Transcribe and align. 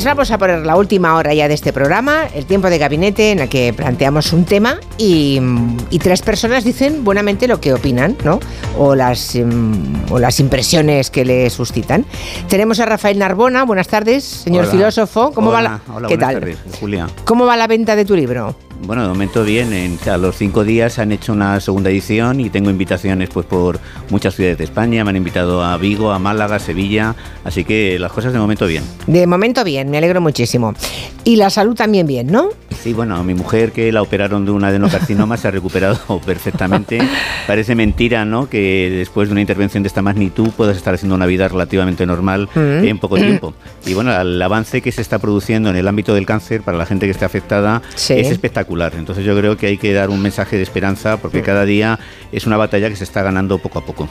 Pues 0.00 0.06
vamos 0.06 0.30
a 0.30 0.38
poner 0.38 0.64
la 0.64 0.76
última 0.76 1.14
hora 1.14 1.34
ya 1.34 1.46
de 1.46 1.52
este 1.52 1.74
programa, 1.74 2.26
el 2.34 2.46
tiempo 2.46 2.70
de 2.70 2.78
gabinete 2.78 3.32
en 3.32 3.40
el 3.40 3.50
que 3.50 3.74
planteamos 3.74 4.32
un 4.32 4.46
tema 4.46 4.80
y, 4.96 5.38
tres 6.02 6.22
personas 6.22 6.64
dicen 6.64 7.04
buenamente 7.04 7.46
lo 7.46 7.60
que 7.60 7.74
opinan, 7.74 8.16
¿no? 8.24 8.40
O 8.78 8.94
las, 8.94 9.34
em, 9.34 9.74
o 10.10 10.18
las 10.18 10.40
impresiones 10.40 11.10
que 11.10 11.26
le 11.26 11.50
suscitan. 11.50 12.06
Tenemos 12.48 12.80
a 12.80 12.86
Rafael 12.86 13.18
Narbona, 13.18 13.64
buenas 13.64 13.88
tardes, 13.88 14.24
señor 14.24 14.68
filósofo. 14.68 15.32
¿Cómo 15.34 15.52
va 15.52 15.60
la, 15.60 15.80
¿qué 16.08 16.16
tal? 16.16 16.56
Julia. 16.80 17.06
¿Cómo 17.26 17.44
va 17.44 17.58
la 17.58 17.66
venta 17.66 17.94
de 17.94 18.06
tu 18.06 18.16
libro? 18.16 18.56
Bueno, 18.82 19.02
de 19.02 19.08
momento 19.08 19.44
bien. 19.44 19.72
En, 19.72 19.98
a 20.08 20.16
los 20.16 20.36
cinco 20.36 20.64
días 20.64 20.98
han 20.98 21.12
hecho 21.12 21.32
una 21.32 21.60
segunda 21.60 21.90
edición 21.90 22.40
y 22.40 22.48
tengo 22.48 22.70
invitaciones 22.70 23.28
pues 23.28 23.44
por 23.44 23.78
muchas 24.08 24.34
ciudades 24.34 24.58
de 24.58 24.64
España. 24.64 25.04
Me 25.04 25.10
han 25.10 25.16
invitado 25.16 25.62
a 25.62 25.76
Vigo, 25.76 26.12
a 26.12 26.18
Málaga, 26.18 26.56
a 26.56 26.58
Sevilla. 26.58 27.14
Así 27.44 27.64
que 27.64 27.98
las 27.98 28.10
cosas 28.10 28.32
de 28.32 28.38
momento 28.38 28.66
bien. 28.66 28.82
De 29.06 29.26
momento 29.26 29.64
bien, 29.64 29.90
me 29.90 29.98
alegro 29.98 30.20
muchísimo. 30.20 30.74
Y 31.24 31.36
la 31.36 31.50
salud 31.50 31.74
también 31.74 32.06
bien, 32.06 32.28
¿no? 32.28 32.48
Sí, 32.82 32.94
bueno, 32.94 33.22
mi 33.22 33.34
mujer 33.34 33.72
que 33.72 33.92
la 33.92 34.00
operaron 34.00 34.46
de 34.46 34.52
un 34.52 34.64
adenocarcinoma 34.64 35.36
se 35.36 35.48
ha 35.48 35.50
recuperado 35.50 36.18
perfectamente. 36.26 36.98
Parece 37.46 37.74
mentira, 37.74 38.24
¿no? 38.24 38.48
Que 38.48 38.90
después 38.90 39.28
de 39.28 39.32
una 39.32 39.42
intervención 39.42 39.82
de 39.82 39.88
esta 39.88 40.00
magnitud 40.00 40.48
puedas 40.56 40.78
estar 40.78 40.94
haciendo 40.94 41.14
una 41.14 41.26
vida 41.26 41.46
relativamente 41.48 42.06
normal 42.06 42.48
mm. 42.54 42.84
en 42.84 42.98
poco 42.98 43.16
tiempo. 43.16 43.54
Y 43.86 43.94
bueno, 43.94 44.18
el 44.20 44.40
avance 44.40 44.82
que 44.82 44.92
se 44.92 45.00
está 45.00 45.18
produciendo 45.18 45.70
en 45.70 45.76
el 45.76 45.88
ámbito 45.88 46.14
del 46.14 46.26
cáncer 46.26 46.60
para 46.60 46.76
la 46.76 46.84
gente 46.84 47.06
que 47.06 47.12
esté 47.12 47.24
afectada 47.24 47.80
es 47.94 48.10
espectacular 48.10 48.69
entonces 48.78 49.24
yo 49.24 49.36
creo 49.36 49.56
que 49.56 49.66
hay 49.66 49.78
que 49.78 49.92
dar 49.92 50.10
un 50.10 50.22
mensaje 50.22 50.56
de 50.56 50.62
esperanza 50.62 51.16
porque 51.16 51.42
cada 51.42 51.64
día 51.64 51.98
es 52.30 52.46
una 52.46 52.56
batalla 52.56 52.88
que 52.88 52.96
se 52.96 53.04
está 53.04 53.22
ganando 53.22 53.58
poco 53.58 53.80
a 53.80 53.84
poco. 53.84 54.08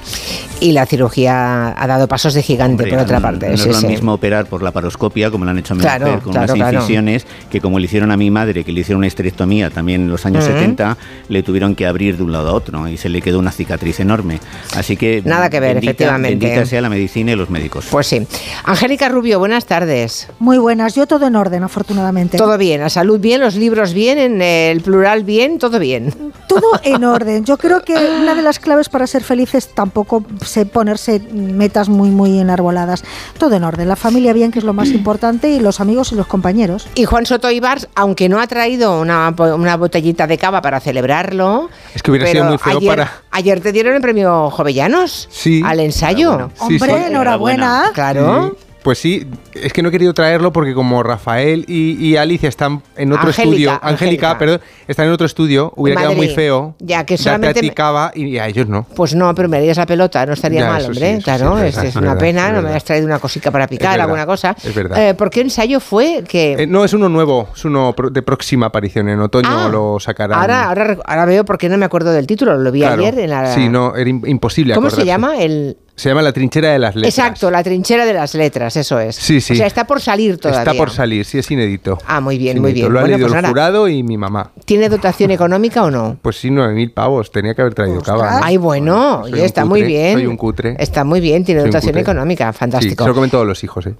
Y 0.60 0.74
la 0.74 0.86
cirugía 0.86 1.74
ha 1.82 1.88
dado 1.88 2.08
pasos 2.08 2.34
de 2.34 2.44
gigante 2.44 2.86
por 2.88 3.00
otra 3.00 3.20
parte. 3.20 3.48
No, 3.48 3.54
es 3.54 3.82
lo 3.82 3.88
mismo 3.88 4.14
operar 4.14 4.48
por 4.48 4.62
la 4.62 4.72
paroscopia, 4.72 5.32
como 5.32 5.46
lo 5.46 5.52
han 5.52 5.60
hecho 5.60 5.74
a 5.74 5.78
mi 5.78 5.84
mujer, 5.84 6.20
con 6.20 6.36
unas 6.36 6.56
incisiones, 6.56 7.26
que 7.50 7.62
como 7.62 7.80
le 7.80 7.86
hicieron 7.86 8.12
a 8.12 8.18
mi 8.18 8.30
madre, 8.30 8.64
que 8.64 8.72
le 8.72 8.82
hicieron 8.82 9.00
una 9.00 9.08
histerectomía 9.08 9.70
también 9.70 10.02
en 10.02 10.10
los 10.10 10.26
años 10.26 10.44
70, 10.44 10.98
le 11.30 11.44
tuvieron 11.44 11.76
que 11.76 11.88
abrir 11.88 12.18
de 12.18 12.24
un 12.24 12.32
lado 12.32 12.50
a 12.50 12.54
otro 12.54 12.88
y 12.88 12.98
se 12.98 13.08
le 13.10 13.22
quedó 13.22 13.40
una 13.40 13.52
cicatriz 13.52 14.00
enorme. 14.02 14.40
Así 14.76 14.98
que... 14.98 15.22
Nada 15.24 15.50
que 15.50 15.60
ver, 15.60 15.78
efectivamente. 15.78 16.46
Bendita 16.46 16.66
sea 16.66 16.82
la 16.82 16.90
medicina 16.90 17.32
y 17.32 17.36
los 17.36 17.50
médicos. 17.50 17.88
Pues 17.90 18.08
sí. 18.08 18.28
Angélica 18.66 19.08
Rubio, 19.08 19.40
buenas 19.40 19.66
tardes. 19.66 20.28
Muy 20.40 20.58
buenas. 20.58 20.96
Yo 20.96 21.08
todo 21.08 21.28
en 21.28 21.36
orden, 21.36 21.64
afortunadamente. 21.64 22.38
Todo 22.38 22.58
bien, 22.58 22.82
la 22.82 22.90
salud 22.90 23.20
bien, 23.20 23.40
los 23.40 23.56
libros 23.56 23.94
bien, 23.94 24.18
en 24.18 24.42
el 24.50 24.82
plural 24.82 25.24
bien, 25.24 25.60
todo 25.60 25.80
bien. 25.80 26.14
Todo 26.48 26.80
en 26.84 27.04
orden. 27.06 27.46
Yo 27.46 27.58
creo 27.58 27.82
que 27.82 27.94
una 27.94 28.36
de 28.36 28.42
las 28.42 28.60
claves 28.60 28.90
para 28.90 29.08
ser 29.08 29.24
felices 29.24 29.70
tampoco 29.74 30.24
sé 30.46 30.66
ponerse 30.66 31.20
metas 31.32 31.90
muy, 31.90 32.10
muy 32.10 32.40
enarboladas. 32.40 33.04
Todo 33.38 33.56
en 33.56 33.64
orden. 33.64 33.88
La 33.88 33.96
familia 33.96 34.34
bien, 34.34 34.52
que 34.52 34.60
es 34.60 34.66
lo 34.66 34.74
más 34.74 34.90
importante, 34.90 35.50
y 35.50 35.60
los 35.60 35.80
amigos 35.80 36.12
y 36.12 36.16
los 36.16 36.28
compañeros. 36.28 36.88
Y 36.96 37.06
Juan 37.06 37.26
Soto 37.26 37.52
Ibars, 37.52 37.88
aunque 37.96 38.30
no 38.30 38.40
ha 38.40 38.48
traído 38.48 39.00
una, 39.00 39.34
una 39.38 39.78
botellita 39.78 40.28
de 40.28 40.38
cava 40.38 40.62
para 40.62 40.80
celebrarlo. 40.80 41.70
Es 41.94 42.02
que 42.02 42.12
hubiera 42.12 42.28
sido 42.28 42.46
muy 42.46 42.58
feo 42.58 42.78
ayer, 42.78 42.90
para. 42.90 43.12
Ayer 43.32 43.62
te 43.62 43.72
dieron 43.72 43.94
el 43.96 44.02
premio 44.02 44.50
Jovellanos. 44.50 45.28
Sí. 45.32 45.62
Al 45.66 45.80
ensayo. 45.80 46.50
Hombre, 46.60 47.08
enhorabuena. 47.08 47.92
Claro. 47.94 48.56
Pues 48.84 48.98
sí, 48.98 49.28
es 49.54 49.74
que 49.74 49.82
no 49.82 49.90
he 49.90 49.92
querido 49.92 50.14
traerlo 50.14 50.54
porque 50.54 50.74
como 50.74 51.04
Rafael 51.04 51.66
y, 51.68 52.16
Alicia 52.16 52.50
están 52.50 52.82
en 52.96 53.12
otro 53.12 53.30
estudio, 53.30 53.78
Angélica, 53.82 54.38
perdón, 54.38 54.62
están 54.88 55.08
en 55.08 55.12
otro 55.12 55.26
estudio, 55.26 55.74
hubiera 55.76 56.00
quedado 56.00 56.16
muy 56.16 56.30
feo. 56.30 56.76
Ya 56.80 57.06
que 57.06 57.18
solamente 57.18 57.74
y 58.16 58.38
a 58.38 58.48
ellos 58.48 58.68
no. 58.68 58.86
Pues 58.96 59.16
no, 59.16 59.34
pero 59.36 59.50
me 59.50 59.58
harías 59.58 59.78
la 59.78 59.86
pelota, 59.86 60.26
no 60.26 60.34
estaría 60.34 60.68
mal, 60.68 60.86
hombre. 60.86 61.20
claro, 61.24 61.58
es, 61.60 61.96
una 61.96 62.18
pena, 62.18 62.52
no 62.52 62.62
me 62.62 62.70
has 62.70 62.84
traído 62.84 63.06
una 63.06 63.20
cosita 63.20 63.52
para 63.52 63.68
picar, 63.68 64.00
alguna 64.00 64.26
cosa. 64.26 64.56
Es 64.64 64.74
verdad. 64.74 65.10
Eh, 65.10 65.14
¿Por 65.14 65.30
qué 65.30 65.42
ensayo 65.42 65.80
fue 65.80 66.24
que 66.28 66.54
eh, 66.54 66.68
no 66.68 66.86
es 66.86 66.94
uno 66.94 67.10
nuevo, 67.10 67.50
es 67.56 67.66
uno 67.66 67.94
de 68.12 68.22
próxima 68.22 68.68
aparición 68.68 69.10
en 69.10 69.20
otoño 69.20 69.50
ah, 69.50 69.70
lo 69.70 70.00
sacarán. 70.00 70.40
Ahora, 70.40 70.70
ahora, 70.70 70.98
ahora 71.06 71.26
veo 71.26 71.46
por 71.46 71.58
qué 71.58 71.70
no 71.70 71.78
me 71.78 71.86
acuerdo 71.86 72.12
del 72.12 72.28
título, 72.28 72.58
lo 72.58 72.72
vi 72.72 72.84
ayer 72.84 73.18
en 73.20 73.30
la 73.30 73.54
Sí, 73.54 73.70
no, 73.70 73.96
era 73.96 74.10
imposible 74.10 74.74
¿Cómo 74.74 74.90
se 74.90 75.06
llama 75.06 75.38
el 75.38 75.78
se 76.00 76.08
llama 76.08 76.22
La 76.22 76.32
trinchera 76.32 76.72
de 76.72 76.80
las 76.80 76.96
letras. 76.96 77.18
Exacto, 77.18 77.52
La 77.52 77.62
trinchera 77.62 78.06
de 78.06 78.14
las 78.14 78.34
letras, 78.34 78.78
eso 78.78 79.02
es. 79.02 79.18
Sí, 79.18 79.42
sí. 79.42 79.52
O 79.52 79.56
sea, 79.58 79.68
está 79.68 79.86
por 79.86 80.00
salir 80.00 80.38
todavía. 80.38 80.62
Está 80.62 80.74
por 80.74 80.92
salir, 80.92 81.26
sí, 81.26 81.40
es 81.40 81.52
inédito. 81.52 81.98
Ah, 82.08 82.22
muy 82.22 82.38
bien, 82.38 82.62
muy 82.62 82.72
bien. 82.72 82.92
Lo 82.92 83.02
ha 83.02 83.04
leído 83.04 83.28
pues 83.28 83.38
el 83.38 83.50
jurado 83.50 83.90
y 83.90 84.02
mi 84.02 84.18
mamá. 84.18 84.52
¿Tiene 84.64 84.88
dotación 84.88 85.32
económica 85.32 85.84
o 85.84 85.92
no? 85.92 86.18
Pues 86.22 86.38
sí, 86.38 86.52
nueve 86.52 86.74
mil 86.74 86.92
pavos. 86.92 87.32
Tenía 87.32 87.54
que 87.54 87.64
haber 87.64 87.74
traído 87.74 88.00
cava. 88.02 88.40
Ay, 88.42 88.56
bueno, 88.56 89.26
está 89.28 89.66
muy 89.66 89.84
bien. 89.84 90.14
Soy 90.14 90.26
un 90.26 90.38
cutre. 90.38 90.78
Está 90.80 91.04
muy 91.04 91.20
bien, 91.20 91.44
tiene 91.44 91.64
dotación 91.64 91.98
económica, 91.98 92.54
fantástico. 92.54 93.04
Sí, 93.04 93.04
se 93.04 93.10
lo 93.10 93.14
comen 93.14 93.30
todos 93.30 93.46
los 93.46 93.62
hijos, 93.66 93.86
¿eh? 93.88 93.96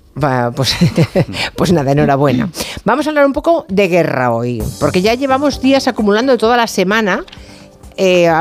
pues, 0.56 0.78
pues 1.58 1.74
nada, 1.74 1.92
enhorabuena. 1.92 2.50
Vamos 2.86 3.08
a 3.08 3.10
hablar 3.10 3.26
un 3.26 3.34
poco 3.34 3.66
de 3.68 3.90
guerra 3.90 4.32
hoy, 4.32 4.64
porque 4.80 5.02
ya 5.02 5.16
llevamos 5.16 5.60
días 5.60 5.90
acumulando 5.90 6.38
toda 6.38 6.56
la 6.56 6.68
semana 6.68 7.26
eh, 8.02 8.32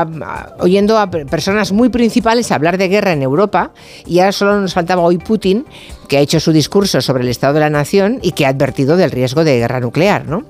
oyendo 0.59 0.97
a 0.97 1.11
personas 1.11 1.73
muy 1.73 1.89
principales 1.89 2.49
hablar 2.53 2.77
de 2.77 2.87
guerra 2.87 3.11
en 3.11 3.21
Europa 3.21 3.71
y 4.05 4.15
ya 4.15 4.31
solo 4.31 4.61
nos 4.61 4.73
faltaba 4.73 5.01
hoy 5.01 5.17
Putin, 5.17 5.65
que 6.09 6.17
ha 6.17 6.19
hecho 6.19 6.41
su 6.41 6.51
discurso 6.51 6.99
sobre 6.99 7.23
el 7.23 7.29
Estado 7.29 7.53
de 7.53 7.59
la 7.61 7.69
Nación 7.69 8.19
y 8.21 8.31
que 8.31 8.45
ha 8.45 8.49
advertido 8.49 8.97
del 8.97 9.11
riesgo 9.11 9.45
de 9.45 9.59
guerra 9.59 9.79
nuclear. 9.79 10.27
¿no? 10.27 10.43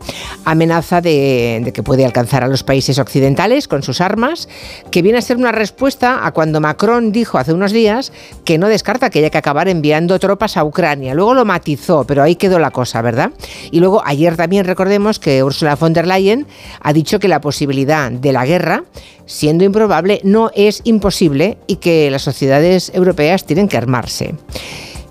Amenaza 0.46 1.02
de, 1.02 1.72
que 1.74 1.84
puede 1.84 2.06
alcanzar 2.06 2.44
a 2.44 2.48
los 2.48 2.64
países 2.64 2.98
occidentales 2.98 3.68
con 3.68 3.84
sus 3.84 4.02
armas, 4.02 4.50
que 4.90 5.04
viene 5.04 5.20
a 5.20 5.22
ser 5.22 5.38
una 5.38 5.52
respuesta 5.52 6.26
a 6.26 6.32
cuando 6.32 6.62
Macron 6.62 7.12
dijo 7.12 7.38
hace 7.38 7.54
unos 7.54 7.72
días 7.72 8.12
que 8.46 8.58
no 8.58 8.68
descarta 8.68 9.12
que 9.12 9.20
haya 9.20 9.30
que 9.30 9.38
acabar 9.38 9.68
enviando 9.68 10.18
tropas 10.18 10.58
a 10.58 10.64
Ucrania. 10.64 11.14
Luego 11.14 11.36
lo 11.36 11.46
matizó, 11.46 12.06
pero 12.06 12.24
ahí 12.24 12.36
quedó 12.36 12.58
la 12.58 12.72
cosa, 12.72 13.02
¿verdad? 13.02 13.32
Y 13.70 13.80
luego 13.80 14.02
ayer 14.06 14.38
también 14.38 14.66
recordemos 14.66 15.20
que 15.20 15.44
Ursula 15.44 15.76
von 15.76 15.94
der 15.94 16.08
Leyen 16.08 16.48
ha 16.82 16.94
dicho 16.94 17.20
que 17.20 17.28
la 17.28 17.42
posibilidad 17.42 18.10
de 18.10 18.34
la 18.34 18.46
guerra 18.46 18.86
siendo 19.30 19.64
improbable, 19.64 20.22
no 20.24 20.50
es 20.56 20.82
imposible 20.86 21.60
y 21.68 21.76
que 21.76 22.10
las 22.10 22.24
sociedades 22.24 22.92
europeas 22.96 23.46
tienen 23.46 23.68
que 23.68 23.78
armarse. 23.78 24.34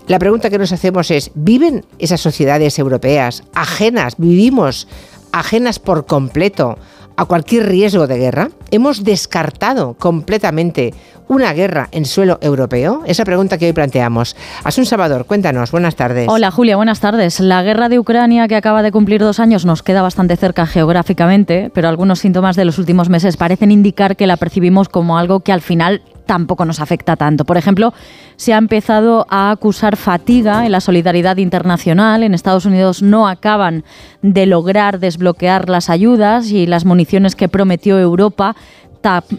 La 0.09 0.19
pregunta 0.19 0.49
que 0.49 0.57
nos 0.57 0.73
hacemos 0.73 1.11
es, 1.11 1.31
¿viven 1.35 1.85
esas 1.99 2.23
sociedades 2.23 2.79
europeas 2.79 3.43
ajenas, 3.55 4.15
vivimos 4.17 4.89
ajenas 5.33 5.79
por 5.79 6.07
completo 6.07 6.79
a 7.17 7.27
cualquier 7.27 7.69
riesgo 7.69 8.07
de 8.07 8.17
guerra? 8.17 8.49
¿Hemos 8.71 9.05
descartado 9.05 9.93
completamente 9.99 10.95
una 11.29 11.53
guerra 11.53 11.89
en 11.93 12.07
suelo 12.07 12.39
europeo? 12.41 13.03
Esa 13.05 13.27
pregunta 13.27 13.59
que 13.59 13.67
hoy 13.67 13.75
planteamos. 13.75 14.35
Asun 14.65 14.87
Salvador, 14.87 15.27
cuéntanos, 15.27 15.73
buenas 15.73 15.95
tardes. 15.95 16.27
Hola 16.27 16.51
Julia, 16.51 16.77
buenas 16.77 17.01
tardes. 17.01 17.39
La 17.41 17.63
guerra 17.63 17.91
de 17.91 17.99
Ucrania, 17.99 18.49
que 18.49 18.57
acaba 18.57 18.83
de 18.83 18.91
cumplir 18.91 19.21
dos 19.21 19.41
años, 19.41 19.67
nos 19.67 19.83
queda 19.83 20.01
bastante 20.01 20.39
cerca 20.39 20.67
geográficamente, 20.67 21.71
pero 21.75 21.87
algunos 21.87 22.21
síntomas 22.21 22.57
de 22.57 22.65
los 22.65 22.79
últimos 22.79 23.11
meses 23.11 23.37
parecen 23.37 23.73
indicar 23.73 24.17
que 24.17 24.27
la 24.27 24.39
percibimos 24.39 24.89
como 24.89 25.19
algo 25.19 25.41
que 25.41 25.53
al 25.53 25.61
final 25.61 26.01
tampoco 26.25 26.65
nos 26.65 26.81
afecta 26.81 27.17
tanto. 27.17 27.45
Por 27.45 27.57
ejemplo, 27.57 27.93
se 28.39 28.55
ha 28.55 28.57
empezado 28.57 29.27
a 29.29 29.51
acusar 29.51 29.97
fatiga 29.97 30.65
en 30.65 30.73
la 30.73 30.81
solidaridad 30.81 31.37
internacional. 31.39 32.23
En 32.23 32.35
Estados 32.35 32.65
Unidos 32.65 33.03
no 33.03 33.29
acaban 33.29 33.85
de 34.23 34.47
lograr 34.47 35.01
desbloquear 35.01 35.69
las 35.69 35.91
ayudas 35.91 36.51
y 36.53 36.67
las 36.67 36.85
municiones 36.85 37.35
que 37.35 37.49
prometió 37.49 37.99
Europa 37.99 38.55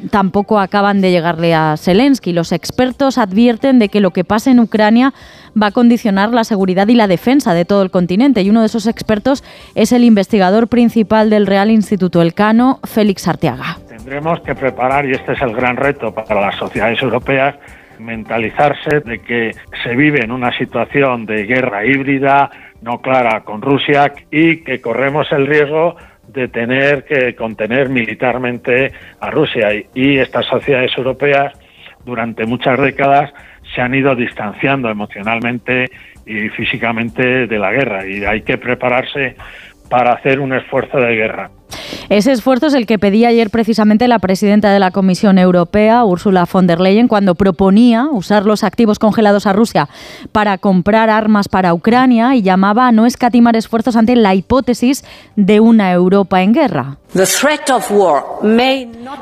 tampoco 0.10 0.60
acaban 0.60 1.02
de 1.02 1.12
llegarle 1.12 1.54
a 1.54 1.76
Zelensky. 1.78 2.34
Los 2.34 2.52
expertos 2.52 3.18
advierten 3.18 3.80
de 3.80 3.90
que 3.90 4.02
lo 4.02 4.12
que 4.12 4.24
pasa 4.24 4.52
en 4.52 4.60
Ucrania 4.60 5.14
va 5.62 5.68
a 5.68 5.72
condicionar 5.72 6.34
la 6.34 6.44
seguridad 6.44 6.88
y 6.88 6.96
la 6.96 7.08
defensa 7.08 7.54
de 7.54 7.66
todo 7.66 7.82
el 7.82 7.92
continente. 7.92 8.42
Y 8.42 8.50
uno 8.50 8.62
de 8.62 8.68
esos 8.68 8.88
expertos 8.88 9.44
es 9.76 9.92
el 9.92 10.04
investigador 10.04 10.68
principal 10.68 11.30
del 11.30 11.48
Real 11.48 11.72
Instituto 11.72 12.22
Elcano, 12.22 12.80
Félix 12.84 13.28
Arteaga. 13.28 13.78
Tendremos 13.88 14.40
que 14.42 14.56
preparar, 14.56 15.06
y 15.06 15.12
este 15.12 15.34
es 15.34 15.42
el 15.42 15.54
gran 15.54 15.78
reto 15.78 16.14
para 16.14 16.42
las 16.42 16.56
sociedades 16.56 17.02
europeas, 17.02 17.56
mentalizarse 18.00 19.02
de 19.02 19.20
que 19.20 19.52
se 19.84 19.96
vive 19.96 20.24
en 20.24 20.32
una 20.32 20.58
situación 20.58 21.26
de 21.26 21.46
guerra 21.46 21.86
híbrida, 21.86 22.50
no 22.82 23.02
clara 23.02 23.42
con 23.42 23.62
Rusia, 23.62 24.12
y 24.32 24.64
que 24.64 24.82
corremos 24.82 25.32
el 25.32 25.48
riesgo 25.48 25.96
de 26.28 26.48
tener 26.48 27.06
que 27.06 27.36
contener 27.36 27.90
militarmente 27.90 28.92
a 29.20 29.30
Rusia. 29.30 29.70
Y 29.94 30.18
estas 30.18 30.46
sociedades 30.46 30.92
europeas 30.98 31.54
durante 32.06 32.46
muchas 32.46 32.80
décadas 32.80 33.32
se 33.74 33.82
han 33.82 33.94
ido 33.94 34.16
distanciando 34.16 34.90
emocionalmente 34.90 35.86
y 36.26 36.50
físicamente 36.50 37.48
de 37.48 37.60
la 37.60 37.72
guerra 37.72 38.06
y 38.06 38.24
hay 38.24 38.42
que 38.42 38.58
prepararse 38.58 39.36
para 39.90 40.14
hacer 40.14 40.40
un 40.40 40.54
esfuerzo 40.54 40.98
de 41.00 41.16
guerra. 41.16 41.50
Ese 42.10 42.32
esfuerzo 42.32 42.68
es 42.68 42.74
el 42.74 42.86
que 42.86 43.00
pedía 43.00 43.30
ayer 43.30 43.50
precisamente 43.50 44.08
la 44.08 44.20
presidenta 44.20 44.72
de 44.72 44.80
la 44.80 44.92
Comisión 44.92 45.38
Europea, 45.38 46.04
Ursula 46.04 46.48
von 46.52 46.68
der 46.68 46.80
Leyen, 46.80 47.08
cuando 47.08 47.36
proponía 47.36 48.08
usar 48.12 48.46
los 48.46 48.64
activos 48.64 49.00
congelados 49.00 49.46
a 49.46 49.54
Rusia 49.54 49.90
para 50.32 50.58
comprar 50.58 51.10
armas 51.10 51.48
para 51.48 51.74
Ucrania 51.74 52.36
y 52.36 52.42
llamaba 52.42 52.88
a 52.88 52.92
no 52.92 53.06
escatimar 53.06 53.56
esfuerzos 53.56 53.96
ante 53.96 54.16
la 54.16 54.34
hipótesis 54.36 55.04
de 55.36 55.60
una 55.60 55.92
Europa 55.92 56.42
en 56.42 56.54
guerra. 56.54 56.98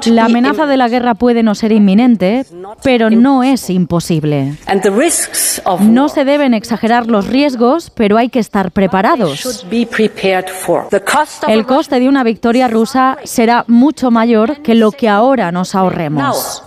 La 0.06 0.26
amenaza 0.26 0.66
de 0.66 0.78
la 0.78 0.90
guerra 0.90 1.16
puede 1.16 1.42
no 1.42 1.56
ser 1.56 1.72
inminente, 1.72 2.46
pero 2.84 3.10
no 3.10 3.44
es 3.44 3.70
imposible. 3.70 4.58
No 5.80 6.10
se 6.10 6.26
deben 6.26 6.54
exagerar 6.54 7.08
los 7.08 7.28
riesgos, 7.28 7.90
pero 7.90 8.18
hay 8.18 8.28
que 8.28 8.40
estar 8.40 8.72
preparados. 8.72 9.66
El 11.48 11.66
coste 11.66 12.00
de 12.00 12.10
una 12.10 12.24
victoria 12.24 12.37
rusa 12.68 13.18
será 13.24 13.66
mucho 13.68 14.12
mayor 14.12 14.62
que 14.62 14.76
lo 14.76 14.92
que 14.92 15.10
ahora 15.10 15.52
nos 15.52 15.76
ahorremos 15.76 16.64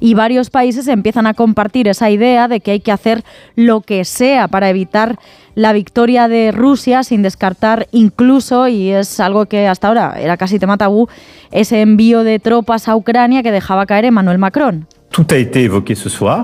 y 0.00 0.14
varios 0.14 0.50
países 0.50 0.88
empiezan 0.88 1.26
a 1.26 1.34
compartir 1.34 1.88
esa 1.88 2.10
idea 2.10 2.48
de 2.48 2.60
que 2.60 2.72
hay 2.72 2.80
que 2.80 2.92
hacer 2.92 3.24
lo 3.56 3.80
que 3.80 4.04
sea 4.04 4.48
para 4.48 4.68
evitar 4.68 5.18
la 5.54 5.72
victoria 5.72 6.28
de 6.28 6.52
Rusia 6.52 7.02
sin 7.04 7.22
descartar 7.22 7.86
incluso, 7.92 8.68
y 8.68 8.90
es 8.90 9.20
algo 9.20 9.46
que 9.46 9.68
hasta 9.68 9.88
ahora 9.88 10.14
era 10.18 10.36
casi 10.36 10.58
tema 10.58 10.76
tabú, 10.76 11.08
ese 11.52 11.80
envío 11.80 12.24
de 12.24 12.38
tropas 12.38 12.88
a 12.88 12.96
Ucrania 12.96 13.42
que 13.42 13.52
dejaba 13.52 13.86
caer 13.86 14.06
Emmanuel 14.06 14.38
Macron. 14.38 14.86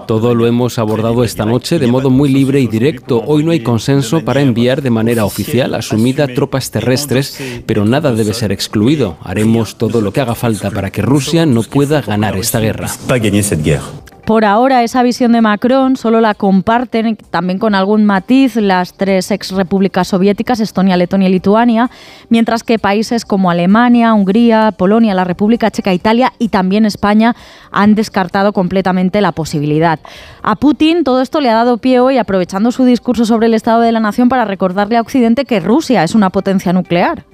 Todo 0.07 0.35
lo 0.37 0.47
hemos 0.47 0.79
abordado 0.79 1.25
esta 1.25 1.45
noche 1.45 1.81
de 1.81 1.89
modo 1.89 2.09
muy 2.09 2.29
libre 2.29 2.61
y 2.61 2.69
directo. 2.69 3.21
Hoy 3.27 3.43
no 3.43 3.51
hay 3.51 3.65
consenso 3.65 4.25
para 4.25 4.43
enviar 4.43 4.81
de 4.81 4.91
manera 4.91 5.25
oficial 5.25 5.75
asumida 5.75 6.29
tropas 6.29 6.71
terrestres, 6.71 7.63
pero 7.67 7.85
nada 7.85 8.13
debe 8.13 8.33
ser 8.33 8.53
excluido. 8.53 9.17
Haremos 9.25 9.77
todo 9.77 10.01
lo 10.01 10.13
que 10.13 10.21
haga 10.21 10.37
falta 10.37 10.71
para 10.71 10.91
que 10.91 11.03
Rusia 11.03 11.47
no 11.47 11.65
pueda 11.65 12.01
ganar 12.01 12.37
esta 12.37 12.61
guerra. 12.61 12.89
Por 14.31 14.45
ahora 14.45 14.85
esa 14.85 15.03
visión 15.03 15.33
de 15.33 15.41
Macron 15.41 15.97
solo 15.97 16.21
la 16.21 16.35
comparten 16.35 17.17
también 17.31 17.59
con 17.59 17.75
algún 17.75 18.05
matiz 18.05 18.55
las 18.55 18.93
tres 18.93 19.33
ex 19.33 19.51
repúblicas 19.51 20.07
soviéticas, 20.07 20.61
Estonia, 20.61 20.97
Letonia 20.97 21.29
y 21.29 21.33
Lituania, 21.33 21.91
mientras 22.29 22.63
que 22.63 22.79
países 22.79 23.25
como 23.25 23.51
Alemania, 23.51 24.15
Hungría, 24.15 24.71
Polonia, 24.71 25.15
la 25.15 25.25
República 25.25 25.73
Checa, 25.73 25.93
Italia 25.93 26.33
y 26.39 26.49
también 26.49 26.87
España 26.87 27.35
han 27.73 27.95
descartado 27.95 28.53
completamente 28.53 29.21
la 29.21 29.33
posibilidad. 29.33 30.01
A 30.43 30.57
Putin 30.57 31.05
todo 31.05 31.21
esto 31.23 31.41
le 31.41 31.51
ha 31.51 31.55
dado 31.55 31.79
pie 31.79 32.01
hoy, 32.01 32.19
aprovechando 32.19 32.73
su 32.73 32.85
discurso 32.85 33.25
sobre 33.25 33.47
el 33.47 33.55
Estado 33.55 33.81
de 33.81 33.93
la 33.93 34.01
Nación, 34.01 34.29
para 34.29 34.45
recordarle 34.45 34.97
a 34.97 35.01
Occidente 35.01 35.45
que 35.45 35.61
Rusia 35.61 36.05
es 36.05 36.15
una 36.15 36.31
potencia 36.31 36.73
nuclear. 36.73 37.25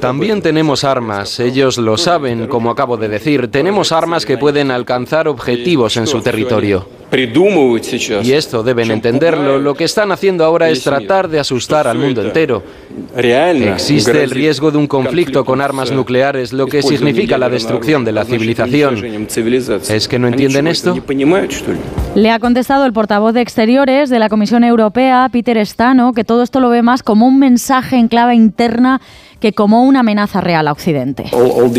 También 0.00 0.42
tenemos 0.42 0.84
armas, 0.84 1.40
ellos 1.40 1.78
lo 1.78 1.96
saben, 1.96 2.46
como 2.46 2.70
acabo 2.70 2.96
de 2.96 3.08
decir, 3.08 3.48
tenemos 3.48 3.90
armas 3.90 4.26
que 4.26 4.36
pueden 4.36 4.70
alcanzar 4.70 5.28
objetivos 5.28 5.96
en 5.96 6.06
su 6.06 6.20
territorio. 6.20 6.86
Y 7.10 8.32
esto 8.32 8.62
deben 8.62 8.90
entenderlo. 8.90 9.58
Lo 9.58 9.74
que 9.74 9.84
están 9.84 10.12
haciendo 10.12 10.44
ahora 10.44 10.68
es 10.68 10.84
tratar 10.84 11.28
de 11.28 11.40
asustar 11.40 11.88
al 11.88 11.96
mundo 11.96 12.20
entero. 12.22 12.62
Existe 13.16 14.22
el 14.22 14.30
riesgo 14.30 14.70
de 14.70 14.76
un 14.76 14.86
conflicto 14.86 15.42
con 15.44 15.62
armas 15.62 15.90
nucleares, 15.90 16.52
lo 16.52 16.66
que 16.66 16.82
significa 16.82 17.38
la 17.38 17.48
destrucción 17.48 18.04
de 18.04 18.12
la 18.12 18.24
civilización. 18.24 18.47
¿Es 19.90 20.08
que 20.08 20.18
no 20.18 20.28
entienden 20.28 20.66
esto? 20.66 20.96
Le 22.14 22.30
ha 22.30 22.38
contestado 22.38 22.86
el 22.86 22.92
portavoz 22.92 23.34
de 23.34 23.40
Exteriores 23.40 24.10
de 24.10 24.18
la 24.18 24.28
Comisión 24.28 24.64
Europea, 24.64 25.28
Peter 25.30 25.64
Stano, 25.66 26.12
que 26.12 26.24
todo 26.24 26.42
esto 26.42 26.60
lo 26.60 26.70
ve 26.70 26.82
más 26.82 27.02
como 27.02 27.26
un 27.26 27.38
mensaje 27.38 27.96
en 27.96 28.08
clave 28.08 28.34
interna 28.34 29.00
que 29.40 29.52
como 29.52 29.84
una 29.84 30.00
amenaza 30.00 30.40
real 30.40 30.68
a 30.68 30.72
Occidente. 30.72 31.30
Uh, 31.32 31.70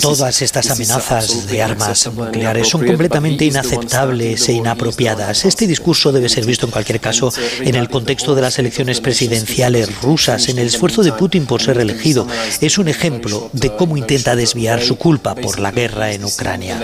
Todas 0.00 0.42
estas 0.42 0.70
amenazas 0.70 1.46
de 1.46 1.62
armas 1.62 2.10
nucleares 2.14 2.68
son 2.68 2.86
completamente 2.86 3.44
inaceptables 3.44 4.48
e 4.48 4.52
inapropiadas. 4.52 5.44
Este 5.44 5.66
discurso 5.66 6.12
debe 6.12 6.28
ser 6.28 6.46
visto 6.46 6.66
en 6.66 6.72
cualquier 6.72 7.00
caso 7.00 7.32
en 7.60 7.74
el 7.74 7.88
contexto 7.88 8.34
de 8.34 8.42
las 8.42 8.58
elecciones 8.58 9.00
presidenciales 9.00 10.00
rusas, 10.02 10.48
en 10.48 10.58
el 10.58 10.68
esfuerzo 10.68 11.02
de 11.02 11.12
Putin 11.12 11.46
por 11.46 11.60
ser 11.60 11.78
elegido. 11.78 12.26
Es 12.60 12.78
un 12.78 12.88
ejemplo 12.88 13.50
de 13.52 13.74
cómo 13.74 13.96
intenta 13.96 14.36
desviar 14.36 14.80
su 14.82 14.96
culpa 14.96 15.34
por 15.34 15.58
la 15.58 15.70
guerra 15.70 16.12
en 16.12 16.24
Ucrania. 16.24 16.80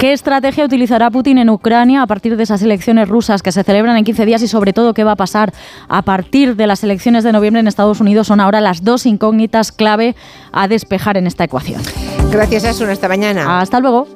¿Qué 0.00 0.14
estrategia 0.14 0.64
utilizará 0.64 1.10
Putin 1.10 1.36
en 1.36 1.50
Ucrania 1.50 2.00
a 2.00 2.06
partir 2.06 2.38
de 2.38 2.44
esas 2.44 2.62
elecciones 2.62 3.06
rusas 3.06 3.42
que 3.42 3.52
se 3.52 3.62
celebran 3.62 3.98
en 3.98 4.04
15 4.04 4.24
días 4.24 4.40
y 4.40 4.48
sobre 4.48 4.72
todo 4.72 4.94
qué 4.94 5.04
va 5.04 5.12
a 5.12 5.16
pasar 5.16 5.52
a 5.90 6.00
partir 6.00 6.56
de 6.56 6.66
las 6.66 6.82
elecciones 6.82 7.22
de 7.22 7.32
noviembre 7.32 7.60
en 7.60 7.68
Estados 7.68 8.00
Unidos? 8.00 8.28
Son 8.28 8.40
ahora 8.40 8.62
las 8.62 8.82
dos 8.82 9.04
incógnitas 9.04 9.72
clave 9.72 10.16
a 10.52 10.68
despejar 10.68 11.18
en 11.18 11.26
esta 11.26 11.44
ecuación. 11.44 11.82
Gracias, 12.30 12.64
Asun. 12.64 12.88
Hasta 12.88 13.08
mañana. 13.08 13.60
Hasta 13.60 13.78
luego 13.78 14.08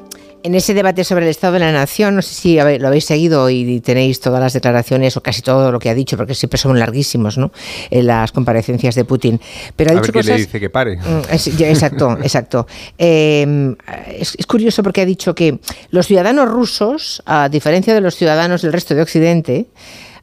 en 0.44 0.54
ese 0.54 0.74
debate 0.74 1.04
sobre 1.04 1.24
el 1.24 1.30
Estado 1.30 1.54
de 1.54 1.60
la 1.60 1.72
Nación, 1.72 2.16
no 2.16 2.20
sé 2.20 2.34
si 2.34 2.56
lo 2.56 2.86
habéis 2.86 3.06
seguido 3.06 3.48
y 3.48 3.80
tenéis 3.80 4.20
todas 4.20 4.40
las 4.40 4.52
declaraciones 4.52 5.16
o 5.16 5.22
casi 5.22 5.40
todo 5.40 5.72
lo 5.72 5.78
que 5.78 5.88
ha 5.88 5.94
dicho, 5.94 6.18
porque 6.18 6.34
siempre 6.34 6.58
son 6.58 6.78
larguísimos, 6.78 7.38
¿no? 7.38 7.50
En 7.90 8.06
las 8.06 8.30
comparecencias 8.30 8.94
de 8.94 9.06
Putin. 9.06 9.40
Pero 9.74 9.90
ha 9.90 9.94
a 9.94 10.00
dicho 10.02 10.12
ver 10.12 10.26
le 10.26 10.36
dice 10.36 10.60
que 10.60 10.68
pare. 10.68 10.98
Mm, 10.98 11.32
exacto, 11.32 12.18
exacto. 12.22 12.66
Em, 12.98 13.74
es, 14.06 14.36
curioso 14.46 14.82
porque 14.82 15.00
ha 15.00 15.06
dicho 15.06 15.34
que 15.34 15.60
los 15.88 16.06
ciudadanos 16.06 16.50
rusos, 16.50 17.22
a 17.24 17.48
diferencia 17.48 17.94
de 17.94 18.02
los 18.02 18.14
ciudadanos 18.14 18.60
del 18.60 18.74
resto 18.74 18.94
de 18.94 19.00
Occidente, 19.00 19.66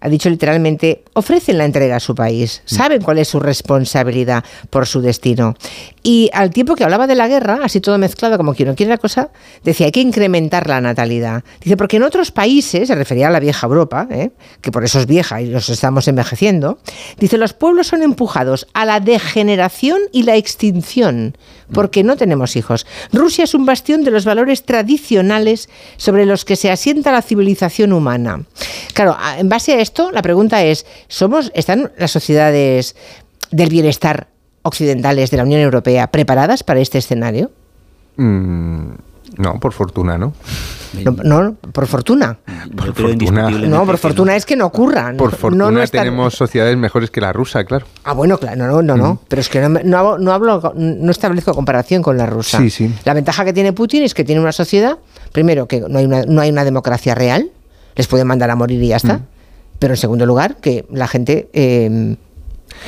ha 0.02 0.10
dicho 0.10 0.30
literalmente, 0.30 1.04
ofrecen 1.14 1.58
la 1.58 1.66
entrega 1.66 1.96
a 1.96 2.00
su 2.00 2.14
país, 2.14 2.62
mm. 2.66 2.76
saben 2.76 3.02
cuál 3.02 3.18
es 3.18 3.28
su 3.28 3.40
responsabilidad 3.40 4.44
por 4.70 4.86
su 4.86 5.02
destino. 5.02 5.56
Y 6.04 6.32
al 6.34 6.50
tiempo 6.50 6.76
que 6.76 6.84
hablaba 6.84 7.06
de 7.06 7.16
la 7.16 7.28
guerra, 7.28 7.60
así 7.64 7.80
todo 7.80 7.98
mezclado 7.98 8.38
como 8.38 8.56
quien 8.56 8.70
no 8.70 8.76
quiere 8.76 8.90
la 8.90 8.98
cosa, 8.98 9.30
decía, 9.64 9.86
hay 9.86 9.92
que 9.92 10.02
incrementar 10.02 10.68
la 10.68 10.82
natalidad. 10.82 11.44
Dice, 11.62 11.78
porque 11.78 11.98
en 11.98 12.04
otros 12.04 12.32
países, 12.32 12.88
se 12.88 12.96
refería 12.96 13.28
a 13.28 13.32
la 13.32 13.40
vieja 13.40 13.68
Europa, 13.68 14.08
¿eh? 14.10 14.32
que 14.62 14.72
por 14.72 14.84
eso 14.84 15.00
es 15.00 15.06
vieja 15.06 15.42
y 15.42 15.48
los 15.48 15.70
estamos 15.70 16.08
envejeciendo, 16.08 16.80
dice, 17.20 17.38
los 17.38 17.54
pueblos 17.54 17.88
son 17.88 18.02
empujados 18.02 18.68
a 18.74 18.86
la 18.86 19.00
degeneración 19.00 20.00
y 20.12 20.24
la 20.24 20.36
extinción, 20.38 21.38
porque 21.72 22.04
no 22.04 22.18
tenemos 22.18 22.56
hijos. 22.56 22.88
Rusia 23.14 23.44
es 23.44 23.54
un 23.54 23.68
bastión 23.68 24.04
de 24.04 24.12
los 24.12 24.26
valores 24.26 24.64
tradicionales 24.64 25.70
sobre 25.98 26.26
los 26.26 26.46
que 26.46 26.56
se 26.56 26.72
asienta 26.72 27.12
la 27.12 27.22
civilización 27.22 27.94
humana. 27.94 28.44
Claro, 28.94 29.16
en 29.38 29.50
base 29.50 29.74
a 29.74 29.80
esto, 29.80 30.12
la 30.12 30.24
pregunta 30.24 30.64
es, 30.64 30.86
¿somos, 31.08 31.52
¿están 31.54 31.92
las 31.98 32.12
sociedades 32.12 32.96
del 33.52 33.70
bienestar 33.70 34.31
occidentales 34.64 35.32
de 35.32 35.38
la 35.38 35.44
Unión 35.44 35.62
Europea 35.62 36.08
preparadas 36.08 36.64
para 36.64 36.80
este 36.80 36.98
escenario? 36.98 37.52
Mm, 38.18 38.92
no, 39.38 39.60
por 39.60 39.74
fortuna, 39.74 40.18
¿no? 40.18 40.34
No, 41.24 41.56
por 41.72 41.88
fortuna. 41.88 42.38
Por 42.76 42.94
fortuna. 42.94 43.50
No, 43.50 43.86
por 43.86 43.98
fortuna 43.98 44.36
es 44.36 44.46
que 44.46 44.56
no 44.56 44.66
ocurran. 44.66 45.16
Por 45.18 45.36
fortuna 45.36 45.88
tenemos 45.88 46.34
sociedades 46.34 46.76
mejores 46.78 47.10
que 47.10 47.22
la 47.22 47.32
rusa, 47.32 47.64
claro. 47.64 47.86
Ah, 48.04 48.14
bueno, 48.14 48.38
claro, 48.38 48.68
no, 48.68 48.82
no, 48.82 48.98
no. 48.98 49.14
Mm. 49.14 49.20
Pero 49.28 49.42
es 49.42 49.50
que 49.50 49.62
no, 49.62 50.18
no, 50.18 50.32
hablo, 50.34 50.74
no 50.76 51.12
establezco 51.12 51.54
comparación 51.54 52.02
con 52.02 52.18
la 52.18 52.26
rusa. 52.26 52.58
Sí, 52.58 52.70
sí. 52.70 52.94
La 53.06 53.14
ventaja 53.14 53.46
que 53.46 53.54
tiene 53.54 53.74
Putin 53.74 54.04
es 54.04 54.14
que 54.14 54.24
tiene 54.24 54.42
una 54.42 54.52
sociedad, 54.52 54.98
primero, 55.32 55.68
que 55.68 55.80
no 55.80 55.98
hay 55.98 56.06
una, 56.06 56.24
no 56.24 56.42
hay 56.42 56.50
una 56.50 56.66
democracia 56.66 57.16
real, 57.16 57.52
les 57.96 58.08
pueden 58.08 58.28
mandar 58.28 58.50
a 58.50 58.56
morir 58.56 58.82
y 58.84 58.90
ya 58.90 58.98
está. 58.98 59.20
Mm. 59.20 59.28
Pero 59.80 59.94
en 59.94 59.98
segundo 59.98 60.26
lugar, 60.26 60.58
que 60.58 60.86
la 60.92 61.08
gente 61.08 61.50
em, 61.54 62.18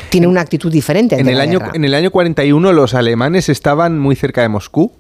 tiene 0.09 0.27
una 0.27 0.41
actitud 0.41 0.71
diferente. 0.71 1.19
En 1.19 1.27
el, 1.27 1.39
año, 1.39 1.59
en 1.73 1.85
el 1.85 1.93
año 1.93 2.12
41 2.12 2.73
los 2.73 2.93
alemanes 2.93 3.50
estaban 3.50 4.00
muy 4.00 4.15
cerca 4.15 4.41
de 4.41 4.50
Moscú 4.50 4.91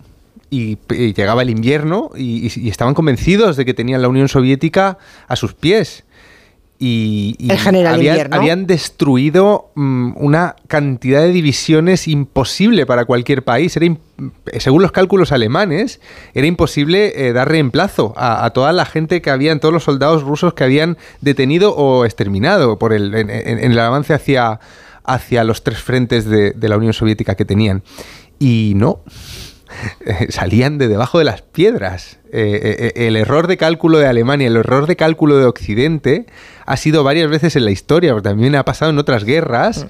y, 0.49 0.77
llegaba 1.13 1.41
el 1.41 1.49
invierno 1.49 2.11
y, 2.15 2.69
estaban 2.69 2.93
convencidos 2.93 3.57
de 3.57 3.65
que 3.65 3.73
tenían 3.73 4.01
la 4.01 4.07
Unión 4.07 4.27
Soviética 4.27 4.97
a 5.27 5.35
sus 5.35 5.53
pies 5.53 6.03
y, 6.85 7.49
habían, 8.29 8.67
destruido 8.67 9.71
mm, 9.75 10.13
una 10.17 10.57
cantidad 10.67 11.21
de 11.21 11.31
divisiones 11.31 12.09
imposible 12.09 12.85
para 12.85 13.05
cualquier 13.05 13.43
país. 13.43 13.77
Era 13.77 13.95
según 14.59 14.81
los 14.81 14.91
cálculos 14.91 15.31
alemanes, 15.31 16.01
era 16.33 16.45
imposible 16.45 17.13
eh, 17.15 17.31
dar 17.31 17.47
reemplazo 17.47 18.13
a, 18.17 18.49
toda 18.49 18.73
la 18.73 18.85
gente 18.85 19.21
que 19.21 19.29
habían, 19.29 19.61
todos 19.61 19.73
los 19.73 19.83
soldados 19.83 20.23
rusos 20.23 20.53
que 20.53 20.65
habían 20.65 20.97
detenido 21.21 21.73
o 21.73 22.03
exterminado 22.03 22.77
por 22.77 22.91
el, 22.91 23.15
en, 23.15 23.29
el 23.29 23.79
avance 23.79 24.13
hacia, 24.13 24.59
hacia 25.05 25.45
los 25.45 25.63
tres 25.63 25.79
frentes 25.79 26.25
de 26.27 26.69
la 26.69 26.75
Unión 26.75 26.91
Soviética 26.91 27.35
que 27.35 27.45
tenían. 27.45 27.81
Y 28.39 28.73
no, 28.75 28.99
salían 30.29 30.77
de 30.77 30.87
debajo 30.87 31.19
de 31.19 31.25
las 31.25 31.41
piedras. 31.41 32.19
Eh, 32.31 32.59
eh, 32.63 32.91
eh, 32.95 33.07
el 33.07 33.15
error 33.15 33.47
de 33.47 33.57
cálculo 33.57 33.99
de 33.99 34.07
Alemania, 34.07 34.47
el 34.47 34.57
error 34.57 34.87
de 34.87 34.95
cálculo 34.95 35.37
de 35.37 35.45
Occidente 35.45 36.25
ha 36.65 36.77
sido 36.77 37.03
varias 37.03 37.29
veces 37.29 37.55
en 37.55 37.65
la 37.65 37.71
historia, 37.71 38.13
porque 38.13 38.29
también 38.29 38.55
ha 38.55 38.65
pasado 38.65 38.91
en 38.91 38.97
otras 38.97 39.23
guerras, 39.23 39.85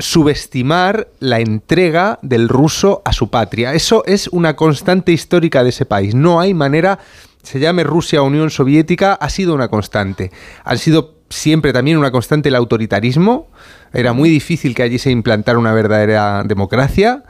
subestimar 0.00 1.06
la 1.20 1.38
entrega 1.38 2.18
del 2.22 2.48
ruso 2.48 3.02
a 3.04 3.12
su 3.12 3.30
patria. 3.30 3.72
Eso 3.72 4.02
es 4.04 4.26
una 4.28 4.56
constante 4.56 5.12
histórica 5.12 5.62
de 5.62 5.68
ese 5.68 5.86
país. 5.86 6.16
No 6.16 6.40
hay 6.40 6.54
manera, 6.54 6.98
se 7.44 7.60
llame 7.60 7.84
Rusia 7.84 8.20
o 8.20 8.24
Unión 8.24 8.50
Soviética, 8.50 9.12
ha 9.12 9.30
sido 9.30 9.54
una 9.54 9.68
constante. 9.68 10.32
Han 10.64 10.78
sido 10.78 11.18
siempre 11.30 11.72
también 11.72 11.98
una 11.98 12.10
constante 12.10 12.48
el 12.48 12.56
autoritarismo. 12.56 13.48
Era 13.92 14.12
muy 14.12 14.28
difícil 14.28 14.74
que 14.74 14.82
allí 14.82 14.98
se 14.98 15.10
implantara 15.10 15.58
una 15.58 15.72
verdadera 15.72 16.42
democracia. 16.44 17.22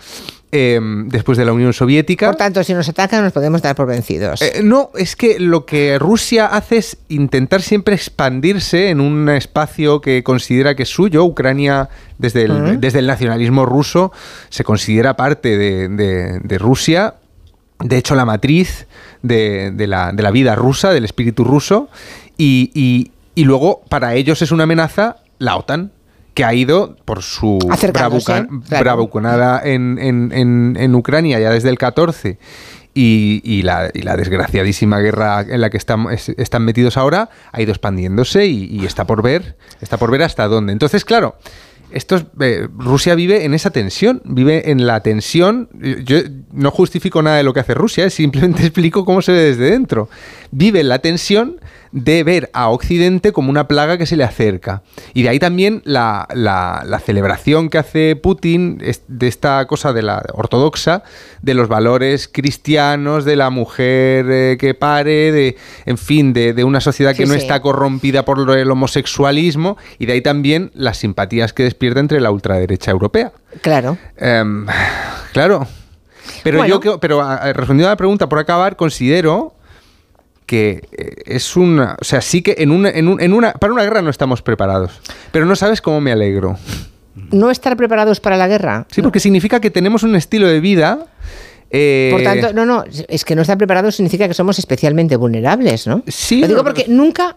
Em, 0.51 1.09
después 1.11 1.37
de 1.37 1.45
la 1.45 1.53
Unión 1.53 1.75
Soviética. 1.75 2.29
Por 2.29 2.37
tanto, 2.37 2.65
si 2.65 2.73
nos 2.73 2.89
atacan, 2.89 3.23
nos 3.23 3.35
podemos 3.35 3.61
dar 3.61 3.77
por 3.77 3.87
vencidos. 3.87 4.41
Eh, 4.41 4.63
no, 4.65 4.91
es 4.95 5.15
que 5.15 5.39
lo 5.39 5.67
que 5.67 5.99
Rusia 5.99 6.47
hace 6.47 6.79
es 6.79 6.97
intentar 7.09 7.61
siempre 7.61 7.95
expandirse 7.95 8.89
en 8.89 9.03
un 9.03 9.29
espacio 9.29 10.01
que 10.01 10.23
considera 10.23 10.75
que 10.75 10.85
es 10.85 10.89
suyo. 10.89 11.23
Ucrania, 11.23 11.91
desde 12.17 12.45
el, 12.45 12.81
desde 12.81 13.01
el 13.01 13.07
nacionalismo 13.07 13.67
ruso, 13.67 14.11
se 14.49 14.65
considera 14.65 15.17
parte 15.17 15.59
de, 15.59 16.59
Rusia. 16.59 17.17
De 17.81 17.99
hecho, 17.99 18.15
la 18.15 18.25
matriz 18.25 18.87
de, 19.23 19.71
la, 19.87 20.31
vida 20.31 20.55
rusa, 20.55 20.95
del 20.95 21.05
espíritu 21.05 21.45
ruso. 21.45 21.91
y 22.39 23.11
luego, 23.37 23.83
para 23.91 24.15
ellos 24.15 24.41
es 24.41 24.51
una 24.51 24.63
amenaza 24.63 25.17
la 25.39 25.57
OTAN 25.57 25.93
que 26.39 26.45
ha 26.45 26.55
ido 26.55 26.95
por 27.05 27.25
su 27.25 27.59
bravuconada 28.71 29.61
en, 29.65 29.99
en, 29.99 30.95
Ucrania 30.95 31.41
ya 31.41 31.51
desde 31.51 31.69
el 31.69 31.79
14 31.79 32.39
y, 32.95 33.63
la, 33.63 33.91
desgraciadísima 33.91 35.01
guerra 35.01 35.41
en 35.41 35.61
la 35.61 35.69
que 35.69 35.79
están, 35.79 36.07
están 36.13 36.65
metidos 36.65 36.97
ahora 36.97 37.29
ha 37.51 37.61
ido 37.61 37.73
expandiéndose 37.73 38.47
y, 38.47 38.87
está 38.87 39.05
por 39.05 39.21
ver 39.21 39.57
está 39.81 39.97
por 39.97 40.13
ver 40.13 40.23
hasta 40.23 40.47
dónde. 40.47 40.73
Entonces, 40.73 41.05
claro, 41.05 41.35
esto 41.91 42.23
eh, 42.39 42.69
Rusia 42.77 43.17
vive 43.17 43.45
en 43.45 43.53
esa 43.53 43.71
tensión, 43.71 44.23
vive 44.25 44.71
en 44.71 44.87
la 44.87 45.01
tensión. 45.01 45.69
Yo 46.05 46.19
no 46.53 46.71
justifico 46.71 47.21
nada 47.21 47.39
de 47.39 47.43
lo 47.43 47.53
que 47.53 47.59
hace 47.59 47.75
Rusia, 47.75 48.11
simplemente 48.11 48.63
explico 48.67 49.05
cómo 49.05 49.23
se 49.23 49.33
ve 49.33 49.41
desde 49.41 49.73
dentro. 49.73 50.09
Vive 50.51 50.83
la 50.83 50.99
tensión 51.01 51.59
de 51.93 52.23
ver 52.25 52.51
a 52.53 52.69
Occidente 52.69 53.33
como 53.33 53.51
una 53.51 53.69
plaga 53.69 53.99
que 53.99 54.07
se 54.07 54.17
le 54.17 54.25
acerca. 54.25 54.83
Y 55.15 55.23
de 55.23 55.31
ahí 55.31 55.39
también 55.39 55.83
la, 55.85 56.27
celebración 57.05 57.71
que 57.71 57.79
hace 57.79 58.17
Putin 58.17 58.79
de 58.79 59.29
esta 59.29 59.67
cosa 59.67 59.93
de 59.93 60.03
la 60.03 60.23
ortodoxa, 60.33 61.03
de 61.43 61.55
los 61.55 61.69
valores 61.69 62.29
cristianos, 62.29 63.25
de 63.25 63.37
la 63.37 63.51
mujer 63.51 64.27
eh, 64.29 64.57
que 64.59 64.75
pare, 64.75 65.33
de, 65.33 65.57
en 65.87 65.99
fin, 65.99 66.33
de, 66.33 66.65
una 66.65 66.81
sociedad 66.81 67.15
que 67.15 67.27
no 67.27 67.35
está 67.35 67.61
corrompida 67.61 68.25
por 68.25 68.39
el 68.57 68.71
homosexualismo, 68.71 69.79
y 69.99 70.07
de 70.07 70.15
ahí 70.15 70.21
también 70.21 70.71
las 70.75 70.99
simpatías 70.99 71.53
que 71.53 71.63
despierta 71.63 72.01
entre 72.01 72.21
la 72.21 72.31
ultraderecha 72.31 72.91
europea. 72.91 73.33
Claro. 73.63 73.97
Em, 74.17 74.67
claro. 75.33 75.67
Pero 76.45 76.65
yo, 76.67 77.01
pero 77.01 77.23
respondiendo 77.55 77.87
a 77.87 77.93
la 77.93 77.97
pregunta, 77.97 78.29
por 78.29 78.39
acabar, 78.39 78.77
considero 78.77 79.55
que 80.49 80.81
eh, 80.93 81.15
es 81.27 81.57
una, 81.57 81.97
o 82.01 82.05
sea, 82.05 82.23
sí 82.23 82.41
que 82.41 82.57
en 82.59 82.73
una, 82.73 82.89
en, 82.89 83.07
una, 83.07 83.53
para 83.53 83.73
una 83.73 83.83
guerra 83.85 84.01
no 84.01 84.09
estamos 84.09 84.41
preparados, 84.41 84.99
pero 85.31 85.45
no 85.45 85.55
sabes 85.55 85.83
cómo 85.83 86.01
me 86.01 86.11
alegro. 86.11 86.59
¿No 87.31 87.51
estar 87.51 87.77
preparados 87.77 88.19
para 88.19 88.37
la 88.37 88.49
guerra? 88.49 88.87
Sí, 88.91 89.03
porque 89.03 89.21
significa 89.21 89.61
que 89.61 89.71
tenemos 89.71 90.03
un 90.05 90.17
estilo 90.17 90.49
de 90.49 90.61
vida 90.61 91.07
eh, 91.71 92.09
Por 92.11 92.23
tanto, 92.23 92.53
no, 92.55 92.65
no, 92.65 92.85
es 93.09 93.25
que 93.27 93.35
no 93.37 93.43
estar 93.43 93.59
preparados 93.59 93.95
significa 93.95 94.27
que 94.27 94.33
somos 94.33 94.59
especialmente 94.59 95.17
vulnerables, 95.17 95.87
¿no? 95.87 96.03
Sí. 96.07 96.41
Lo 96.41 96.49
digo 96.49 96.65
porque 96.65 96.87
nunca 96.89 97.37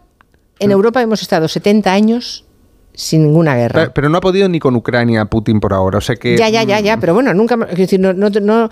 en 0.60 0.72
Europa 0.72 1.01
hemos 1.01 1.22
estado 1.22 1.50
70 1.50 1.91
años 1.91 2.46
sin 2.94 3.24
ninguna 3.24 3.56
guerra. 3.58 3.91
Pero, 3.94 4.08
no 4.08 4.20
ha 4.20 4.22
podido 4.22 4.48
ni 4.48 4.60
con 4.60 4.75
Ucrania 4.75 5.25
Putin 5.25 5.60
por 5.60 5.74
ahora, 5.74 5.98
o 5.98 6.01
sea 6.01 6.15
que... 6.15 6.38
Ya, 6.38 6.48
ya, 6.48 6.63
ya, 6.63 6.80
ya, 6.80 6.98
pero 6.98 7.13
bueno, 7.13 7.34
nunca... 7.34 7.58
decir, 7.58 8.00
no, 8.00 8.13
no, 8.13 8.30
no, 8.30 8.70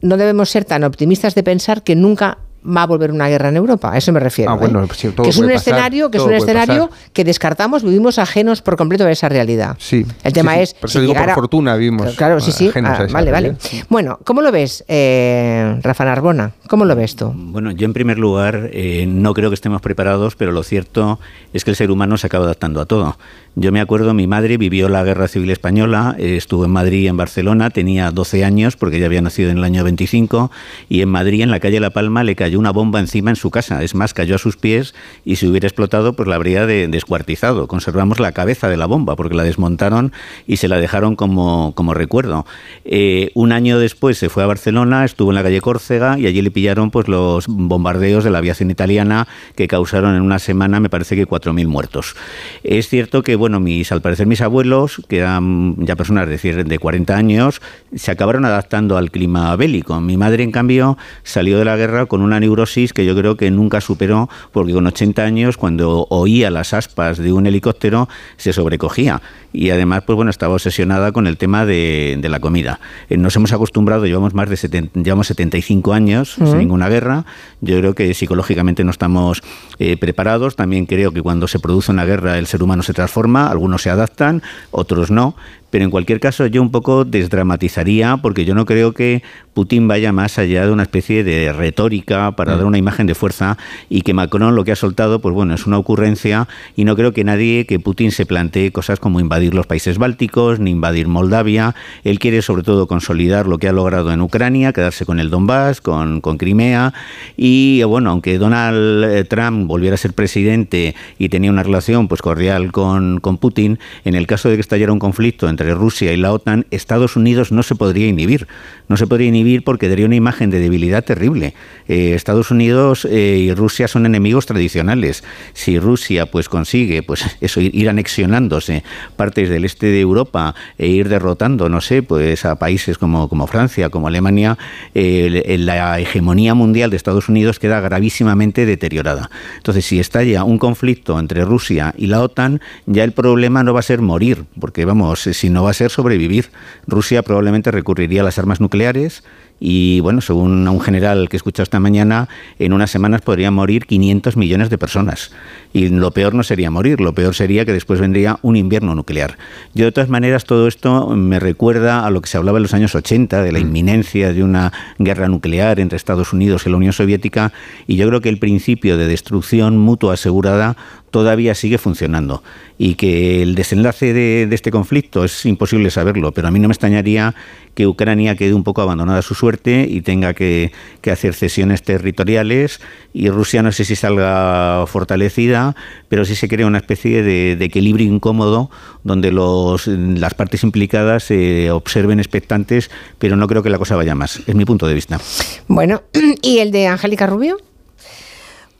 no 0.00 0.16
debemos 0.16 0.50
ser 0.50 0.64
tan 0.64 0.82
optimistas 0.82 1.36
de 1.36 1.44
pensar 1.44 1.84
que 1.84 1.94
nunca 1.94 2.38
va 2.66 2.82
a 2.82 2.86
volver 2.86 3.12
una 3.12 3.28
guerra 3.28 3.48
en 3.48 3.56
Europa. 3.56 3.92
A 3.92 3.98
eso 3.98 4.12
me 4.12 4.20
refiero. 4.20 4.50
Ah, 4.50 4.54
bueno, 4.54 4.82
¿eh? 4.82 4.86
pues 4.86 4.98
que 4.98 5.28
es 5.28 5.38
un 5.38 5.50
escenario, 5.50 6.10
que 6.10 6.18
es 6.18 6.24
un 6.24 6.32
escenario 6.32 6.90
que 7.12 7.24
descartamos, 7.24 7.82
vivimos 7.82 8.18
ajenos 8.18 8.62
por 8.62 8.76
completo 8.76 9.04
de 9.04 9.12
esa 9.12 9.28
realidad. 9.28 9.76
Sí. 9.78 10.06
El 10.22 10.32
tema 10.32 10.58
es. 10.58 10.74
Por 10.74 10.90
digo, 10.90 11.14
por 11.14 11.30
fortuna 11.30 11.76
vivimos. 11.76 12.14
Claro, 12.16 12.40
sí, 12.40 12.52
sí. 12.52 12.70
Ah, 12.84 13.06
vale, 13.10 13.30
vale. 13.30 13.56
Bueno, 13.88 14.18
¿cómo 14.24 14.42
lo 14.42 14.52
ves, 14.52 14.84
eh, 14.88 15.78
Rafa 15.82 16.04
Narbona? 16.04 16.52
¿Cómo 16.68 16.84
lo 16.84 16.96
ves 16.96 17.16
tú? 17.16 17.32
Bueno, 17.34 17.70
yo 17.70 17.86
en 17.86 17.92
primer 17.92 18.18
lugar 18.18 18.70
eh, 18.72 19.06
no 19.08 19.34
creo 19.34 19.50
que 19.50 19.54
estemos 19.54 19.80
preparados, 19.80 20.36
pero 20.36 20.52
lo 20.52 20.62
cierto 20.62 21.18
es 21.52 21.64
que 21.64 21.70
el 21.70 21.76
ser 21.76 21.90
humano 21.90 22.16
se 22.16 22.26
acaba 22.26 22.44
adaptando 22.44 22.80
a 22.80 22.86
todo. 22.86 23.16
Yo 23.54 23.72
me 23.72 23.80
acuerdo, 23.80 24.12
mi 24.12 24.26
madre 24.26 24.58
vivió 24.58 24.90
la 24.90 25.02
Guerra 25.02 25.28
Civil 25.28 25.50
Española, 25.50 26.14
estuvo 26.18 26.66
en 26.66 26.70
Madrid 26.70 27.04
y 27.04 27.08
en 27.08 27.16
Barcelona, 27.16 27.70
tenía 27.70 28.10
12 28.10 28.44
años 28.44 28.76
porque 28.76 28.98
ella 28.98 29.06
había 29.06 29.22
nacido 29.22 29.50
en 29.50 29.56
el 29.56 29.64
año 29.64 29.82
25 29.82 30.50
y 30.90 31.00
en 31.00 31.08
Madrid, 31.08 31.40
en 31.40 31.50
la 31.50 31.58
calle 31.58 31.80
La 31.80 31.88
Palma, 31.88 32.22
le 32.22 32.36
cayó 32.36 32.55
una 32.56 32.70
bomba 32.70 33.00
encima 33.00 33.30
en 33.30 33.36
su 33.36 33.50
casa. 33.50 33.82
Es 33.82 33.94
más, 33.94 34.14
cayó 34.14 34.34
a 34.34 34.38
sus 34.38 34.56
pies 34.56 34.94
y 35.24 35.36
si 35.36 35.46
hubiera 35.46 35.66
explotado, 35.66 36.14
pues 36.14 36.28
la 36.28 36.36
habría 36.36 36.66
descuartizado. 36.66 37.68
Conservamos 37.68 38.20
la 38.20 38.32
cabeza 38.32 38.68
de 38.68 38.76
la 38.76 38.86
bomba 38.86 39.16
porque 39.16 39.34
la 39.34 39.44
desmontaron 39.44 40.12
y 40.46 40.56
se 40.56 40.68
la 40.68 40.78
dejaron 40.78 41.16
como, 41.16 41.72
recuerdo. 41.94 42.46
Eh, 42.84 43.30
un 43.34 43.52
año 43.52 43.78
después 43.78 44.18
se 44.18 44.28
fue 44.28 44.42
a 44.42 44.46
Barcelona, 44.46 45.04
estuvo 45.04 45.30
en 45.30 45.36
la 45.36 45.42
calle 45.42 45.60
Córcega 45.60 46.18
y 46.18 46.26
allí 46.26 46.42
le 46.42 46.50
pillaron 46.50 46.90
pues 46.90 47.08
los 47.08 47.46
bombardeos 47.48 48.24
de 48.24 48.30
la 48.30 48.38
aviación 48.38 48.70
italiana 48.70 49.26
que 49.54 49.68
causaron 49.68 50.14
en 50.14 50.22
una 50.22 50.38
semana, 50.38 50.80
me 50.80 50.88
parece 50.88 51.16
que 51.16 51.26
4.000 51.26 51.66
muertos. 51.66 52.16
Es 52.62 52.88
cierto 52.88 53.22
que, 53.22 53.36
bueno, 53.36 53.60
mis, 53.60 53.92
al 53.92 54.00
parecer 54.00 54.26
mis 54.26 54.40
abuelos, 54.40 55.02
que 55.08 55.18
eran 55.18 55.76
ya 55.78 55.96
personas 55.96 56.28
de, 56.28 56.64
de 56.64 56.78
40 56.78 57.16
años, 57.16 57.60
se 57.94 58.10
acabaron 58.10 58.44
adaptando 58.44 58.96
al 58.96 59.10
clima 59.10 59.54
bélico. 59.56 60.00
Mi 60.00 60.16
madre, 60.16 60.42
en 60.42 60.52
cambio, 60.52 60.96
salió 61.22 61.58
de 61.58 61.64
la 61.64 61.76
guerra 61.76 62.06
con 62.06 62.22
una 62.22 62.40
neurosis 62.46 62.92
que 62.92 63.04
yo 63.04 63.14
creo 63.16 63.36
que 63.36 63.50
nunca 63.50 63.80
superó, 63.80 64.28
porque 64.52 64.72
con 64.72 64.86
80 64.86 65.22
años, 65.22 65.56
cuando 65.56 66.06
oía 66.10 66.50
las 66.50 66.72
aspas 66.72 67.18
de 67.18 67.32
un 67.32 67.46
helicóptero, 67.46 68.08
se 68.36 68.52
sobrecogía. 68.52 69.20
Y 69.52 69.70
además, 69.70 70.02
pues 70.06 70.16
bueno, 70.16 70.30
estaba 70.30 70.54
obsesionada 70.54 71.12
con 71.12 71.26
el 71.26 71.38
tema 71.38 71.64
de, 71.64 72.18
la 72.26 72.40
comida. 72.40 72.80
Eh, 73.08 73.16
nos 73.16 73.34
hemos 73.36 73.52
acostumbrado, 73.52 74.04
llevamos 74.04 74.34
más 74.34 74.50
de 74.50 74.56
70, 74.56 75.00
llevamos 75.00 75.28
75 75.28 75.92
años 75.92 76.34
sin 76.34 76.58
ninguna 76.58 76.88
guerra. 76.88 77.24
Yo 77.60 77.78
creo 77.78 77.94
que 77.94 78.12
psicológicamente 78.14 78.84
no 78.84 78.90
estamos 78.90 79.42
eh, 79.78 79.96
preparados. 79.96 80.56
También 80.56 80.86
creo 80.86 81.12
que 81.12 81.22
cuando 81.22 81.48
se 81.48 81.58
produce 81.58 81.92
una 81.92 82.04
guerra 82.04 82.38
el 82.38 82.46
ser 82.46 82.62
humano 82.62 82.82
se 82.82 82.92
transforma 82.92 83.48
algunos 83.48 83.82
se 83.82 83.90
adaptan, 83.90 84.42
otros 84.70 85.10
no, 85.10 85.36
pero 85.70 85.84
en 85.84 85.90
cualquier 85.90 86.20
caso 86.20 86.46
yo 86.46 86.62
un 86.62 86.70
poco 86.70 87.04
desdramatizaría 87.04 88.16
porque 88.18 88.44
yo 88.44 88.54
no 88.54 88.64
creo 88.64 88.92
que 88.92 89.22
Putin 89.54 89.88
vaya 89.88 90.12
más 90.12 90.38
allá 90.38 90.66
de 90.66 90.72
una 90.72 90.82
especie 90.82 91.24
de 91.24 91.50
retórica 91.52 92.36
para 92.36 92.54
mm. 92.54 92.56
dar 92.58 92.66
una 92.66 92.78
imagen 92.78 93.06
de 93.06 93.14
fuerza 93.14 93.56
y 93.88 94.02
que 94.02 94.12
Macron 94.12 94.54
lo 94.54 94.64
que 94.64 94.72
ha 94.72 94.76
soltado, 94.76 95.20
pues 95.20 95.34
bueno, 95.34 95.54
es 95.54 95.66
una 95.66 95.78
ocurrencia 95.78 96.46
y 96.76 96.84
no 96.84 96.94
creo 96.94 97.12
que 97.12 97.24
nadie, 97.24 97.64
que 97.64 97.80
Putin 97.80 98.10
se 98.10 98.26
plantee 98.26 98.70
cosas 98.70 99.00
como 99.00 99.18
invadir 99.18 99.54
los 99.54 99.66
países 99.66 99.96
bálticos 99.96 100.60
ni 100.60 100.72
invadir 100.72 101.08
Moldavia. 101.08 101.74
Él 102.04 102.18
quiere 102.18 102.42
sobre 102.42 102.64
todo 102.64 102.86
consolidar 102.86 103.46
lo 103.46 103.56
que 103.56 103.68
ha 103.68 103.72
logrado 103.72 104.12
en 104.12 104.20
Ucrania, 104.20 104.74
quedarse 104.74 105.06
con 105.06 105.18
el 105.18 105.30
Donbass, 105.30 105.80
con, 105.80 106.20
con 106.20 106.36
Crimea 106.36 106.92
y 107.36 107.82
bueno, 107.84 108.10
aunque 108.10 108.36
Donald 108.36 109.04
eh, 109.04 109.24
Trump 109.24 109.66
volviera 109.66 109.94
a 109.94 109.98
ser 109.98 110.12
presidente 110.12 110.94
y 111.18 111.30
tenía 111.30 111.50
una 111.50 111.62
relación 111.62 112.08
pues 112.08 112.20
cordial 112.20 112.72
con, 112.72 113.20
con 113.20 113.38
Putin, 113.38 113.78
en 114.04 114.14
el 114.14 114.26
caso 114.26 114.50
de 114.50 114.56
que 114.56 114.60
estallara 114.60 114.92
un 114.92 114.98
conflicto 114.98 115.48
entre 115.56 115.74
Rusia 115.74 116.12
y 116.12 116.18
la 116.18 116.34
OTAN, 116.34 116.66
Estados 116.70 117.16
Unidos 117.16 117.50
no 117.50 117.62
se 117.62 117.74
podría 117.74 118.06
inhibir. 118.06 118.46
No 118.88 118.98
se 118.98 119.06
podría 119.06 119.28
inhibir 119.28 119.64
porque 119.64 119.88
daría 119.88 120.04
una 120.04 120.16
imagen 120.16 120.50
de 120.50 120.60
debilidad 120.60 121.02
terrible. 121.02 121.54
Eh, 121.88 122.12
Estados 122.14 122.50
Unidos 122.50 123.06
eh, 123.10 123.38
y 123.38 123.54
Rusia 123.54 123.88
son 123.88 124.04
enemigos 124.04 124.44
tradicionales. 124.44 125.24
Si 125.54 125.78
Rusia 125.78 126.26
pues 126.26 126.50
consigue 126.50 127.02
pues 127.02 127.24
eso 127.40 127.62
ir, 127.62 127.88
anexionándose 127.88 128.84
partes 129.16 129.48
del 129.48 129.64
este 129.64 129.86
de 129.86 130.00
Europa 130.00 130.54
e 130.76 130.88
ir 130.88 131.08
derrotando, 131.08 131.70
no 131.70 131.80
sé, 131.80 132.02
pues 132.02 132.44
a 132.44 132.56
países 132.56 132.98
como, 132.98 133.30
como 133.30 133.46
Francia, 133.46 133.88
como 133.88 134.08
Alemania, 134.08 134.58
eh, 134.94 135.56
la 135.58 135.98
hegemonía 135.98 136.52
mundial 136.52 136.90
de 136.90 136.96
Estados 136.96 137.30
Unidos 137.30 137.58
queda 137.58 137.80
gravísimamente 137.80 138.66
deteriorada. 138.66 139.30
Entonces, 139.56 139.86
si 139.86 139.98
estalla 140.00 140.44
un 140.44 140.58
conflicto 140.58 141.18
entre 141.18 141.44
Rusia 141.44 141.94
y 141.96 142.08
la 142.08 142.20
OTAN, 142.20 142.60
ya 142.84 143.04
el 143.04 143.12
problema 143.12 143.62
no 143.62 143.72
va 143.72 143.80
a 143.80 143.82
ser 143.82 144.02
morir, 144.02 144.44
porque 144.60 144.84
vamos, 144.84 145.20
si 145.20 145.45
no 145.50 145.64
va 145.64 145.70
a 145.70 145.74
ser 145.74 145.90
sobrevivir. 145.90 146.50
Rusia 146.86 147.22
probablemente 147.22 147.70
recurriría 147.70 148.22
a 148.22 148.24
las 148.24 148.38
armas 148.38 148.60
nucleares 148.60 149.22
y 149.58 150.00
bueno, 150.00 150.20
según 150.20 150.68
un 150.68 150.80
general 150.80 151.28
que 151.28 151.36
he 151.36 151.38
escuchado 151.38 151.62
esta 151.62 151.80
mañana, 151.80 152.28
en 152.58 152.72
unas 152.72 152.90
semanas 152.90 153.22
podrían 153.22 153.54
morir 153.54 153.86
500 153.86 154.36
millones 154.36 154.68
de 154.68 154.76
personas. 154.76 155.30
Y 155.72 155.88
lo 155.88 156.10
peor 156.10 156.34
no 156.34 156.42
sería 156.42 156.70
morir, 156.70 157.00
lo 157.00 157.14
peor 157.14 157.34
sería 157.34 157.64
que 157.64 157.72
después 157.72 158.00
vendría 158.00 158.38
un 158.42 158.56
invierno 158.56 158.94
nuclear. 158.94 159.38
Yo 159.74 159.86
de 159.86 159.92
todas 159.92 160.10
maneras 160.10 160.44
todo 160.44 160.68
esto 160.68 161.08
me 161.16 161.40
recuerda 161.40 162.06
a 162.06 162.10
lo 162.10 162.20
que 162.20 162.28
se 162.28 162.36
hablaba 162.36 162.58
en 162.58 162.62
los 162.62 162.74
años 162.74 162.94
80 162.94 163.42
de 163.42 163.52
la 163.52 163.58
mm. 163.58 163.62
inminencia 163.62 164.32
de 164.32 164.42
una 164.42 164.72
guerra 164.98 165.28
nuclear 165.28 165.80
entre 165.80 165.96
Estados 165.96 166.32
Unidos 166.32 166.66
y 166.66 166.70
la 166.70 166.76
Unión 166.76 166.92
Soviética 166.92 167.52
y 167.86 167.96
yo 167.96 168.06
creo 168.08 168.20
que 168.20 168.28
el 168.28 168.38
principio 168.38 168.96
de 168.96 169.06
destrucción 169.06 169.78
mutua 169.78 170.14
asegurada 170.14 170.76
todavía 171.10 171.54
sigue 171.54 171.78
funcionando 171.78 172.42
y 172.78 172.94
que 172.94 173.42
el 173.42 173.54
desenlace 173.54 174.12
de, 174.12 174.46
de 174.46 174.54
este 174.54 174.70
conflicto 174.70 175.24
es 175.24 175.46
imposible 175.46 175.90
saberlo, 175.90 176.32
pero 176.32 176.48
a 176.48 176.50
mí 176.50 176.58
no 176.58 176.68
me 176.68 176.72
extrañaría 176.72 177.34
que 177.74 177.86
Ucrania 177.86 178.36
quede 178.36 178.54
un 178.54 178.64
poco 178.64 178.82
abandonada 178.82 179.20
a 179.20 179.22
su 179.22 179.34
suerte 179.46 179.86
y 179.88 180.00
tenga 180.00 180.34
que, 180.34 180.72
hacer 181.08 181.34
cesiones 181.34 181.82
territoriales 181.84 182.80
y 183.12 183.30
Rusia 183.30 183.62
no 183.62 183.70
sé 183.70 183.84
si 183.84 183.94
salga 183.94 184.84
fortalecida, 184.88 185.76
pero 186.08 186.24
sí 186.24 186.34
se 186.34 186.48
crea 186.48 186.66
una 186.66 186.78
especie 186.78 187.22
de, 187.22 187.52
equilibrio 187.52 188.12
incómodo 188.12 188.70
donde 189.04 189.30
los, 189.30 189.86
las 189.86 190.34
partes 190.34 190.64
implicadas 190.64 191.22
se 191.22 191.70
observen 191.70 192.18
expectantes, 192.18 192.90
pero 193.20 193.36
no 193.36 193.46
creo 193.46 193.62
que 193.62 193.70
la 193.70 193.78
cosa 193.78 193.94
vaya 193.94 194.16
más. 194.16 194.42
Es 194.48 194.56
mi 194.56 194.64
punto 194.64 194.88
de 194.88 194.94
vista. 194.94 195.20
Bueno, 195.68 196.02
¿y 196.42 196.58
el 196.58 196.72
de 196.72 196.88
Angélica 196.88 197.28
Rubio? 197.28 197.56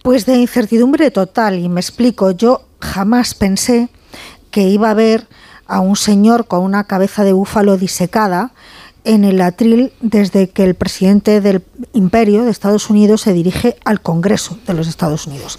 Pues 0.03 0.27
de 0.27 0.35
incertidumbre 0.35 1.13
total, 1.13 1.61
y 1.61 1.69
me 1.69 1.81
explico, 1.81 2.33
yo 2.33 2.63
jamás 2.81 3.35
pensé 3.35 3.89
que 4.51 4.63
iba 4.63 4.89
a 4.89 4.91
haber 4.91 5.29
a 5.69 5.79
un 5.79 5.95
señor 5.95 6.49
con 6.49 6.65
una 6.65 6.85
cabeza 6.85 7.23
de 7.23 7.33
búfalo 7.33 7.77
disecada 7.77 8.51
en 9.07 9.25
el 9.25 9.41
atril 9.41 9.93
desde 10.01 10.51
que 10.51 10.65
el 10.65 10.75
presidente 10.75 11.41
del 11.41 11.63
imperio 11.95 12.45
de 12.45 12.51
Estados 12.51 12.91
Unidos 12.91 13.23
se 13.23 13.33
dirige 13.33 13.77
al 13.85 14.01
Congreso 14.01 14.59
de 14.67 14.75
los 14.75 14.89
Estados 14.89 15.27
Unidos. 15.27 15.59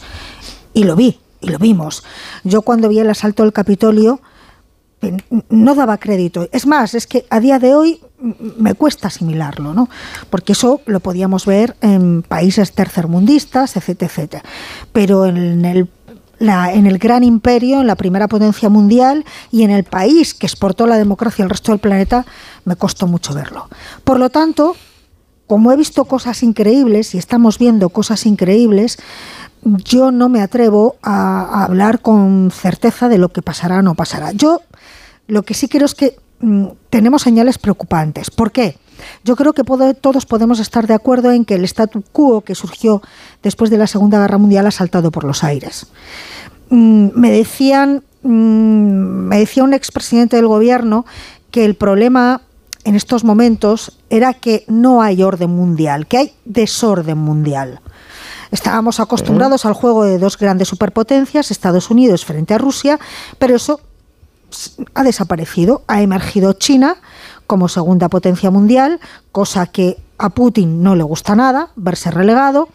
Y 0.73 0.83
lo 0.83 0.95
vi, 0.95 1.19
y 1.41 1.47
lo 1.47 1.57
vimos. 1.57 2.03
Yo 2.43 2.61
cuando 2.61 2.89
vi 2.89 2.99
el 2.99 3.09
asalto 3.09 3.43
del 3.43 3.53
Capitolio 3.53 4.21
no 5.49 5.75
daba 5.75 5.97
crédito. 5.97 6.49
Es 6.51 6.65
más, 6.65 6.93
es 6.93 7.07
que 7.07 7.25
a 7.29 7.39
día 7.39 7.59
de 7.59 7.75
hoy 7.75 8.01
me 8.57 8.73
cuesta 8.73 9.07
asimilarlo, 9.07 9.73
¿no? 9.73 9.89
Porque 10.29 10.53
eso 10.53 10.81
lo 10.85 10.99
podíamos 10.99 11.45
ver 11.45 11.75
en 11.81 12.23
países 12.23 12.73
tercermundistas, 12.73 13.77
etcétera, 13.77 14.11
etcétera. 14.11 14.43
Pero 14.91 15.27
en 15.27 15.65
el 15.65 15.87
en 16.39 16.85
el 16.85 16.97
gran 16.97 17.23
imperio, 17.23 17.81
en 17.81 17.87
la 17.87 17.95
primera 17.95 18.27
potencia 18.27 18.69
mundial 18.69 19.25
y 19.51 19.63
en 19.63 19.71
el 19.71 19.83
país 19.83 20.33
que 20.33 20.45
exportó 20.45 20.87
la 20.87 20.97
democracia 20.97 21.43
al 21.43 21.49
resto 21.49 21.71
del 21.71 21.79
planeta, 21.79 22.25
me 22.65 22.75
costó 22.75 23.07
mucho 23.07 23.33
verlo. 23.33 23.69
Por 24.03 24.19
lo 24.19 24.29
tanto, 24.29 24.75
como 25.47 25.71
he 25.71 25.77
visto 25.77 26.05
cosas 26.05 26.43
increíbles 26.43 27.15
y 27.15 27.17
estamos 27.17 27.57
viendo 27.57 27.89
cosas 27.89 28.25
increíbles, 28.25 28.97
yo 29.63 30.11
no 30.11 30.29
me 30.29 30.41
atrevo 30.41 30.97
a, 31.01 31.63
hablar 31.63 32.01
con 32.01 32.51
certeza 32.51 33.09
de 33.09 33.17
lo 33.17 33.29
que 33.29 33.41
pasará 33.41 33.79
o 33.79 33.81
no 33.81 33.95
pasará. 33.95 34.31
Yo 34.33 34.61
lo 35.27 35.43
que 35.43 35.53
sí 35.53 35.67
creo 35.67 35.85
es 35.85 35.95
que 35.95 36.17
mm, 36.41 36.67
tenemos 36.89 37.21
señales 37.23 37.57
preocupantes. 37.57 38.29
¿Por 38.29 38.51
qué? 38.51 38.77
Yo 39.23 39.35
creo 39.35 39.53
que 39.53 39.63
todos 40.01 40.25
podemos 40.25 40.59
estar 40.59 40.87
de 40.87 40.93
acuerdo 40.93 41.31
en 41.31 41.45
que 41.45 41.55
el 41.55 41.63
statu 41.65 42.03
quo 42.11 42.41
que 42.41 42.55
surgió 42.55 43.01
después 43.43 43.69
de 43.69 43.77
la 43.77 43.87
Segunda 43.87 44.19
Guerra 44.19 44.37
Mundial 44.37 44.67
ha 44.67 44.71
saltado 44.71 45.11
por 45.11 45.23
los 45.23 45.43
aires. 45.43 45.87
Mm, 46.69 47.09
me 47.13 47.31
decían, 47.31 48.03
mm, 48.23 48.29
me 48.29 49.39
decía 49.39 49.63
un 49.63 49.73
expresidente 49.73 50.35
del 50.35 50.47
gobierno 50.47 51.05
que 51.51 51.65
el 51.65 51.75
problema 51.75 52.41
en 52.83 52.95
estos 52.95 53.23
momentos 53.23 53.97
era 54.09 54.33
que 54.33 54.63
no 54.67 55.01
hay 55.01 55.21
orden 55.21 55.49
mundial, 55.49 56.07
que 56.07 56.17
hay 56.17 56.33
desorden 56.45 57.17
mundial. 57.17 57.81
Estábamos 58.51 59.01
acostumbrados 59.01 59.65
al 59.65 59.73
juego 59.73 60.05
de 60.05 60.19
dos 60.19 60.37
grandes 60.37 60.69
superpotencias, 60.69 61.51
Estados 61.51 61.89
Unidos 61.91 62.23
frente 62.23 62.53
a 62.53 62.57
Rusia, 62.57 62.97
pero 63.39 63.55
eso 63.55 63.81
ha 64.93 65.03
desaparecido. 65.03 65.83
Ha 65.87 66.01
emergido 66.01 66.53
China 66.53 66.97
como 67.47 67.69
segunda 67.69 68.09
potencia 68.09 68.51
mundial, 68.51 68.99
cosa 69.31 69.65
que 69.67 69.97
a 70.17 70.29
Putin 70.29 70.83
no 70.83 70.95
le 70.95 71.03
gusta 71.03 71.35
nada, 71.35 71.69
verse 71.75 72.11
relegado. 72.11 72.69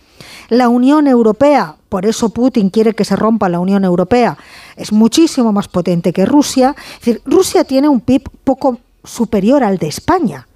La 0.48 0.68
Unión 0.68 1.06
Europea, 1.06 1.76
por 1.88 2.06
eso 2.06 2.30
Putin 2.30 2.70
quiere 2.70 2.94
que 2.94 3.04
se 3.04 3.16
rompa 3.16 3.48
la 3.48 3.60
Unión 3.60 3.84
Europea, 3.84 4.38
es 4.76 4.92
muchísimo 4.92 5.52
más 5.52 5.68
potente 5.68 6.12
que 6.12 6.26
Rusia. 6.26 6.74
Es 6.94 6.98
decir, 7.00 7.22
Rusia 7.24 7.64
tiene 7.64 7.88
un 7.88 8.00
PIB 8.00 8.28
poco 8.44 8.78
superior 9.04 9.64
al 9.64 9.78
de 9.78 9.88
España. 9.88 10.46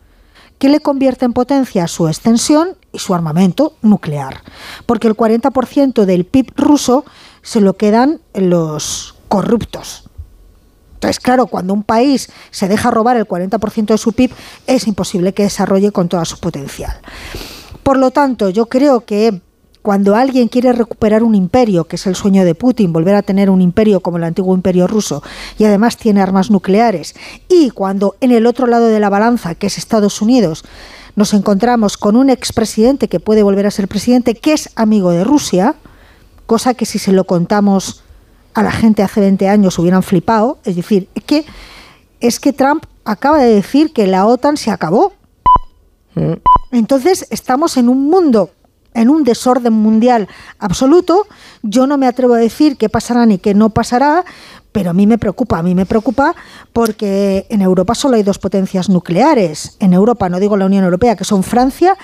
que 0.59 0.71
le 0.71 0.81
convierte 0.81 1.27
en 1.27 1.35
potencia? 1.35 1.87
Su 1.87 2.09
extensión 2.09 2.79
y 2.91 2.99
su 2.99 3.15
armamento 3.15 3.75
nuclear. 3.83 4.43
Porque 4.87 5.07
el 5.07 5.15
40% 5.15 6.07
del 6.07 6.25
PIB 6.25 6.53
ruso 6.57 7.05
se 7.43 7.61
lo 7.61 7.77
quedan 7.77 8.21
los 8.33 9.17
corruptos, 9.29 10.06
entonces, 11.07 11.23
claro, 11.23 11.47
cuando 11.47 11.73
un 11.73 11.85
país 11.85 12.29
se 12.51 12.67
deja 12.67 12.91
robar 12.91 13.17
el 13.17 13.29
40% 13.29 13.87
de 13.87 13.99
su 13.99 14.13
PIB, 14.13 14.33
es 14.67 14.89
imposible 14.89 15.33
que 15.33 15.45
desarrolle 15.45 15.93
con 15.93 16.09
todo 16.09 16.25
su 16.25 16.41
potencial. 16.41 16.99
Por 17.85 17.97
lo 17.97 18.11
tanto, 18.11 18.51
yo 18.51 18.67
creo 18.67 19.05
que 19.05 19.41
cuando 19.83 20.17
alguien 20.17 20.49
quiere 20.49 20.73
recuperar 20.73 21.23
un 21.23 21.37
imperio, 21.37 21.85
que 21.85 21.95
es 21.95 22.09
el 22.09 22.17
sueño 22.17 22.45
de 22.45 22.57
Putin, 22.57 22.93
volver 22.93 23.15
a 23.15 23.23
tener 23.23 23.51
un 23.51 23.61
imperio 23.61 24.01
como 24.01 24.17
el 24.17 24.25
antiguo 24.25 24.53
imperio 24.53 24.89
ruso, 24.89 25.23
y 25.59 25.65
además 25.65 25.97
tiene 25.97 26.21
armas 26.21 26.51
nucleares, 26.51 27.15
y 27.49 27.71
cuando 27.71 28.17
en 28.21 28.33
el 28.33 28.45
otro 28.45 28.67
lado 28.67 28.89
de 28.89 28.99
la 28.99 29.09
balanza, 29.09 29.55
que 29.55 29.69
es 29.69 29.79
Estados 29.79 30.21
Unidos, 30.21 30.65
nos 31.15 31.35
encontramos 31.35 31.97
con 31.97 32.17
un 32.17 32.31
expresidente 32.31 33.07
que 33.07 33.21
puede 33.21 33.45
volver 33.45 33.69
a 33.69 33.71
ser 33.71 33.87
presidente, 33.87 34.35
que 34.35 34.55
es 34.55 34.71
amigo 34.75 35.13
de 35.13 35.23
Rusia, 35.23 35.77
cosa 36.47 36.75
que 36.75 36.85
si 36.85 36.99
se 36.99 37.13
lo 37.13 37.23
contamos 37.23 38.03
a 38.57 38.63
la 38.63 38.73
gente 38.73 39.03
hace 39.03 39.21
20 39.21 39.49
años 39.49 39.79
hubieran 39.79 40.03
flipado. 40.03 40.59
Es 40.65 40.77
decir, 40.77 41.09
es 41.15 41.25
que, 41.25 41.45
es 42.21 42.41
que 42.41 42.55
Trump 42.55 42.85
acaba 43.05 43.39
de 43.39 43.55
decir 43.55 43.93
que 43.93 44.07
la 44.07 44.27
OTAN 44.27 44.57
se 44.57 44.71
acabó. 44.71 45.13
Mm. 46.15 46.33
Entonces 46.73 47.27
estamos 47.31 47.77
en 47.77 47.91
un 47.91 48.09
mundo, 48.09 48.51
en 48.95 49.11
un 49.11 49.25
desorden 49.25 49.75
mundial 49.75 50.27
absoluto. 50.59 51.27
Yo 51.63 51.87
no 51.87 51.99
me 51.99 52.07
atrevo 52.07 52.33
a 52.33 52.39
decir 52.39 52.79
qué 52.79 52.89
pasará 52.89 53.27
ni 53.27 53.37
qué 53.37 53.55
no 53.55 53.71
pasará, 53.71 54.25
pero 54.73 54.89
a 54.89 54.95
mí 54.95 55.07
me 55.07 55.19
preocupa, 55.19 55.59
a 55.59 55.63
mí 55.63 55.75
me 55.75 55.85
preocupa 55.85 56.35
porque 56.73 57.47
en 57.51 57.61
Europa 57.61 57.95
solo 57.95 58.17
hay 58.17 58.23
dos 58.23 58.39
potencias 58.39 58.89
nucleares. 58.89 59.77
En 59.81 59.93
Europa, 59.93 60.31
no 60.31 60.41
digo 60.41 60.57
la 60.57 60.65
Unión 60.65 60.85
Europea, 60.85 61.15
que 61.15 61.25
son 61.25 61.43
Francia 61.43 61.95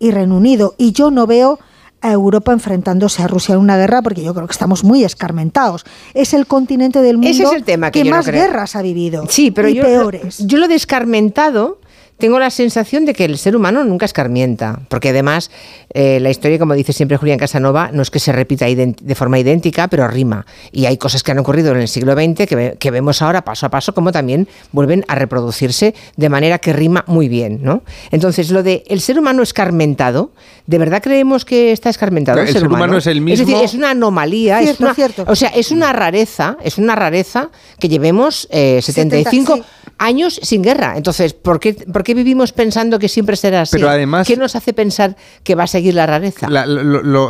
y 0.00 0.10
Reino 0.10 0.36
Unido. 0.36 0.74
Y 0.76 0.90
yo 0.90 1.12
no 1.12 1.28
veo 1.28 1.60
a 2.00 2.12
Europa 2.12 2.52
enfrentándose 2.52 3.22
a 3.22 3.26
Rusia 3.26 3.54
en 3.54 3.60
una 3.60 3.76
guerra, 3.76 4.02
porque 4.02 4.22
yo 4.22 4.34
creo 4.34 4.46
que 4.46 4.52
estamos 4.52 4.84
muy 4.84 5.04
escarmentados. 5.04 5.84
Es 6.14 6.34
el 6.34 6.46
continente 6.46 7.02
del 7.02 7.18
mundo 7.18 7.50
que, 7.92 8.04
más 8.04 8.28
guerras 8.28 8.76
ha 8.76 8.82
vivido. 8.82 9.24
Sí, 9.28 9.50
pero 9.50 9.68
yo, 9.68 9.82
peores. 9.82 10.38
yo 10.46 10.58
lo 10.58 10.68
descarmentado 10.68 11.78
tengo 12.20 12.38
la 12.38 12.50
sensación 12.50 13.04
de 13.04 13.14
que 13.14 13.24
el 13.24 13.36
ser 13.36 13.56
humano 13.56 13.82
nunca 13.82 14.06
escarmienta, 14.06 14.80
porque 14.88 15.08
además 15.08 15.50
eh, 15.92 16.20
la 16.20 16.30
historia, 16.30 16.58
como 16.58 16.74
dice 16.74 16.92
siempre 16.92 17.16
Julián 17.16 17.38
Casanova, 17.38 17.90
no 17.92 18.02
es 18.02 18.10
que 18.10 18.20
se 18.20 18.30
repita 18.30 18.66
de 18.66 19.14
forma 19.16 19.40
idéntica, 19.40 19.88
pero 19.88 20.06
rima. 20.06 20.46
Y 20.70 20.86
hay 20.86 20.96
cosas 20.96 21.24
que 21.24 21.32
han 21.32 21.38
ocurrido 21.38 21.72
en 21.72 21.80
el 21.80 21.88
siglo 21.88 22.14
XX 22.14 22.46
que, 22.78 22.90
vemos 22.90 23.22
ahora 23.22 23.42
paso 23.42 23.66
a 23.66 23.70
paso, 23.70 23.94
como 23.94 24.12
también 24.12 24.46
vuelven 24.70 25.04
a 25.08 25.16
reproducirse 25.16 25.94
de 26.16 26.28
manera 26.28 26.58
que 26.58 26.72
rima 26.72 27.04
muy 27.08 27.28
bien. 27.28 27.60
¿no? 27.62 27.82
Entonces, 28.12 28.50
lo 28.50 28.62
de 28.62 28.84
el 28.86 29.00
ser 29.00 29.18
humano 29.18 29.42
escarmentado, 29.42 30.30
¿de 30.66 30.78
verdad 30.78 31.02
creemos 31.02 31.44
que 31.44 31.72
está 31.72 31.90
escarmentado? 31.90 32.40
el, 32.40 32.48
ser, 32.48 32.66
humano? 32.66 32.98
es 32.98 33.06
el 33.06 33.20
mismo. 33.20 33.42
Es 33.42 33.48
decir, 33.48 33.64
es 33.64 33.74
una 33.74 33.90
anomalía, 33.90 34.60
es 34.60 34.78
o 35.26 35.34
sea, 35.34 35.48
es 35.48 35.70
una 35.70 35.92
rareza, 35.92 36.56
es 36.62 36.78
una 36.78 36.94
rareza 36.94 37.50
que 37.78 37.88
llevemos 37.88 38.46
75 38.50 39.56
eh, 39.56 39.62
años 40.00 40.40
sin 40.42 40.62
guerra. 40.62 40.94
Entonces, 40.96 41.34
¿por 41.34 41.60
qué, 41.60 41.74
¿por 41.74 42.02
qué 42.02 42.14
vivimos 42.14 42.52
pensando 42.52 42.98
que 42.98 43.08
siempre 43.08 43.36
será 43.36 43.62
así? 43.62 43.76
Pero 43.76 43.90
además, 43.90 44.26
¿Qué 44.26 44.36
nos 44.36 44.56
hace 44.56 44.72
pensar 44.72 45.14
que 45.44 45.54
va 45.54 45.64
a 45.64 45.66
seguir 45.66 45.94
la 45.94 46.06
rareza? 46.06 46.48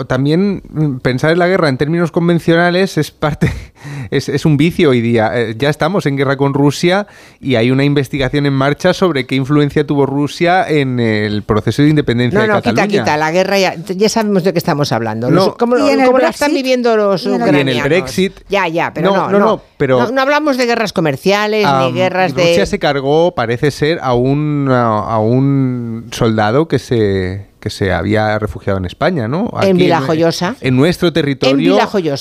también 0.07 0.63
mm, 0.71 0.99
pensar 0.99 1.33
en 1.33 1.41
la 1.41 1.49
guerra 1.49 1.69
en 1.69 1.77
términos 1.77 2.13
convencionales 2.13 2.97
es 2.97 3.11
parte, 3.11 3.53
es, 4.11 4.45
un 4.47 4.57
vicio 4.57 4.91
hoy 4.91 5.01
día. 5.01 5.33
Eh, 5.35 5.57
ya 5.59 5.69
estamos 5.69 6.07
en 6.07 6.17
guerra 6.17 6.37
con 6.37 6.55
Rusia 6.55 7.09
y 7.41 7.57
hay 7.57 7.73
una 7.73 7.83
investigación 7.83 8.47
en 8.47 8.53
marcha 8.53 8.95
sobre 8.95 9.27
qué 9.27 9.35
influencia 9.35 9.85
tuvo 9.85 10.07
Rusia 10.07 10.69
en 10.69 11.01
el 11.01 11.43
proceso 11.43 11.83
de 11.83 11.89
independencia 11.89 12.41
de 12.41 12.47
Cataluña. 12.47 12.83
No, 12.83 12.89
quita, 12.89 13.01
quita, 13.03 13.17
la 13.17 13.33
guerra 13.33 13.59
ya, 13.59 13.75
ya 13.75 14.09
sabemos 14.09 14.45
de 14.45 14.53
qué 14.53 14.59
estamos 14.59 14.93
hablando. 14.93 15.57
¿Cómo, 15.59 15.75
la 15.77 16.29
están 16.29 16.55
viviendo 16.55 16.97
los 16.97 17.27
ucranianos? 17.27 17.57
Y 17.57 17.61
en 17.61 17.69
el 17.69 17.83
Brexit. 17.83 18.41
Ya, 18.49 18.69
ya, 18.69 18.95
pero 18.95 19.13
no, 19.13 19.29
no, 19.29 19.61
pero 19.77 20.13
no, 20.13 20.21
hablamos 20.21 20.57
de 20.57 20.67
guerras 20.67 20.93
comerciales 20.93 21.67
ni 21.81 21.93
guerras 21.93 22.33
de... 22.33 22.60
Rusia 22.61 22.67
se 22.67 22.79
cargó, 22.79 23.35
parece 23.35 23.71
ser, 23.71 23.99
a 24.03 24.15
un 24.15 24.69
a, 24.71 25.19
un 25.19 26.09
soldado 26.13 26.69
que 26.69 26.79
se 26.79 27.49
que 27.61 27.69
se 27.69 27.93
había 27.93 28.39
refugiado 28.39 28.79
en 28.79 28.87
España, 28.87 29.29
¿no? 29.29 29.51
en 29.61 29.77
Vilajoyosa. 29.77 30.57
En, 30.63 30.77
nuestro 30.77 31.13
territorio 31.13 31.79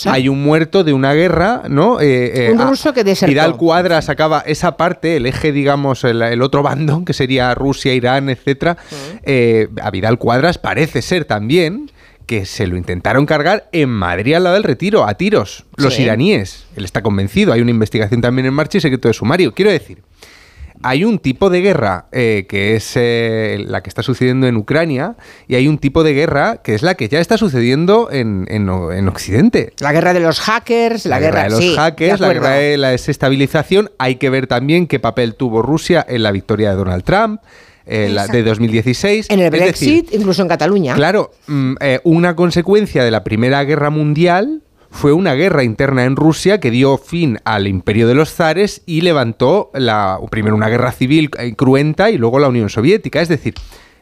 hay 0.08 0.28
un 0.28 0.43
muerto 0.43 0.84
de 0.84 0.91
una 0.91 1.13
guerra, 1.13 1.63
¿no? 1.69 2.02
Eh, 2.02 2.47
eh, 2.47 2.52
un 2.52 2.67
ruso 2.67 2.93
que 2.93 3.06
desertó. 3.06 3.32
Vidal 3.32 3.56
Cuadra 3.56 4.02
sacaba 4.02 4.43
esa 4.45 4.75
parte, 4.75 5.15
el 5.15 5.25
eje, 5.25 5.54
digamos, 5.54 6.04
el, 6.04 6.41
otro 6.41 6.62
bando, 6.62 7.06
que 7.06 7.13
sería 7.13 7.56
Rusia, 7.56 7.93
Irán, 7.93 8.30
etcétera. 8.30 8.75
Eh, 9.23 9.69
a 9.82 9.89
Vidal 9.91 10.19
Cuadras 10.19 10.58
parece 10.58 11.02
ser 11.02 11.23
también 11.23 11.89
que 12.30 12.45
se 12.45 12.67
lo 12.67 12.78
intentaron 12.78 13.25
cargar 13.25 13.67
en 13.71 13.89
Madrid 13.89 14.36
al 14.36 14.43
lado 14.43 14.54
del 14.54 14.63
retiro, 14.63 15.04
a 15.04 15.15
tiros, 15.15 15.65
los 15.78 15.97
iraníes. 15.99 16.65
Él 16.75 16.86
está 16.86 17.02
convencido, 17.02 17.54
hay 17.54 17.62
una 17.62 17.71
investigación 17.71 18.21
también 18.21 18.45
en 18.45 18.54
marcha 18.54 18.78
y 18.78 18.82
secreto 18.82 19.08
de 19.08 19.15
sumario. 19.15 19.52
Quiero 19.56 19.71
decir, 19.71 20.04
hay 20.84 21.04
un 21.04 21.20
tipo 21.20 21.50
de 21.50 21.62
guerra 21.62 22.06
eh, 22.12 22.46
que 22.48 22.76
es 22.76 22.94
eh, 22.96 23.63
la 23.68 23.82
que 23.82 23.89
está 23.89 24.04
sucediendo 24.04 24.48
en 24.48 24.56
Ucrania 24.56 25.15
y 25.48 25.56
hay 25.56 25.68
un 25.68 25.78
tipo 25.78 26.04
de 26.04 26.13
guerra 26.13 26.62
que 26.63 26.74
es 26.74 26.84
la 26.84 26.96
que 26.96 27.10
ya 27.10 27.20
está 27.20 27.38
sucediendo 27.38 28.10
en, 28.12 28.39
Occidente. 29.10 29.74
La 29.80 29.92
guerra 29.92 30.13
de 30.13 30.20
los 30.20 30.39
hackers, 30.39 31.06
la, 31.06 31.20
guerra, 31.20 31.44
de 31.44 31.50
los 31.50 31.76
hackers, 31.76 32.20
la 32.20 32.34
guerra 32.34 32.52
de 32.52 32.78
la 32.78 32.89
desestabilización. 32.89 33.92
Hay 33.98 34.15
que 34.15 34.30
ver 34.30 34.48
también 34.48 34.88
qué 34.88 35.00
papel 35.00 35.36
tuvo 35.36 35.62
Rusia 35.62 36.06
en 36.08 36.24
la 36.24 36.32
victoria 36.32 36.70
de 36.72 36.76
Donald 36.76 37.04
Trump. 37.04 37.42
eh, 37.86 38.10
la 38.10 38.28
de 38.28 38.44
2016. 38.44 39.28
En 39.30 39.39
el 39.39 39.50
decir, 39.50 39.63
Brexit, 39.63 40.13
incluso 40.13 40.44
en 40.44 40.48
Cataluña. 40.48 40.94
Claro, 40.94 41.32
mm, 41.48 41.76
eh, 41.82 42.00
una 42.04 42.36
consecuencia 42.36 43.04
de 43.04 43.10
la 43.10 43.24
Primera 43.24 43.63
Guerra 43.63 43.89
Mundial 43.89 44.62
fue 44.91 45.13
una 45.13 45.34
guerra 45.36 45.63
interna 45.63 46.04
en 46.06 46.15
Rusia 46.15 46.60
que 46.60 46.71
dio 46.71 46.97
fin 46.97 47.39
al 47.43 47.67
imperio 47.67 48.08
de 48.08 48.15
los 48.15 48.34
zares 48.34 48.82
y 48.86 49.02
levantó 49.02 49.71
la, 49.73 50.19
primero 50.32 50.56
una 50.56 50.69
guerra 50.69 50.91
civil 50.91 51.30
eh, 51.38 51.56
cruenta 51.56 52.10
y 52.10 52.17
luego 52.17 52.39
la 52.39 52.47
Unión 52.47 52.69
Soviética. 52.69 53.21
Es 53.21 53.30
decir, 53.30 53.54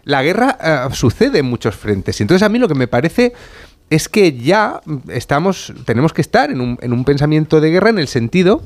la 0.03 0.23
guerra 0.23 0.57
eh, 0.63 0.93
sucede 0.93 1.39
en 1.39 1.45
muchos 1.45 1.75
frentes. 1.75 2.19
Y 2.19 2.23
Entonces 2.23 2.45
a 2.45 2.49
mí 2.49 2.59
lo 2.59 2.67
que 2.67 2.75
me 2.75 2.87
parece 2.87 3.33
es 3.89 4.09
que 4.09 4.37
ya 4.37 4.81
estamos, 5.09 5.73
tenemos 5.85 6.13
que 6.13 6.21
estar 6.21 6.51
en 6.51 6.61
un, 6.61 6.77
en 6.81 6.93
un 6.93 7.05
pensamiento 7.05 7.61
de 7.61 7.71
guerra 7.71 7.89
en 7.89 7.99
el 7.99 8.07
sentido 8.07 8.61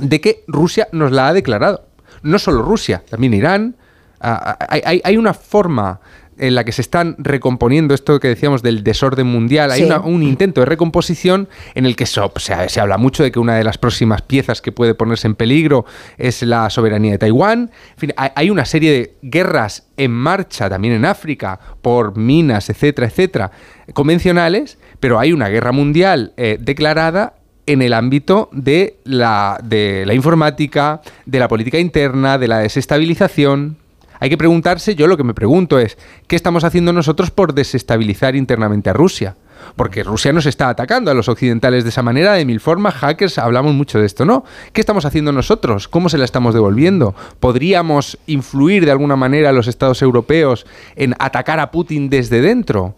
de 0.00 0.20
que 0.20 0.44
Rusia 0.46 0.88
nos 0.92 1.12
la 1.12 1.28
ha 1.28 1.32
declarado. 1.32 1.86
No 2.22 2.38
solo 2.38 2.62
Rusia, 2.62 3.02
también 3.08 3.34
Irán. 3.34 3.76
Ah, 4.20 4.56
ah, 4.58 4.80
hay, 5.04 5.16
una 5.16 5.34
forma 5.34 6.00
en 6.38 6.54
la 6.54 6.64
que 6.64 6.72
se 6.72 6.82
están 6.82 7.16
recomponiendo 7.18 7.94
esto 7.94 8.20
que 8.20 8.28
decíamos 8.28 8.62
del 8.62 8.84
desorden 8.84 9.26
mundial. 9.26 9.70
Hay 9.70 9.80
Sí. 9.80 9.86
una- 9.86 10.00
un 10.00 10.22
intento 10.22 10.60
de 10.60 10.66
recomposición 10.66 11.48
en 11.74 11.86
el 11.86 11.96
que 11.96 12.04
se, 12.06 12.20
se 12.68 12.80
habla 12.80 12.98
mucho 12.98 13.22
de 13.22 13.32
que 13.32 13.38
una 13.38 13.56
de 13.56 13.64
las 13.64 13.78
próximas 13.78 14.22
piezas 14.22 14.60
que 14.60 14.70
puede 14.72 14.94
ponerse 14.94 15.26
en 15.26 15.34
peligro 15.34 15.86
es 16.18 16.42
la 16.42 16.68
soberanía 16.70 17.12
de 17.12 17.18
Taiwán. 17.18 17.70
En 17.94 17.98
fin, 17.98 18.12
hay, 18.16 18.30
hay 18.34 18.50
una 18.50 18.64
serie 18.64 18.92
de 18.92 19.14
guerras 19.22 19.86
en 19.96 20.10
marcha 20.12 20.68
también 20.68 20.94
en 20.94 21.04
África 21.06 21.58
por 21.80 22.16
minas, 22.16 22.68
etcétera, 22.68 23.06
etcétera, 23.06 23.50
convencionales, 23.94 24.78
pero 25.00 25.18
hay 25.18 25.32
una 25.32 25.48
guerra 25.48 25.72
mundial 25.72 26.32
eh, 26.36 26.58
declarada 26.60 27.34
en 27.66 27.82
el 27.82 27.94
ámbito 27.94 28.48
de 28.52 28.98
la, 29.04 29.58
de 29.64 30.04
la 30.06 30.14
informática, 30.14 31.00
de 31.24 31.38
la 31.40 31.48
política 31.48 31.78
interna, 31.78 32.38
de 32.38 32.46
la 32.46 32.58
desestabilización. 32.58 33.78
Hay 34.20 34.30
que 34.30 34.38
preguntarse, 34.38 34.94
yo 34.94 35.06
lo 35.06 35.16
que 35.16 35.24
me 35.24 35.34
pregunto 35.34 35.78
es, 35.78 35.98
¿qué 36.26 36.36
estamos 36.36 36.64
haciendo 36.64 36.92
nosotros 36.92 37.30
por 37.30 37.54
desestabilizar 37.54 38.36
internamente 38.36 38.90
a 38.90 38.92
Rusia? 38.92 39.36
Porque 39.74 40.04
Rusia 40.04 40.32
nos 40.32 40.46
está 40.46 40.68
atacando 40.68 41.10
a 41.10 41.14
los 41.14 41.28
occidentales 41.28 41.84
de 41.84 41.90
esa 41.90 42.02
manera, 42.02 42.34
de 42.34 42.44
mil 42.44 42.60
formas, 42.60 42.94
hackers, 42.94 43.38
hablamos 43.38 43.74
mucho 43.74 43.98
de 43.98 44.06
esto, 44.06 44.24
¿no? 44.24 44.44
¿Qué 44.72 44.80
estamos 44.80 45.04
haciendo 45.04 45.32
nosotros? 45.32 45.88
¿Cómo 45.88 46.08
se 46.08 46.18
la 46.18 46.24
estamos 46.24 46.54
devolviendo? 46.54 47.14
¿Podríamos 47.40 48.18
influir 48.26 48.84
de 48.84 48.90
alguna 48.90 49.16
manera 49.16 49.50
a 49.50 49.52
los 49.52 49.66
estados 49.66 50.02
europeos 50.02 50.66
en 50.94 51.14
atacar 51.18 51.60
a 51.60 51.70
Putin 51.70 52.08
desde 52.10 52.40
dentro? 52.40 52.96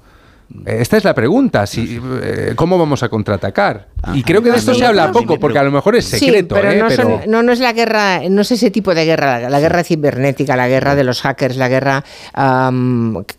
Esta 0.64 0.96
es 0.96 1.04
la 1.04 1.14
pregunta, 1.14 1.64
eh, 1.76 2.52
¿cómo 2.56 2.78
vamos 2.78 3.02
a 3.02 3.10
contraatacar? 3.10 3.88
Y 4.14 4.22
creo 4.22 4.42
que 4.42 4.50
de 4.50 4.56
esto 4.58 4.74
se 4.74 4.84
habla 4.86 5.10
poco, 5.12 5.38
porque 5.40 5.58
a 5.58 5.62
lo 5.62 5.70
mejor 5.72 5.96
es 5.96 6.04
secreto, 6.06 6.54
sí, 6.54 6.60
pero, 6.62 6.72
¿eh? 6.72 6.78
no, 6.78 6.90
son- 6.90 7.06
Pero- 7.18 7.20
no, 7.26 7.42
no 7.42 7.52
es 7.52 7.58
la 7.58 7.72
guerra, 7.72 8.20
no 8.30 8.42
es 8.42 8.50
ese 8.52 8.70
tipo 8.70 8.94
de 8.94 9.04
guerra, 9.04 9.40
la, 9.40 9.50
la 9.50 9.60
guerra 9.60 9.82
cibernética, 9.82 10.54
la 10.56 10.68
guerra 10.68 10.94
de 10.94 11.02
los 11.04 11.20
hackers, 11.22 11.56
la 11.56 11.68
guerra 11.68 12.04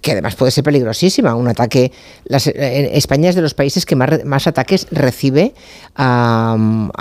que 0.01 0.11
además 0.11 0.35
puede 0.35 0.51
ser 0.51 0.63
peligrosísima. 0.63 1.33
Un 1.35 1.47
ataque. 1.47 1.91
las- 2.25 2.47
en- 2.47 2.89
España 2.93 3.29
es 3.29 3.35
de 3.35 3.41
los 3.41 3.53
países 3.53 3.85
que 3.85 3.95
más, 3.95 4.09
re- 4.09 4.23
más 4.25 4.45
ataques 4.47 4.85
recibe 4.91 5.53
en, 5.97 6.91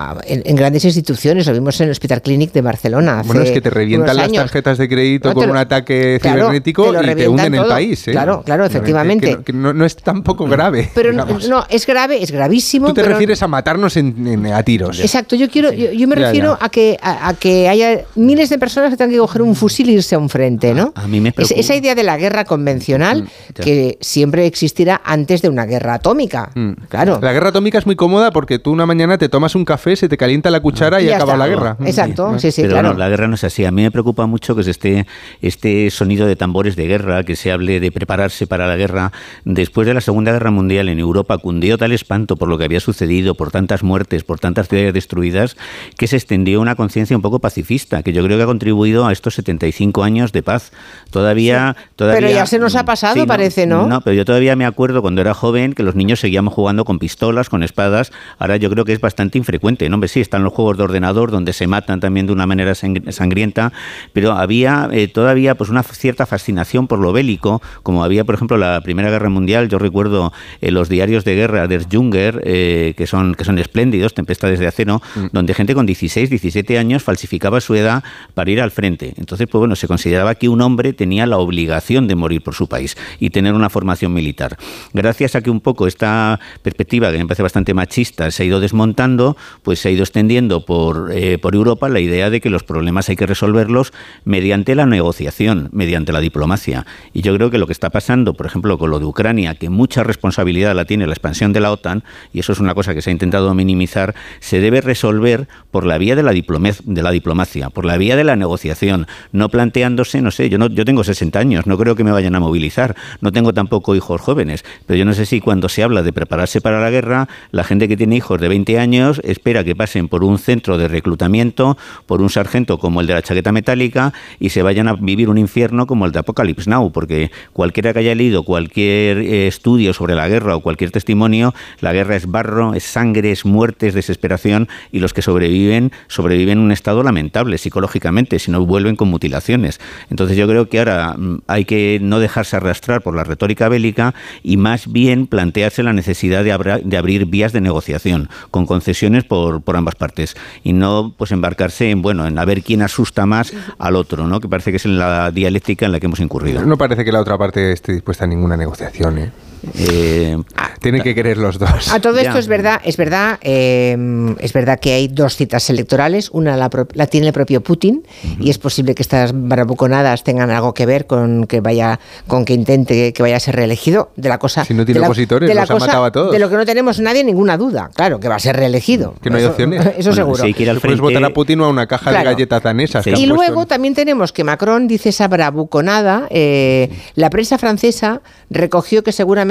en 0.45 0.57
grandes 0.57 0.85
instituciones. 0.85 1.47
Lo 1.47 1.53
vimos 1.53 1.81
en 1.81 1.87
el 1.87 1.91
Hospital 1.93 2.23
Clinic 2.23 2.53
de 2.53 2.63
Barcelona. 2.63 3.23
Bueno, 3.25 3.41
hace 3.43 3.51
es 3.51 3.55
que 3.55 3.61
te 3.61 3.71
revientan 3.71 4.17
las 4.17 4.27
años. 4.27 4.45
tarjetas 4.45 4.79
de 4.79 4.89
crédito 4.89 5.29
No, 5.31 5.35
con 5.35 5.47
lo- 5.47 5.53
un 5.53 5.59
ataque 5.59 6.19
claro, 6.21 6.39
cibernético 6.47 6.93
te 6.93 7.11
y 7.13 7.15
te 7.15 7.29
hunden 7.29 7.55
el 7.55 7.67
país. 7.67 8.09
¿eh? 8.09 8.13
Claro, 8.13 8.43
claro, 8.45 8.63
que 8.65 8.69
efectivamente. 8.69 9.33
no- 9.37 9.43
que 9.45 9.53
no, 9.53 9.73
no 9.75 9.85
es 9.85 9.97
tampoco 9.97 10.47
grave. 10.47 10.91
Pero 10.95 11.13
no, 11.13 11.67
es 11.69 11.87
grave, 11.87 12.23
es 12.23 12.31
gravísimo. 12.31 12.89
Tú 12.89 12.95
te 12.95 13.01
pero- 13.03 13.13
refieres 13.15 13.43
a 13.43 13.48
matarnos 13.49 13.97
en- 13.97 14.27
en- 14.27 14.47
a 14.47 14.63
tiros. 14.63 15.01
Exacto, 15.01 15.35
yo 15.37 15.49
quiero, 15.51 15.73
yo, 15.73 15.93
yo 15.93 16.07
me 16.09 16.17
Ya, 16.17 16.27
refiero 16.27 16.57
ya. 16.59 16.65
a 16.65 16.69
que 16.69 16.97
a, 17.03 17.29
a 17.29 17.35
que 17.35 17.69
haya 17.69 18.01
miles 18.17 18.49
de 18.51 18.59
personas 18.59 18.91
que 18.91 18.97
tengan 18.97 19.13
que 19.13 19.19
coger 19.19 19.43
un 19.43 19.55
fusil 19.55 19.89
e 19.89 19.93
irse 19.93 20.15
a 20.15 20.19
un 20.19 20.29
frente, 20.29 20.75
¿no? 20.75 20.93
A 20.95 21.07
mí 21.07 21.21
me 21.21 21.31
Es- 21.31 21.35
preocupa. 21.35 21.61
esa 21.61 21.75
idea 21.75 21.95
de 21.95 22.03
la 22.03 22.17
guerra 22.17 22.45
convencional 22.45 23.29
ya. 23.55 23.65
que 23.65 23.99
siempre 24.01 24.47
existirá 24.47 25.01
antes 25.05 25.43
de 25.43 25.49
una 25.49 25.65
guerra 25.67 25.95
atómica. 25.95 26.51
Mm. 26.55 26.73
Claro. 26.89 27.19
La 27.23 27.33
guerra 27.33 27.49
atómica 27.51 27.79
es 27.79 27.87
muy 27.87 27.97
cómoda 27.97 28.31
porque 28.31 28.59
tú 28.59 28.71
una 28.73 28.87
mañana 28.87 29.19
te 29.19 29.29
tomas 29.29 29.55
un 29.55 29.65
café, 29.65 29.97
se 29.97 30.09
te 30.09 30.17
calienta 30.17 30.51
la 30.51 30.61
cuchara 30.61 31.01
y, 31.01 31.07
Y 31.07 31.09
acaba 31.11 31.33
está. 31.33 31.37
la 31.37 31.49
guerra. 31.49 31.77
Exacto, 31.85 32.33
Mm. 32.33 32.39
sí, 32.39 32.53
sí, 32.53 32.63
Pero 32.63 32.75
claro. 32.75 32.93
no, 32.93 32.99
la 32.99 33.09
guerra 33.09 33.29
no 33.29 33.35
es 33.35 33.45
así. 33.45 33.65
A 33.65 33.71
mí 33.71 33.83
me 33.83 33.91
preocupa 33.91 34.27
mucho 34.27 34.55
que 34.55 34.63
se 34.63 34.71
esté 34.71 35.07
este 35.43 35.91
sonido 35.91 36.27
de 36.27 36.37
tambores 36.37 36.77
de 36.77 36.87
guerra, 36.87 37.25
que 37.25 37.37
se 37.37 37.51
hable 37.53 37.81
de 37.81 37.93
prepararse 37.93 38.47
para 38.47 38.67
la 38.67 38.77
guerra. 38.77 39.13
Después 39.45 39.87
de 39.87 39.95
la 39.95 40.01
Segunda 40.01 40.33
Guerra 40.33 40.51
Mundial 40.51 40.89
en 40.89 40.99
Europa 40.99 41.39
cundió 41.39 41.79
tal 41.79 41.93
espanto 41.93 42.37
por 42.37 42.49
lo 42.49 42.59
que 42.59 42.65
había 42.65 42.81
sucedido, 42.81 43.35
por 43.39 43.51
tantas 43.51 43.83
muertes, 43.83 44.23
por 44.25 44.39
tantas 44.39 44.69
ciudades 44.69 44.93
destruidas, 44.93 45.57
que 45.97 46.07
se 46.07 46.17
extendió 46.17 46.61
una 46.61 46.75
conciencia 46.75 47.17
un 47.17 47.23
poco 47.23 47.39
pacifista, 47.39 48.03
que 48.03 48.13
yo 48.13 48.23
creo 48.23 48.37
que 48.37 48.43
ha 48.43 48.47
contribuido 48.47 49.07
a 49.07 49.13
estos 49.13 49.35
75 49.37 50.03
años 50.05 50.33
de 50.33 50.43
paz. 50.43 50.73
Todavía, 51.11 51.75
todavía 51.97 52.21
Pero 52.21 52.35
ya 52.35 52.45
se 52.47 52.59
nos 52.59 52.77
ha 52.77 52.85
pasado, 52.85 53.15
Sí, 53.15 53.27
parece, 53.27 53.67
¿no? 53.67 53.87
No, 53.87 54.01
pero 54.03 54.15
yo 54.15 54.25
todavía 54.27 54.55
me 54.57 54.67
acuerdo 54.67 55.01
cuando 55.01 55.21
era 55.23 55.33
joven 55.33 55.73
que 55.73 55.83
los 55.83 55.95
niños 55.95 56.21
seguíamos 56.21 56.53
jugando 56.53 56.85
con 56.85 56.99
pistolas, 56.99 57.49
con 57.49 57.63
espadas. 57.63 58.13
Ahora 58.39 58.57
yo 58.59 58.69
creo 58.69 58.85
que 58.85 58.93
es 58.93 59.01
bastante 59.01 59.39
infrecuente. 59.39 59.89
No, 59.89 59.95
hombre, 59.95 60.09
sí, 60.09 60.21
están 60.21 60.45
los 60.45 60.53
juegos 60.53 60.77
de 60.77 60.85
ordenador 60.85 61.31
donde 61.31 61.53
se 61.55 61.67
matan 61.67 62.01
también 62.01 62.27
de 62.27 62.33
una 62.33 62.47
manera 62.47 62.73
sang- 62.73 63.11
sangrienta, 63.11 63.73
pero 64.13 64.33
había 64.33 64.89
eh, 64.93 65.09
todavía 65.09 65.55
pues 65.55 65.71
una 65.71 65.83
cierta 65.83 66.27
fascinación 66.27 66.87
por 66.89 66.99
lo 66.99 67.13
bélico, 67.13 67.63
como 67.83 68.05
había, 68.05 68.25
por 68.25 68.35
ejemplo, 68.35 68.57
la 68.59 68.81
Primera 68.83 69.09
Guerra 69.11 69.29
Mundial. 69.31 69.69
Yo 69.69 69.79
recuerdo 69.79 70.33
eh, 70.61 70.71
los 70.73 70.89
diarios 70.89 71.25
de 71.25 71.35
guerra 71.37 71.67
de 71.69 71.85
Junger, 71.91 72.43
eh, 72.45 72.95
que 72.97 73.07
son 73.07 73.28
que 73.35 73.45
son 73.45 73.59
espléndidos, 73.59 74.15
Tempestades 74.15 74.59
de 74.59 74.67
acero, 74.67 75.03
donde 75.33 75.55
gente 75.55 75.75
con 75.75 75.87
16, 75.87 76.31
17 76.31 76.79
años 76.79 77.03
falsificaba 77.03 77.61
su 77.61 77.75
edad 77.75 78.03
para 78.35 78.51
ir 78.51 78.61
al 78.61 78.71
frente. 78.71 79.15
Entonces, 79.17 79.47
pues 79.51 79.61
bueno, 79.61 79.77
se 79.77 79.87
consideraba 79.87 80.35
que 80.35 80.49
un 80.49 80.61
hombre 80.61 80.93
tenía 80.93 81.27
la 81.27 81.39
obligación 81.39 82.09
de 82.09 82.15
morir 82.15 82.43
por 82.43 82.55
su 82.55 82.69
país 82.69 82.97
y 83.21 83.31
tener 83.31 83.55
una 83.55 83.71
formación 83.71 84.13
militar. 84.13 84.57
Gracias 84.93 85.35
a 85.35 85.43
que 85.43 85.51
un 85.51 85.61
poco 85.61 85.87
esta 85.87 86.41
perspectiva, 86.63 87.11
que 87.13 87.19
me 87.19 87.27
parece 87.27 87.43
bastante 87.43 87.75
machista, 87.75 88.31
se 88.31 88.43
ha 88.43 88.47
ido 88.47 88.61
desmontando, 88.61 89.37
pues 89.63 89.81
se 89.81 89.89
ha 89.89 89.93
ido 89.93 90.03
extendiendo 90.03 90.65
por, 90.65 91.11
eh, 91.13 91.39
por 91.39 91.55
Europa 91.55 91.89
la 91.89 92.01
idea 92.01 92.31
de 92.31 92.41
que 92.41 92.51
los 92.51 92.63
problemas 92.63 93.09
hay 93.09 93.17
que 93.17 93.27
resolverlos 93.27 93.93
mediante 94.25 94.75
la 94.75 94.87
negociación, 94.87 95.69
mediante 95.73 96.13
la 96.13 96.21
diplomacia. 96.21 96.87
Y 97.13 97.23
yo 97.23 97.35
creo 97.35 97.51
que 97.51 97.59
lo 97.59 97.67
que 97.67 97.73
está 97.73 97.91
pasando, 97.91 98.35
por 98.35 98.47
ejemplo, 98.47 98.79
con 98.79 98.91
lo 98.91 98.99
de 98.99 99.05
Ucrania, 99.05 99.55
que 99.55 99.71
mucha 99.71 100.03
responsabilidad 100.03 100.75
la 100.75 100.85
tiene 100.85 101.07
la 101.07 101.13
expansión 101.13 101.53
de 101.53 101.61
la 101.61 101.73
OTAN, 101.73 102.05
y 102.33 102.41
eso 102.41 102.53
es 102.53 102.61
una 102.61 102.75
cosa 102.75 102.95
que 102.95 103.03
se 103.03 103.11
ha 103.11 103.13
intentado 103.19 103.53
minimizar, 103.53 104.15
se 104.39 104.61
debe 104.61 104.81
resolver 104.81 105.49
por 105.73 105.85
la 105.85 105.99
vía 105.99 106.15
de 106.15 106.23
la, 106.23 106.33
de 106.33 107.03
la 107.03 107.11
diplomacia, 107.11 107.71
por 107.71 107.85
la 107.85 107.97
vía 107.97 108.15
de 108.15 108.23
la 108.23 108.37
negociación, 108.37 109.07
no 109.33 109.49
planteándose, 109.49 110.23
no 110.23 110.31
sé, 110.31 110.49
yo, 110.49 110.59
no, 110.59 110.69
yo 110.69 110.85
tengo 110.85 111.03
60 111.03 111.37
años, 111.37 111.67
no 111.67 111.77
creo 111.77 111.97
que 111.97 112.05
me 112.05 112.13
vayan 112.13 112.37
a 112.37 112.41
movilizar, 112.41 112.95
no 113.21 113.33
tengo 113.33 113.53
tampoco 113.53 113.97
hijos 113.97 114.21
jóvenes, 114.21 114.65
pero 114.87 114.97
yo 114.97 115.05
no 115.05 115.15
sé 115.15 115.27
si 115.27 115.41
cuando 115.41 115.69
se 115.69 115.83
habla 115.83 116.03
de 116.05 116.13
prepararse 116.13 116.61
para 116.61 116.81
la 116.81 116.91
guerra, 116.91 117.29
la 117.51 117.65
gente 117.65 117.89
que 117.89 117.97
tiene 117.97 118.17
hijos 118.17 118.41
de 118.41 118.49
20 118.49 118.79
años 118.79 119.21
espera 119.25 119.65
que 119.65 119.75
pasen 119.75 120.09
por 120.09 120.23
un 120.23 120.39
centro 120.39 120.79
de 120.79 120.87
reclutamiento, 120.87 121.77
por 122.07 122.23
un 122.23 122.31
sargento 122.31 122.79
como 122.79 123.01
el 123.01 123.09
de 123.09 123.15
la 123.15 123.23
chaqueta 123.23 123.51
metálica 123.51 124.13
y 124.39 124.51
se 124.51 124.63
vayan 124.63 124.89
a 124.89 124.95
vivir 124.95 125.29
un 125.29 125.39
infierno 125.39 125.87
como 125.87 126.07
el 126.07 126.13
de 126.13 126.21
Apocalypse 126.21 126.71
Now, 126.71 126.93
porque 126.93 127.31
cualquiera 127.53 127.93
que 127.93 128.01
haya 128.01 128.15
leído 128.15 128.45
cualquier 128.45 129.19
eh, 129.19 129.47
estudio 129.49 129.93
sobre 129.93 130.15
la 130.15 130.29
guerra 130.29 130.57
o 130.57 130.61
cualquier 130.61 130.91
testimonio, 130.91 131.55
la 131.81 131.93
guerra 131.93 132.17
es 132.17 132.27
barro, 132.27 132.75
es 132.75 132.85
sangre, 132.85 133.08
es 133.17 133.45
muerte, 133.45 133.89
es 133.89 133.95
desesperación 133.95 134.69
y 134.93 135.01
los 135.01 135.13
que 135.13 135.23
sobreviven 135.23 135.93
sobreviven 136.09 136.59
en 136.59 136.65
un 136.65 136.73
estado 136.73 137.03
lamentable 137.03 137.59
psicológicamente, 137.59 138.39
si 138.39 138.51
no 138.51 138.65
vuelven 138.65 138.97
con 138.97 139.09
mutilaciones. 139.09 139.81
Entonces 140.11 140.37
yo 140.37 140.47
creo 140.49 140.69
que 140.69 140.79
ahora 140.79 141.15
mm, 141.17 141.41
hay 141.47 141.65
que 141.65 141.99
no 142.03 142.19
dejarse 142.21 142.57
arrastrar 142.57 143.03
por 143.03 143.15
la 143.15 143.25
retórica 143.25 143.69
bélica 143.69 144.15
y 144.43 144.57
más 144.57 144.91
bien 144.91 145.27
plantearse 145.27 145.83
la 145.83 145.93
necesidad 145.93 146.45
de, 146.45 146.53
abra- 146.53 146.79
de 146.83 146.97
abrir 146.97 147.27
vías 147.27 147.53
de 147.53 147.61
negociación 147.61 148.29
con 148.51 148.67
concesiones 148.67 149.25
por, 149.25 149.63
por 149.63 149.77
ambas 149.77 149.95
partes 149.95 150.37
y 150.65 150.73
no 150.73 151.13
pues 151.17 151.33
embarcarse 151.33 151.91
en 151.91 152.03
bueno 152.03 152.27
en 152.27 152.39
a 152.39 152.45
ver 152.45 152.63
quién 152.63 152.83
asusta 152.83 153.27
más 153.27 153.53
al 153.79 153.97
otro, 153.97 154.27
¿no? 154.27 154.41
Que 154.41 154.49
parece 154.49 154.71
que 154.71 154.77
es 154.79 154.85
en 154.85 154.99
la 154.99 155.31
dialéctica 155.31 155.87
en 155.87 155.93
la 155.93 156.01
que 156.01 156.07
hemos 156.07 156.21
incurrido. 156.21 156.65
No 156.65 156.77
parece 156.79 157.05
que 157.05 157.13
la 157.13 157.21
otra 157.21 157.39
parte 157.39 157.73
esté 157.73 157.93
dispuesta 157.93 158.25
a 158.25 158.27
ninguna 158.27 158.57
negociación. 158.57 159.19
¿eh? 159.19 159.31
Eh, 159.79 160.37
Tienen 160.81 161.03
que 161.03 161.15
querer 161.15 161.39
los 161.39 161.59
dos. 161.59 161.93
A 161.93 162.01
todo 162.01 162.15
Ya. 162.17 162.23
esto 162.23 162.39
es 162.39 162.47
verdad, 162.47 162.81
es 162.85 162.97
verdad, 162.97 163.39
eh, 163.43 163.97
es 164.39 164.53
verdad 164.53 164.79
que 164.81 164.93
hay 164.93 165.09
dos 165.09 165.37
citas 165.37 165.69
electorales. 165.71 166.31
Una 166.33 166.57
la, 166.57 166.71
pro- 166.71 166.87
la 166.95 167.07
tiene 167.07 167.27
el 167.29 167.33
propio 167.33 167.61
Putin 167.63 168.05
y 168.41 168.51
es 168.51 168.59
posible 168.59 168.95
que 168.95 169.03
estas 169.03 169.33
bravuconadas 169.35 170.23
tengan 170.25 170.51
algo 170.51 170.75
que 170.75 170.87
ver 170.87 171.07
con 171.07 171.47
que 171.47 171.61
vaya, 171.61 171.99
con 172.27 172.45
que 172.45 172.55
intente 172.55 173.13
que 173.13 173.23
vaya 173.23 173.37
a 173.37 173.41
ser 173.41 173.57
reelegido. 173.57 174.11
De 174.17 174.29
la 174.29 174.39
cosa. 174.39 174.65
Si 174.65 174.75
no 174.75 174.85
tiene 174.85 174.99
de 174.99 175.01
la- 175.03 175.07
opositores, 175.09 175.49
de 175.49 175.55
la 175.55 175.63
los 175.63 175.71
ha 175.71 175.75
matado 175.79 176.05
a 176.05 176.13
todos. 176.13 176.33
De 176.33 176.39
lo 176.39 176.49
que 176.49 176.57
no 176.57 176.65
tenemos 176.65 177.01
nadie 177.01 177.25
ninguna 177.25 177.57
duda. 177.57 177.91
Claro, 177.95 178.21
que 178.21 178.29
va 178.29 178.37
a 178.37 178.41
ser 178.41 178.57
reelegido. 178.57 179.15
Que 179.23 179.31
no 179.31 179.37
hay 179.37 179.43
Eso- 179.43 179.51
opciones. 179.51 179.81
Eso 179.99 180.11
Bueno, 180.11 180.15
seguro. 180.15 180.43
si 180.45 180.49
al 180.49 180.55
Puedes 180.55 180.81
frente- 180.81 181.01
votar 181.01 181.25
a 181.25 181.31
Putin 181.31 181.61
o 181.61 181.65
a 181.65 181.69
una 181.69 181.87
caja 181.87 182.11
Claro. 182.11 182.29
de 182.29 182.35
galletas 182.35 182.63
danesas. 182.63 183.05
Sí. 183.05 183.11
Y 183.17 183.27
luego 183.27 183.63
en- 183.63 183.69
también 183.69 183.95
tenemos 183.95 184.33
que 184.33 184.45
Macron 184.45 184.87
dice 184.87 185.09
esa 185.09 185.27
bravuconada. 185.29 186.27
eh, 186.31 186.91
la 187.15 187.31
prensa 187.31 187.59
francesa 187.59 188.21
recogió 188.51 189.03
que 189.03 189.13
seguramente 189.13 189.48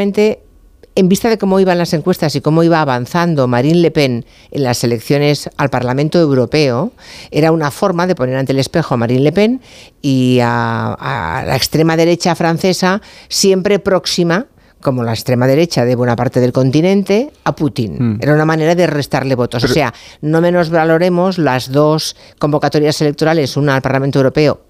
en 0.97 1.09
vista 1.09 1.29
de 1.29 1.37
cómo 1.37 1.59
iban 1.59 1.77
las 1.77 1.93
encuestas 1.93 2.35
y 2.35 2.41
cómo 2.41 2.63
iba 2.63 2.81
avanzando 2.81 3.47
Marine 3.47 3.79
Le 3.79 3.91
Pen 3.91 4.25
en 4.49 4.63
las 4.63 4.83
elecciones 4.83 5.47
al 5.55 5.69
Parlamento 5.69 6.19
Europeo, 6.19 6.91
era 7.29 7.51
una 7.51 7.69
forma 7.69 8.07
de 8.07 8.15
poner 8.15 8.35
ante 8.35 8.51
el 8.51 8.59
espejo 8.59 8.95
a 8.95 8.97
Marine 8.97 9.21
Le 9.21 9.31
Pen 9.31 9.61
y 10.01 10.39
a, 10.41 11.43
la 11.45 11.55
extrema 11.55 11.95
derecha 11.95 12.33
francesa 12.33 13.01
siempre 13.29 13.77
próxima 13.77 14.47
como 14.81 15.03
la 15.03 15.13
extrema 15.13 15.47
derecha 15.47 15.85
de 15.85 15.95
buena 15.95 16.15
parte 16.15 16.39
del 16.39 16.51
continente, 16.51 17.31
a 17.43 17.55
Putin. 17.55 17.97
Mm. 17.99 18.19
Era 18.21 18.33
una 18.33 18.45
manera 18.45 18.73
de 18.75 18.87
restarle 18.87 19.35
votos. 19.35 19.63
o 19.63 19.67
sea, 19.67 19.93
no 20.21 20.39
menos 20.39 20.69
valoremos 20.69 21.37
las 21.37 21.71
dos 21.71 22.15
convocatorias 22.39 23.01
electorales, 23.01 23.57
una 23.57 23.75
al 23.75 23.81
Parlamento 23.81 24.19
Europeo 24.19 24.66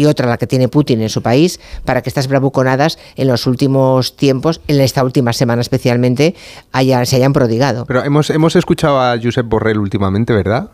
y 0.00 0.06
otra 0.06 0.26
la 0.26 0.38
que 0.38 0.46
tiene 0.46 0.68
Putin 0.68 1.02
en 1.02 1.10
su 1.10 1.20
país, 1.20 1.60
para 1.84 2.00
que 2.00 2.08
estas 2.08 2.26
bravuconadas 2.26 2.98
en 3.16 3.28
los 3.28 3.46
últimos 3.46 4.16
tiempos, 4.16 4.62
en 4.66 4.80
esta 4.80 5.04
última 5.04 5.34
semana 5.34 5.60
especialmente, 5.60 6.34
haya, 6.72 7.04
se 7.04 7.16
hayan 7.16 7.34
prodigado. 7.34 7.84
Pero 7.84 8.02
hemos, 8.02 8.30
hemos 8.30 8.56
escuchado 8.56 8.98
a 8.98 9.18
Josep 9.22 9.46
Borrell 9.46 9.78
últimamente, 9.78 10.32
¿verdad? 10.32 10.70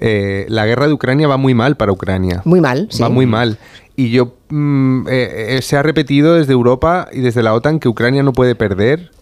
Eh, 0.00 0.46
la 0.48 0.66
guerra 0.66 0.88
de 0.88 0.92
Ucrania 0.92 1.28
va 1.28 1.36
muy 1.36 1.54
mal 1.54 1.76
para 1.76 1.92
Ucrania. 1.92 2.42
Muy 2.44 2.60
mal, 2.60 2.88
sí. 2.90 3.00
Va 3.00 3.08
muy 3.08 3.26
mal. 3.26 3.58
Y 3.94 4.10
yo 4.10 4.34
mm, 4.48 5.06
eh, 5.08 5.56
eh, 5.56 5.62
se 5.62 5.76
ha 5.76 5.84
repetido 5.84 6.34
desde 6.34 6.52
Europa 6.52 7.08
y 7.12 7.20
desde 7.20 7.44
la 7.44 7.54
OTAN 7.54 7.78
que 7.78 7.88
Ucrania 7.88 8.24
no 8.24 8.32
puede 8.32 8.56
perder 8.56 9.12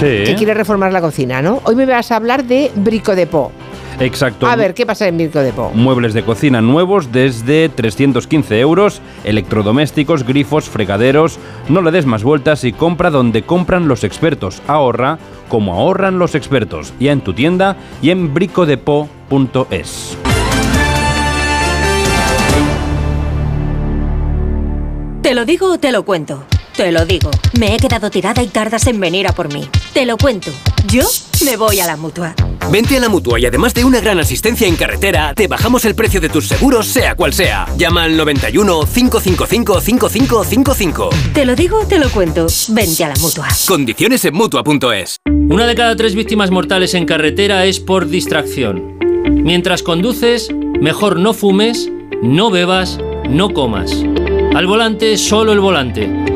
que 0.00 0.34
quiere 0.36 0.54
reformar 0.54 0.92
la 0.92 1.00
cocina, 1.00 1.42
¿no? 1.42 1.60
Hoy 1.64 1.74
me 1.76 1.86
vas 1.86 2.10
a 2.12 2.16
hablar 2.16 2.44
de 2.44 2.70
Brico 2.74 3.14
de 3.14 3.26
Po. 3.26 3.52
Exacto. 3.98 4.46
A 4.46 4.56
ver, 4.56 4.74
¿qué 4.74 4.84
pasa 4.84 5.08
en 5.08 5.16
Brico 5.16 5.38
de 5.38 5.52
Po? 5.52 5.70
Muebles 5.74 6.12
de 6.12 6.22
cocina 6.22 6.60
nuevos 6.60 7.12
desde 7.12 7.68
315 7.68 8.60
euros, 8.60 9.00
electrodomésticos, 9.24 10.24
grifos, 10.24 10.68
fregaderos. 10.68 11.38
No 11.68 11.80
le 11.80 11.90
des 11.90 12.04
más 12.04 12.22
vueltas 12.22 12.64
y 12.64 12.72
compra 12.72 13.10
donde 13.10 13.42
compran 13.42 13.88
los 13.88 14.04
expertos. 14.04 14.60
Ahorra 14.66 15.18
como 15.48 15.74
ahorran 15.74 16.18
los 16.18 16.34
expertos. 16.34 16.92
Ya 17.00 17.12
en 17.12 17.20
tu 17.20 17.32
tienda 17.32 17.76
y 18.02 18.10
en 18.10 18.34
bricodepo.es. 18.34 20.18
¿Te 25.22 25.34
lo 25.34 25.44
digo 25.44 25.72
o 25.72 25.78
te 25.78 25.90
lo 25.90 26.04
cuento? 26.04 26.44
Te 26.76 26.92
lo 26.92 27.06
digo, 27.06 27.30
me 27.58 27.74
he 27.74 27.78
quedado 27.78 28.10
tirada 28.10 28.42
y 28.42 28.48
tardas 28.48 28.86
en 28.86 29.00
venir 29.00 29.26
a 29.26 29.32
por 29.32 29.50
mí. 29.50 29.66
Te 29.94 30.04
lo 30.04 30.18
cuento, 30.18 30.50
yo 30.86 31.08
me 31.46 31.56
voy 31.56 31.80
a 31.80 31.86
la 31.86 31.96
mutua. 31.96 32.34
Vente 32.70 32.98
a 32.98 33.00
la 33.00 33.08
mutua 33.08 33.40
y 33.40 33.46
además 33.46 33.72
de 33.72 33.82
una 33.82 33.98
gran 34.00 34.20
asistencia 34.20 34.68
en 34.68 34.76
carretera, 34.76 35.32
te 35.34 35.46
bajamos 35.46 35.86
el 35.86 35.94
precio 35.94 36.20
de 36.20 36.28
tus 36.28 36.48
seguros, 36.48 36.86
sea 36.86 37.14
cual 37.14 37.32
sea. 37.32 37.66
Llama 37.78 38.02
al 38.04 38.14
91 38.18 38.80
555 38.92 39.80
5555. 39.80 41.10
Te 41.32 41.46
lo 41.46 41.56
digo, 41.56 41.86
te 41.86 41.98
lo 41.98 42.10
cuento. 42.10 42.46
Vente 42.68 43.04
a 43.04 43.08
la 43.08 43.16
mutua. 43.16 43.48
Condiciones 43.66 44.22
en 44.26 44.34
mutua.es. 44.34 45.16
Una 45.24 45.66
de 45.66 45.74
cada 45.74 45.96
tres 45.96 46.14
víctimas 46.14 46.50
mortales 46.50 46.92
en 46.92 47.06
carretera 47.06 47.64
es 47.64 47.80
por 47.80 48.06
distracción. 48.06 48.98
Mientras 49.30 49.82
conduces, 49.82 50.50
mejor 50.78 51.18
no 51.18 51.32
fumes, 51.32 51.90
no 52.22 52.50
bebas, 52.50 52.98
no 53.30 53.54
comas. 53.54 53.92
Al 54.54 54.66
volante, 54.66 55.16
solo 55.16 55.52
el 55.52 55.60
volante. 55.60 56.35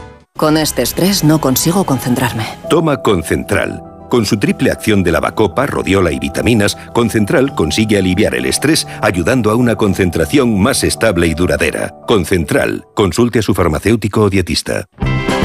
Con 0.41 0.57
este 0.57 0.81
estrés 0.81 1.23
no 1.23 1.39
consigo 1.39 1.83
concentrarme. 1.83 2.47
Toma 2.67 3.03
Concentral. 3.03 3.83
Con 4.09 4.25
su 4.25 4.39
triple 4.39 4.71
acción 4.71 5.03
de 5.03 5.11
lavacopa, 5.11 5.67
rodiola 5.67 6.11
y 6.11 6.17
vitaminas, 6.17 6.75
Concentral 6.95 7.53
consigue 7.53 7.99
aliviar 7.99 8.33
el 8.33 8.47
estrés 8.47 8.87
ayudando 9.03 9.51
a 9.51 9.55
una 9.55 9.75
concentración 9.75 10.59
más 10.59 10.83
estable 10.83 11.27
y 11.27 11.35
duradera. 11.35 11.93
Concentral. 12.07 12.85
Consulte 12.95 13.37
a 13.37 13.41
su 13.43 13.53
farmacéutico 13.53 14.21
o 14.21 14.29
dietista. 14.31 14.87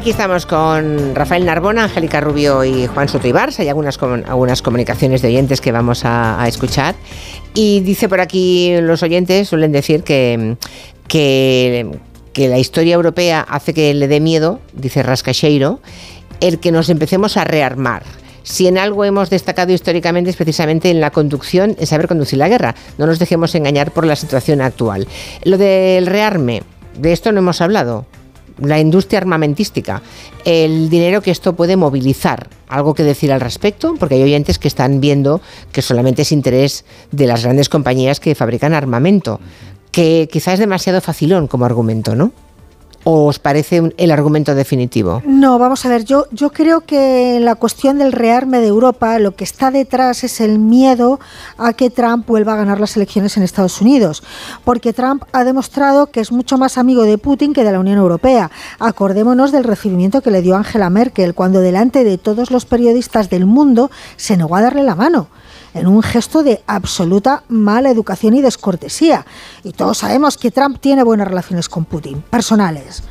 Aquí 0.00 0.08
estamos 0.08 0.46
con 0.46 1.14
Rafael 1.14 1.44
Narbona, 1.44 1.84
Angélica 1.84 2.22
Rubio 2.22 2.64
y 2.64 2.86
Juan 2.86 3.06
Soto 3.06 3.28
Hay 3.58 3.68
algunas, 3.68 4.02
algunas 4.02 4.62
comunicaciones 4.62 5.20
de 5.20 5.28
oyentes 5.28 5.60
que 5.60 5.72
vamos 5.72 6.06
a, 6.06 6.42
escuchar. 6.48 6.94
Y 7.52 7.80
dice 7.80 8.08
por 8.08 8.22
aquí 8.22 8.80
los 8.80 9.02
oyentes, 9.02 9.50
suelen 9.50 9.72
decir 9.72 10.02
que, 10.02 10.56
que, 11.06 11.98
que 12.32 12.48
la 12.48 12.58
historia 12.58 12.94
europea 12.94 13.42
hace 13.46 13.74
que 13.74 13.92
le 13.92 14.08
dé 14.08 14.20
miedo, 14.20 14.60
dice 14.72 15.02
Rascacheiro, 15.02 15.80
el 16.40 16.60
que 16.60 16.72
nos 16.72 16.88
empecemos 16.88 17.36
a 17.36 17.44
rearmar. 17.44 18.02
Si 18.42 18.68
en 18.68 18.78
algo 18.78 19.04
hemos 19.04 19.28
destacado 19.28 19.70
históricamente 19.70 20.30
es 20.30 20.36
precisamente 20.36 20.90
en 20.90 21.02
la 21.02 21.10
conducción, 21.10 21.76
en 21.78 21.86
saber 21.86 22.08
conducir 22.08 22.38
la 22.38 22.48
guerra. 22.48 22.74
No 22.96 23.04
nos 23.04 23.18
dejemos 23.18 23.54
engañar 23.54 23.90
por 23.90 24.06
la 24.06 24.16
situación 24.16 24.62
actual. 24.62 25.06
Lo 25.44 25.58
del 25.58 26.06
rearme, 26.06 26.62
de 26.96 27.12
esto 27.12 27.32
no 27.32 27.40
hemos 27.40 27.60
hablado 27.60 28.06
la 28.60 28.78
industria 28.80 29.18
armamentística, 29.18 30.02
el 30.44 30.88
dinero 30.88 31.22
que 31.22 31.30
esto 31.30 31.54
puede 31.54 31.76
movilizar. 31.76 32.48
¿Algo 32.68 32.94
que 32.94 33.02
decir 33.02 33.32
al 33.32 33.40
respecto? 33.40 33.94
Porque 33.98 34.14
hay 34.14 34.22
oyentes 34.22 34.58
que 34.58 34.68
están 34.68 35.00
viendo 35.00 35.40
que 35.72 35.82
solamente 35.82 36.22
es 36.22 36.32
interés 36.32 36.84
de 37.10 37.26
las 37.26 37.42
grandes 37.42 37.68
compañías 37.68 38.20
que 38.20 38.34
fabrican 38.34 38.74
armamento, 38.74 39.40
que 39.90 40.28
quizás 40.30 40.54
es 40.54 40.60
demasiado 40.60 41.00
facilón 41.00 41.46
como 41.46 41.64
argumento, 41.64 42.14
¿no? 42.14 42.32
¿O 43.04 43.26
os 43.26 43.38
parece 43.38 43.94
el 43.96 44.10
argumento 44.10 44.54
definitivo? 44.54 45.22
No, 45.24 45.58
vamos 45.58 45.86
a 45.86 45.88
ver, 45.88 46.04
yo, 46.04 46.26
yo 46.32 46.50
creo 46.50 46.82
que 46.82 47.38
la 47.40 47.54
cuestión 47.54 47.98
del 47.98 48.12
rearme 48.12 48.60
de 48.60 48.66
Europa, 48.66 49.18
lo 49.18 49.34
que 49.34 49.44
está 49.44 49.70
detrás 49.70 50.22
es 50.22 50.40
el 50.40 50.58
miedo 50.58 51.18
a 51.56 51.72
que 51.72 51.88
Trump 51.88 52.26
vuelva 52.26 52.52
a 52.52 52.56
ganar 52.56 52.78
las 52.78 52.96
elecciones 52.96 53.38
en 53.38 53.42
Estados 53.42 53.80
Unidos, 53.80 54.22
porque 54.64 54.92
Trump 54.92 55.24
ha 55.32 55.44
demostrado 55.44 56.08
que 56.08 56.20
es 56.20 56.30
mucho 56.30 56.58
más 56.58 56.76
amigo 56.76 57.04
de 57.04 57.16
Putin 57.16 57.54
que 57.54 57.64
de 57.64 57.72
la 57.72 57.80
Unión 57.80 57.96
Europea. 57.96 58.50
Acordémonos 58.78 59.50
del 59.50 59.64
recibimiento 59.64 60.20
que 60.20 60.30
le 60.30 60.42
dio 60.42 60.56
Angela 60.56 60.90
Merkel 60.90 61.34
cuando 61.34 61.60
delante 61.60 62.04
de 62.04 62.18
todos 62.18 62.50
los 62.50 62.66
periodistas 62.66 63.30
del 63.30 63.46
mundo 63.46 63.90
se 64.16 64.36
negó 64.36 64.56
a 64.56 64.62
darle 64.62 64.82
la 64.82 64.94
mano 64.94 65.28
en 65.74 65.86
un 65.86 66.02
gesto 66.02 66.42
de 66.42 66.62
absoluta 66.66 67.44
mala 67.48 67.90
educación 67.90 68.34
y 68.34 68.42
descortesía. 68.42 69.26
Y 69.64 69.72
todos 69.72 69.98
sabemos 69.98 70.36
que 70.36 70.50
Trump 70.50 70.78
tiene 70.80 71.02
buenas 71.02 71.28
relaciones 71.28 71.68
con 71.68 71.84
Putin, 71.84 72.22
personales. 72.22 73.02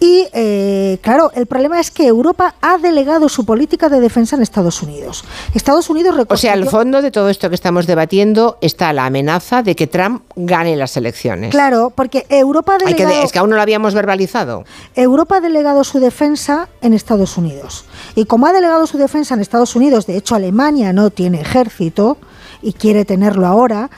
Y 0.00 0.26
eh, 0.32 0.98
claro, 1.02 1.30
el 1.34 1.44
problema 1.44 1.78
es 1.78 1.90
que 1.90 2.06
Europa 2.06 2.54
ha 2.62 2.78
delegado 2.78 3.28
su 3.28 3.44
política 3.44 3.90
de 3.90 4.00
defensa 4.00 4.34
en 4.34 4.42
Estados 4.42 4.82
Unidos. 4.82 5.24
Estados 5.54 5.90
Unidos 5.90 6.16
O 6.26 6.36
sea, 6.38 6.54
al 6.54 6.66
fondo 6.66 7.02
de 7.02 7.10
todo 7.10 7.28
esto 7.28 7.50
que 7.50 7.54
estamos 7.54 7.86
debatiendo 7.86 8.56
está 8.62 8.94
la 8.94 9.04
amenaza 9.04 9.62
de 9.62 9.76
que 9.76 9.86
Trump 9.86 10.22
gane 10.36 10.74
las 10.76 10.96
elecciones. 10.96 11.50
Claro, 11.50 11.92
porque 11.94 12.24
Europa 12.30 12.76
ha 12.76 12.78
delegado... 12.78 13.22
es 13.22 13.30
que 13.30 13.38
aún 13.38 13.50
no 13.50 13.56
lo 13.56 13.62
habíamos 13.62 13.92
verbalizado. 13.92 14.64
Europa 14.94 15.36
ha 15.36 15.40
delegado 15.40 15.84
su 15.84 16.00
defensa 16.00 16.68
en 16.80 16.94
Estados 16.94 17.36
Unidos. 17.36 17.84
Y 18.14 18.24
como 18.24 18.46
ha 18.46 18.52
delegado 18.52 18.86
su 18.86 18.96
defensa 18.96 19.34
en 19.34 19.40
Estados 19.40 19.76
Unidos, 19.76 20.06
de 20.06 20.16
hecho 20.16 20.34
Alemania 20.34 20.94
no 20.94 21.10
tiene 21.10 21.42
ejército 21.42 22.16
y 22.62 22.72
quiere 22.72 23.04
tenerlo 23.04 23.46
ahora, 23.46 23.90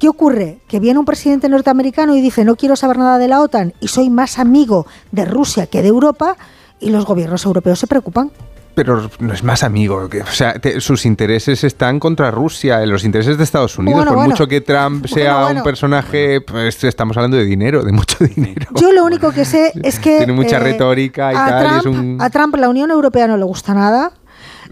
¿Qué 0.00 0.08
ocurre? 0.08 0.60
Que 0.66 0.80
viene 0.80 0.98
un 0.98 1.04
presidente 1.04 1.46
norteamericano 1.50 2.16
y 2.16 2.22
dice 2.22 2.46
no 2.46 2.56
quiero 2.56 2.74
saber 2.74 2.96
nada 2.96 3.18
de 3.18 3.28
la 3.28 3.42
OTAN 3.42 3.74
y 3.80 3.88
soy 3.88 4.08
más 4.08 4.38
amigo 4.38 4.86
de 5.12 5.26
Rusia 5.26 5.66
que 5.66 5.82
de 5.82 5.88
Europa 5.88 6.38
y 6.80 6.88
los 6.88 7.04
gobiernos 7.04 7.44
europeos 7.44 7.78
se 7.78 7.86
preocupan. 7.86 8.30
Pero 8.74 9.10
no 9.18 9.34
es 9.34 9.42
más 9.44 9.62
amigo, 9.62 10.08
o 10.08 10.32
sea, 10.32 10.54
sus 10.78 11.04
intereses 11.04 11.64
están 11.64 12.00
contra 12.00 12.30
Rusia, 12.30 12.86
los 12.86 13.04
intereses 13.04 13.36
de 13.36 13.44
Estados 13.44 13.76
Unidos. 13.76 14.06
por 14.06 14.26
mucho 14.26 14.48
que 14.48 14.62
Trump 14.62 15.06
sea 15.06 15.48
un 15.48 15.62
personaje, 15.62 16.40
pues 16.40 16.82
estamos 16.84 17.14
hablando 17.18 17.36
de 17.36 17.44
dinero, 17.44 17.82
de 17.82 17.92
mucho 17.92 18.24
dinero. 18.24 18.68
Yo 18.76 18.92
lo 18.92 19.04
único 19.04 19.32
que 19.32 19.44
sé 19.44 19.72
es 19.82 19.98
que 19.98 20.18
tiene 20.18 20.32
mucha 20.32 20.56
eh, 20.56 20.60
retórica 20.60 21.30
y 21.30 21.34
tal. 21.34 22.20
A 22.20 22.30
Trump 22.30 22.56
la 22.56 22.70
Unión 22.70 22.90
Europea 22.90 23.26
no 23.26 23.36
le 23.36 23.44
gusta 23.44 23.74
nada. 23.74 24.12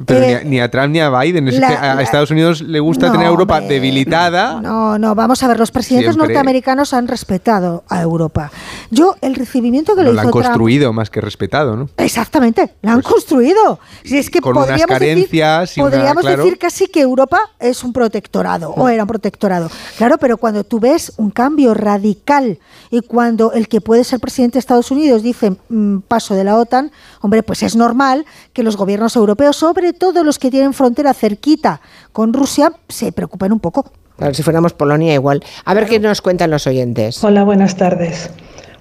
Pero 0.07 0.25
eh, 0.25 0.43
ni, 0.45 0.61
a, 0.61 0.71
Trump 0.71 0.91
ni 0.91 1.01
a 1.01 1.11
Biden. 1.11 1.49
Es 1.49 1.59
que 1.59 1.65
a 1.65 2.01
Estados 2.01 2.31
Unidos 2.31 2.61
le 2.61 2.81
gusta 2.81 3.11
tener 3.11 3.27
a 3.27 3.31
Europa 3.31 3.61
debilitada. 3.61 4.61
No, 4.61 4.99
no, 4.99 5.15
vamos 5.15 5.43
a 5.43 5.49
ver, 5.49 5.59
los 5.59 5.71
presidentes 5.71 6.17
norteamericanos 6.17 6.95
han 6.95 7.09
respetado 7.09 7.85
a 7.89 8.03
Europa. 8.03 8.51
Yo, 8.91 9.17
el 9.21 9.35
recibimiento 9.35 9.95
que 9.95 10.03
le 10.03 10.11
hizo 10.11 10.17
La 10.17 10.23
han 10.23 10.31
construido 10.31 10.93
más 10.93 11.11
que 11.11 11.21
respetado, 11.21 11.77
¿no? 11.77 11.89
Exactamente, 11.97 12.75
la 12.83 12.93
han 12.93 13.03
pues 13.03 13.13
construido. 13.13 13.79
Si 14.05 14.19
es 14.19 14.31
que 14.31 14.41
con 14.41 14.55
podríamos 14.55 14.85
unas 14.85 14.99
carencias 14.99 15.61
decir, 15.71 15.83
podríamos 15.83 16.25
decir 16.25 16.59
casi 16.59 16.87
que 16.89 17.01
Europa 17.01 17.41
es 17.59 17.83
un 17.85 17.93
protectorado, 17.93 18.71
o 18.71 18.89
era 18.89 19.03
un 19.03 19.09
protectorado. 19.09 19.71
Claro, 19.97 20.19
pero 20.19 20.37
cuando 20.37 20.65
tú 20.65 20.81
ves 20.81 21.13
un 21.17 21.31
cambio 21.31 21.75
radical 21.75 22.59
y 22.91 23.01
cuando 23.01 23.53
el 23.53 23.69
que 23.69 23.81
puede 23.81 24.05
ser 24.05 24.21
presidente 24.21 24.55
de 24.55 24.61
Estados 24.61 24.91
Unidos 24.91 25.23
dice 25.23 25.57
mm, 25.69 25.99
paso 26.01 26.35
de 26.35 26.45
la 26.45 26.57
OTAN, 26.57 26.91
hombre, 27.21 27.43
pues 27.43 27.63
es 27.63 27.77
normal 27.77 28.25
que 28.53 28.63
los 28.63 28.77
gobiernos 28.77 29.17
europeos 29.17 29.57
sobre 29.57 29.88
todos 29.93 30.25
los 30.25 30.39
que 30.39 30.51
tienen 30.51 30.73
frontera 30.73 31.15
cerquita 31.15 31.81
con 32.13 32.33
Rusia 32.33 32.73
se 32.89 33.13
preocupen 33.13 33.53
un 33.53 33.61
poco. 33.61 33.91
si 34.33 34.43
fuéramos 34.43 34.73
Polonia 34.73 35.15
igual. 35.15 35.43
A 35.65 35.75
ver 35.75 35.87
qué 35.87 35.99
nos 36.01 36.21
cuentan 36.21 36.51
los 36.51 36.67
oyentes. 36.67 37.23
Hola, 37.23 37.45
buenas 37.45 37.77
tardes. 37.77 38.31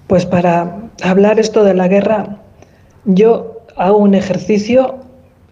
Pues 0.06 0.26
para 0.26 0.90
hablar 1.02 1.38
esto 1.38 1.64
de 1.64 1.74
la 1.74 1.86
guerra, 1.88 2.38
yo 3.04 3.58
hago 3.76 3.98
un 3.98 4.14
ejercicio 4.14 4.96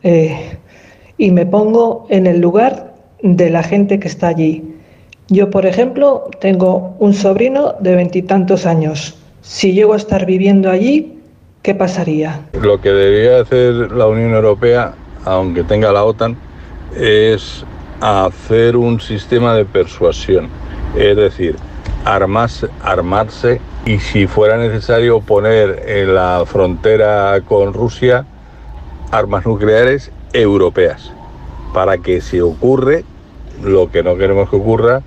eh, 0.03 0.59
y 1.19 1.31
me 1.31 1.47
pongo 1.47 2.07
en 2.11 2.27
el 2.27 2.41
lugar 2.41 2.95
de 3.23 3.51
la 3.51 3.63
gente 3.63 3.99
que 3.99 4.09
está 4.09 4.29
allí. 4.29 4.75
Yo, 5.29 5.51
por 5.51 5.67
ejemplo, 5.67 6.31
tengo 6.41 6.95
un 6.99 7.13
sobrino 7.13 7.75
de 7.81 7.97
veintitantos 7.97 8.65
años. 8.65 9.19
Si 9.43 9.73
llego 9.73 9.95
a 9.95 9.97
estar 9.97 10.25
viviendo 10.27 10.71
allí, 10.71 11.21
¿qué 11.63 11.75
pasaría? 11.75 12.41
Lo 12.61 12.81
que 12.81 12.91
debería 12.91 13.41
hacer 13.41 13.93
la 13.93 14.07
Unión 14.07 14.35
Europea 14.35 14.95
aunque 15.27 15.65
tenga 15.65 15.93
la 15.93 16.05
OTAN, 16.05 16.37
es 16.97 17.65
hacer 18.01 18.77
un 18.77 19.01
sistema 19.01 19.55
de 19.55 19.65
persuasión, 19.65 20.49
es 20.97 21.17
decir, 21.17 21.57
armarse, 22.05 22.69
armarse 22.83 23.61
y 23.85 23.99
si 23.99 24.27
fuera 24.27 24.57
necesario 24.57 25.21
poner 25.21 25.83
en 25.87 26.15
la 26.15 26.45
frontera 26.47 27.39
con 27.47 27.75
Rusia 27.75 28.25
armas 29.11 29.45
nucleares 29.45 30.11
europeas, 30.33 31.13
para 31.75 31.99
que 31.99 32.21
si 32.21 32.41
ocurre 32.41 33.05
lo 33.63 33.91
que 33.91 34.03
no 34.03 34.17
queremos 34.17 34.49
que 34.49 34.57
ocurra, 34.57 35.03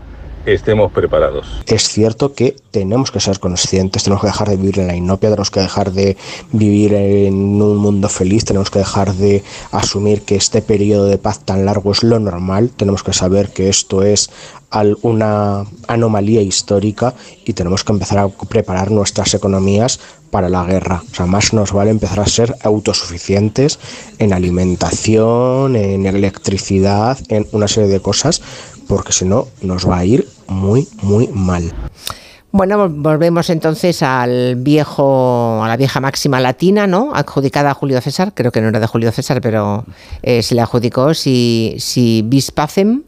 estemos 0.53 0.91
preparados. 0.91 1.47
Es 1.65 1.88
cierto 1.88 2.33
que 2.33 2.55
tenemos 2.71 3.12
que 3.12 3.19
ser 3.19 3.39
conscientes, 3.39 4.03
tenemos 4.03 4.21
que 4.21 4.27
dejar 4.27 4.49
de 4.49 4.57
vivir 4.57 4.79
en 4.79 4.88
la 4.88 4.95
inopia, 4.95 5.29
tenemos 5.29 5.51
que 5.51 5.59
dejar 5.59 5.91
de 5.91 6.17
vivir 6.51 6.93
en 6.93 7.62
un 7.62 7.77
mundo 7.77 8.09
feliz, 8.09 8.45
tenemos 8.45 8.69
que 8.69 8.79
dejar 8.79 9.13
de 9.13 9.43
asumir 9.71 10.21
que 10.23 10.35
este 10.35 10.62
periodo 10.62 11.05
de 11.05 11.17
paz 11.17 11.39
tan 11.39 11.65
largo 11.65 11.91
es 11.91 12.03
lo 12.03 12.19
normal, 12.19 12.71
tenemos 12.75 13.03
que 13.03 13.13
saber 13.13 13.49
que 13.49 13.69
esto 13.69 14.03
es 14.03 14.29
una 15.01 15.65
anomalía 15.88 16.41
histórica 16.41 17.15
y 17.43 17.53
tenemos 17.53 17.83
que 17.83 17.91
empezar 17.91 18.19
a 18.19 18.29
preparar 18.29 18.91
nuestras 18.91 19.33
economías 19.33 19.99
para 20.29 20.49
la 20.49 20.63
guerra. 20.63 21.03
O 21.12 21.15
sea, 21.15 21.25
más 21.25 21.53
nos 21.53 21.71
vale 21.71 21.89
empezar 21.89 22.19
a 22.19 22.27
ser 22.27 22.55
autosuficientes 22.63 23.79
en 24.19 24.31
alimentación, 24.31 25.75
en 25.75 26.05
electricidad, 26.05 27.17
en 27.29 27.47
una 27.51 27.67
serie 27.67 27.89
de 27.89 27.99
cosas, 27.99 28.41
porque 28.89 29.13
si 29.13 29.23
no 29.23 29.47
nos 29.62 29.88
va 29.88 29.99
a 29.99 30.06
ir 30.06 30.28
muy, 30.47 30.88
muy 31.04 31.28
mal. 31.28 31.71
Bueno, 32.52 32.89
volvemos 32.89 33.52
entonces 33.52 34.02
al 34.02 34.56
viejo, 34.56 35.63
a 35.63 35.67
la 35.67 35.78
vieja 35.78 35.99
máxima 35.99 36.39
latina, 36.39 36.88
¿no? 36.88 37.12
Adjudicada 37.13 37.69
a 37.69 37.73
Julio 37.75 38.02
César, 38.02 38.34
creo 38.34 38.52
que 38.52 38.60
no 38.60 38.69
era 38.69 38.80
de 38.80 38.88
Julio 38.88 39.12
César, 39.12 39.39
pero 39.41 39.86
eh, 40.23 40.41
se 40.41 40.56
le 40.56 40.62
adjudicó 40.62 41.13
si, 41.13 41.75
si 41.78 42.23
vis 42.25 42.49
pacem, 42.49 43.04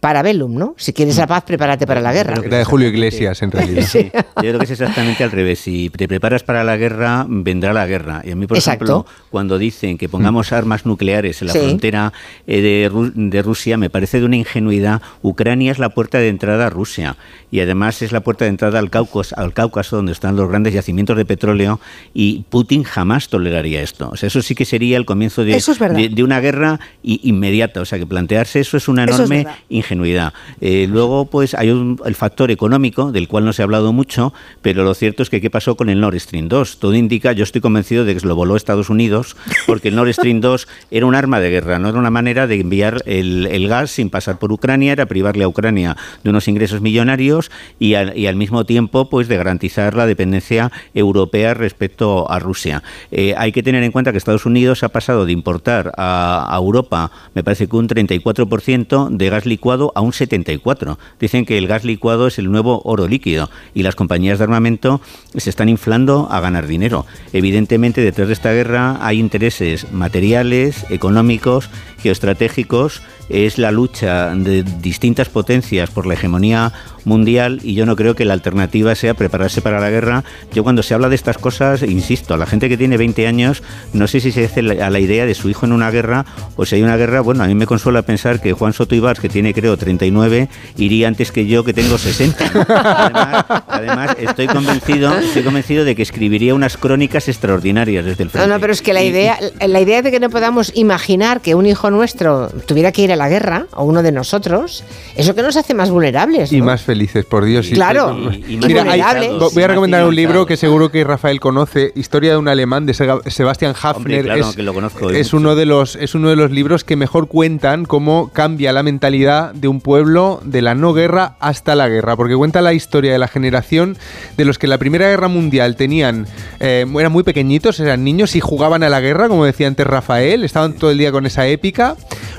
para 0.00 0.22
Bellum, 0.22 0.54
¿no? 0.56 0.74
Si 0.78 0.94
quieres 0.94 1.18
la 1.18 1.26
paz, 1.26 1.44
prepárate 1.44 1.86
para 1.86 2.00
la 2.00 2.10
guerra. 2.12 2.40
Era 2.42 2.56
de 2.58 2.64
Julio 2.64 2.88
Iglesias, 2.88 3.42
en 3.42 3.50
realidad. 3.50 3.82
Sí. 3.86 4.10
Yo 4.14 4.22
creo 4.40 4.58
que 4.58 4.64
es 4.64 4.70
exactamente 4.70 5.22
al 5.24 5.30
revés. 5.30 5.58
Si 5.60 5.90
te 5.90 6.08
preparas 6.08 6.42
para 6.42 6.64
la 6.64 6.78
guerra, 6.78 7.26
vendrá 7.28 7.74
la 7.74 7.86
guerra. 7.86 8.22
Y 8.24 8.30
a 8.30 8.36
mí, 8.36 8.46
por 8.46 8.56
Exacto. 8.56 8.84
ejemplo, 8.84 9.06
cuando 9.30 9.58
dicen 9.58 9.98
que 9.98 10.08
pongamos 10.08 10.52
armas 10.52 10.86
nucleares 10.86 11.42
en 11.42 11.48
la 11.48 11.52
Sí. 11.52 11.58
frontera 11.58 12.12
eh, 12.46 12.62
de, 12.62 12.90
Ru- 12.90 13.12
de 13.14 13.42
Rusia, 13.42 13.76
me 13.76 13.90
parece 13.90 14.20
de 14.20 14.24
una 14.26 14.36
ingenuidad. 14.36 15.02
Ucrania 15.22 15.70
es 15.70 15.78
la 15.78 15.90
puerta 15.90 16.16
de 16.18 16.28
entrada 16.28 16.68
a 16.68 16.70
Rusia 16.70 17.16
y 17.50 17.60
además 17.60 18.00
es 18.00 18.10
la 18.12 18.20
puerta 18.20 18.46
de 18.46 18.48
entrada 18.50 18.78
al 18.78 18.88
Cáucaso, 18.88 19.34
al 19.38 19.52
Cáucaso 19.52 19.96
donde 19.96 20.12
están 20.12 20.34
los 20.34 20.48
grandes 20.48 20.72
yacimientos 20.72 21.16
de 21.18 21.26
petróleo 21.26 21.78
y 22.14 22.44
Putin 22.48 22.84
jamás 22.84 23.28
toleraría 23.28 23.82
esto. 23.82 24.08
O 24.10 24.16
sea, 24.16 24.28
eso 24.28 24.40
sí 24.40 24.54
que 24.54 24.64
sería 24.64 24.96
el 24.96 25.04
comienzo 25.04 25.44
de, 25.44 25.56
Eso 25.56 25.72
es 25.72 25.78
verdad. 25.78 25.96
de- 25.98 26.08
de 26.08 26.22
una 26.24 26.40
guerra 26.40 26.80
inmediata. 27.02 27.82
O 27.82 27.84
sea, 27.84 27.98
que 27.98 28.06
plantearse 28.06 28.60
eso 28.60 28.76
es 28.78 28.88
una 28.88 29.04
Eso 29.04 29.12
es 29.12 29.18
enorme 29.18 29.36
verdad. 29.44 29.58
Ingenuidad. 29.90 30.32
Eh, 30.60 30.86
luego, 30.88 31.26
pues 31.26 31.54
hay 31.54 31.70
un- 31.70 32.00
el 32.04 32.14
factor 32.14 32.50
económico, 32.50 33.12
del 33.12 33.26
cual 33.28 33.44
no 33.44 33.52
se 33.52 33.62
ha 33.62 33.64
hablado 33.64 33.92
mucho, 33.92 34.32
pero 34.62 34.84
lo 34.84 34.94
cierto 34.94 35.22
es 35.22 35.30
que 35.30 35.40
¿qué 35.40 35.50
pasó 35.50 35.76
con 35.76 35.88
el 35.88 36.00
Nord 36.00 36.18
Stream 36.20 36.48
2? 36.48 36.78
Todo 36.78 36.94
indica, 36.94 37.32
yo 37.32 37.42
estoy 37.44 37.60
convencido 37.60 38.04
de 38.04 38.14
que 38.14 38.26
lo 38.26 38.36
voló 38.36 38.56
Estados 38.56 38.90
Unidos, 38.90 39.36
porque 39.66 39.88
el 39.88 39.96
Nord 39.96 40.12
Stream 40.12 40.40
2 40.40 40.68
era 40.90 41.06
un 41.06 41.14
arma 41.14 41.40
de 41.40 41.50
guerra, 41.50 41.78
no 41.78 41.88
era 41.88 41.98
una 41.98 42.10
manera 42.10 42.46
de 42.46 42.60
enviar 42.60 43.02
el, 43.06 43.66
gas 43.68 43.90
sin 43.90 44.10
pasar 44.10 44.38
por 44.38 44.52
Ucrania, 44.52 44.92
era 44.92 45.06
privarle 45.06 45.44
a 45.44 45.48
Ucrania 45.48 45.96
de 46.24 46.30
unos 46.30 46.48
ingresos 46.48 46.80
millonarios 46.80 47.50
y 47.78 47.94
al, 47.94 48.36
mismo 48.36 48.64
tiempo, 48.64 49.10
pues 49.10 49.28
de 49.28 49.36
garantizar 49.36 49.94
la 49.94 50.06
dependencia 50.06 50.72
europea 50.94 51.54
respecto 51.54 52.30
a 52.30 52.38
Rusia. 52.38 52.82
Eh, 53.10 53.34
hay 53.36 53.52
que 53.52 53.62
tener 53.62 53.82
en 53.82 53.92
cuenta 53.92 54.12
que 54.12 54.18
Estados 54.18 54.46
Unidos 54.46 54.82
ha 54.82 54.88
pasado 54.88 55.26
de 55.26 55.32
importar 55.32 55.92
a 55.96 56.56
Europa, 56.56 57.10
me 57.34 57.44
parece 57.44 57.66
que 57.68 57.76
un 57.76 57.88
34% 57.88 59.08
de 59.10 59.30
gas 59.30 59.46
licuado 59.46 59.79
a 59.94 60.00
un 60.00 60.12
74%. 60.12 60.96
Dicen 61.18 61.44
que 61.46 61.58
el 61.58 61.66
gas 61.66 61.84
licuado 61.84 62.26
es 62.26 62.38
el 62.38 62.50
nuevo 62.50 62.82
oro 62.84 63.08
líquido 63.08 63.50
y 63.74 63.82
las 63.82 63.96
compañías 63.96 64.38
de 64.38 64.44
armamento 64.44 65.00
se 65.36 65.50
están 65.50 65.68
inflando 65.68 66.28
a 66.30 66.40
ganar 66.40 66.66
dinero. 66.66 67.06
Evidentemente, 67.32 68.00
detrás 68.00 68.28
de 68.28 68.34
esta 68.34 68.52
guerra 68.52 68.98
hay 69.00 69.18
intereses 69.18 69.90
materiales, 69.92 70.86
económicos, 70.90 71.70
geoestratégicos. 72.00 73.02
Es 73.28 73.58
la 73.58 73.70
lucha 73.70 74.34
de 74.34 74.64
distintas 74.64 75.28
potencias 75.28 75.88
por 75.90 76.04
la 76.06 76.14
hegemonía 76.14 76.72
mundial 77.04 77.60
y 77.62 77.74
yo 77.74 77.86
no 77.86 77.96
creo 77.96 78.14
que 78.14 78.24
la 78.24 78.34
alternativa 78.34 78.94
sea 78.94 79.14
prepararse 79.14 79.62
para 79.62 79.78
la 79.80 79.88
guerra. 79.88 80.24
Yo 80.52 80.64
cuando 80.64 80.82
se 80.82 80.94
habla 80.94 81.08
de 81.08 81.14
estas 81.14 81.38
cosas, 81.38 81.82
insisto, 81.82 82.36
la 82.36 82.46
gente 82.46 82.68
que 82.68 82.76
tiene 82.76 82.96
20 82.96 83.26
años, 83.28 83.62
no 83.92 84.06
sé 84.08 84.20
si 84.20 84.32
se 84.32 84.44
hace 84.46 84.60
a 84.82 84.90
la 84.90 84.98
idea 84.98 85.26
de 85.26 85.34
su 85.34 85.48
hijo 85.48 85.64
en 85.64 85.72
una 85.72 85.90
guerra 85.90 86.26
o 86.56 86.66
si 86.66 86.74
hay 86.76 86.82
una 86.82 86.96
guerra, 86.96 87.20
bueno, 87.20 87.44
a 87.44 87.46
mí 87.46 87.54
me 87.54 87.66
consuela 87.66 88.02
pensar 88.02 88.40
que 88.40 88.52
Juan 88.52 88.72
Soto 88.72 88.94
Ibars, 88.96 89.20
que 89.20 89.28
tiene 89.28 89.54
creo 89.54 89.76
39, 89.76 90.48
iría 90.76 91.06
antes 91.08 91.30
que 91.32 91.46
yo 91.46 91.62
que 91.64 91.72
tengo 91.72 91.98
60. 91.98 92.50
¿no? 92.52 92.66
Además, 92.68 93.44
además, 93.68 94.16
estoy 94.18 94.46
convencido, 94.48 95.16
estoy 95.18 95.42
convencido 95.44 95.84
de 95.84 95.94
que 95.94 96.02
escribiría 96.02 96.54
unas 96.54 96.76
crónicas 96.76 97.28
extraordinarias 97.28 98.04
desde 98.04 98.24
el 98.24 98.28
No, 98.28 98.32
frente. 98.32 98.48
no, 98.48 98.60
pero 98.60 98.72
es 98.72 98.82
que 98.82 98.92
la 98.92 99.02
idea, 99.02 99.38
la 99.66 99.80
idea 99.80 100.02
de 100.02 100.10
que 100.10 100.20
no 100.20 100.28
podamos 100.30 100.72
imaginar 100.74 101.40
que 101.40 101.54
un 101.54 101.66
hijo 101.66 101.89
nuestro 101.90 102.48
tuviera 102.66 102.92
que 102.92 103.02
ir 103.02 103.12
a 103.12 103.16
la 103.16 103.28
guerra, 103.28 103.66
o 103.74 103.84
uno 103.84 104.02
de 104.02 104.12
nosotros, 104.12 104.84
eso 105.16 105.34
que 105.34 105.42
nos 105.42 105.56
hace 105.56 105.74
más 105.74 105.90
vulnerables. 105.90 106.52
Y 106.52 106.58
¿no? 106.60 106.66
más 106.66 106.82
felices, 106.82 107.24
por 107.24 107.44
Dios. 107.44 107.68
y- 107.70 107.74
Claro, 107.74 108.16
y- 108.32 108.54
y 108.54 108.56
Mira, 108.58 108.82
hay- 108.82 109.00
vulnerables. 109.00 109.54
voy 109.54 109.62
a 109.62 109.68
recomendar 109.68 110.04
un 110.06 110.14
libro 110.14 110.46
que 110.46 110.56
seguro 110.56 110.90
que 110.90 111.04
Rafael 111.04 111.40
conoce, 111.40 111.92
Historia 111.94 112.32
de 112.32 112.36
un 112.38 112.48
alemán 112.48 112.86
de 112.86 112.94
Sebastian 112.94 113.74
Hafner. 113.80 113.96
Hombre, 113.96 114.22
claro, 114.22 114.48
es, 114.50 114.56
que 114.56 114.62
lo 114.62 114.72
conozco, 114.74 115.10
es 115.10 115.28
mucho. 115.32 115.36
uno 115.38 115.54
de 115.56 115.66
los 115.66 115.96
es 115.96 116.14
uno 116.14 116.28
de 116.30 116.36
los 116.36 116.50
libros 116.50 116.84
que 116.84 116.96
mejor 116.96 117.28
cuentan 117.28 117.84
cómo 117.84 118.30
cambia 118.32 118.72
la 118.72 118.82
mentalidad 118.82 119.52
de 119.54 119.68
un 119.68 119.80
pueblo 119.80 120.40
de 120.44 120.62
la 120.62 120.74
no 120.74 120.92
guerra 120.92 121.36
hasta 121.40 121.74
la 121.74 121.88
guerra, 121.88 122.16
porque 122.16 122.34
cuenta 122.36 122.60
la 122.62 122.72
historia 122.72 123.12
de 123.12 123.18
la 123.18 123.28
generación 123.28 123.96
de 124.36 124.44
los 124.44 124.58
que 124.58 124.66
en 124.66 124.70
la 124.70 124.78
Primera 124.78 125.08
Guerra 125.08 125.28
Mundial 125.28 125.76
tenían 125.76 126.26
eh, 126.60 126.86
eran 126.98 127.12
muy 127.12 127.22
pequeñitos, 127.22 127.80
eran 127.80 128.04
niños 128.04 128.36
y 128.36 128.40
jugaban 128.40 128.82
a 128.82 128.88
la 128.88 129.00
guerra, 129.00 129.28
como 129.28 129.44
decía 129.44 129.66
antes 129.66 129.86
Rafael, 129.86 130.44
estaban 130.44 130.74
todo 130.74 130.90
el 130.90 130.98
día 130.98 131.12
con 131.12 131.26
esa 131.26 131.46
épica. 131.46 131.79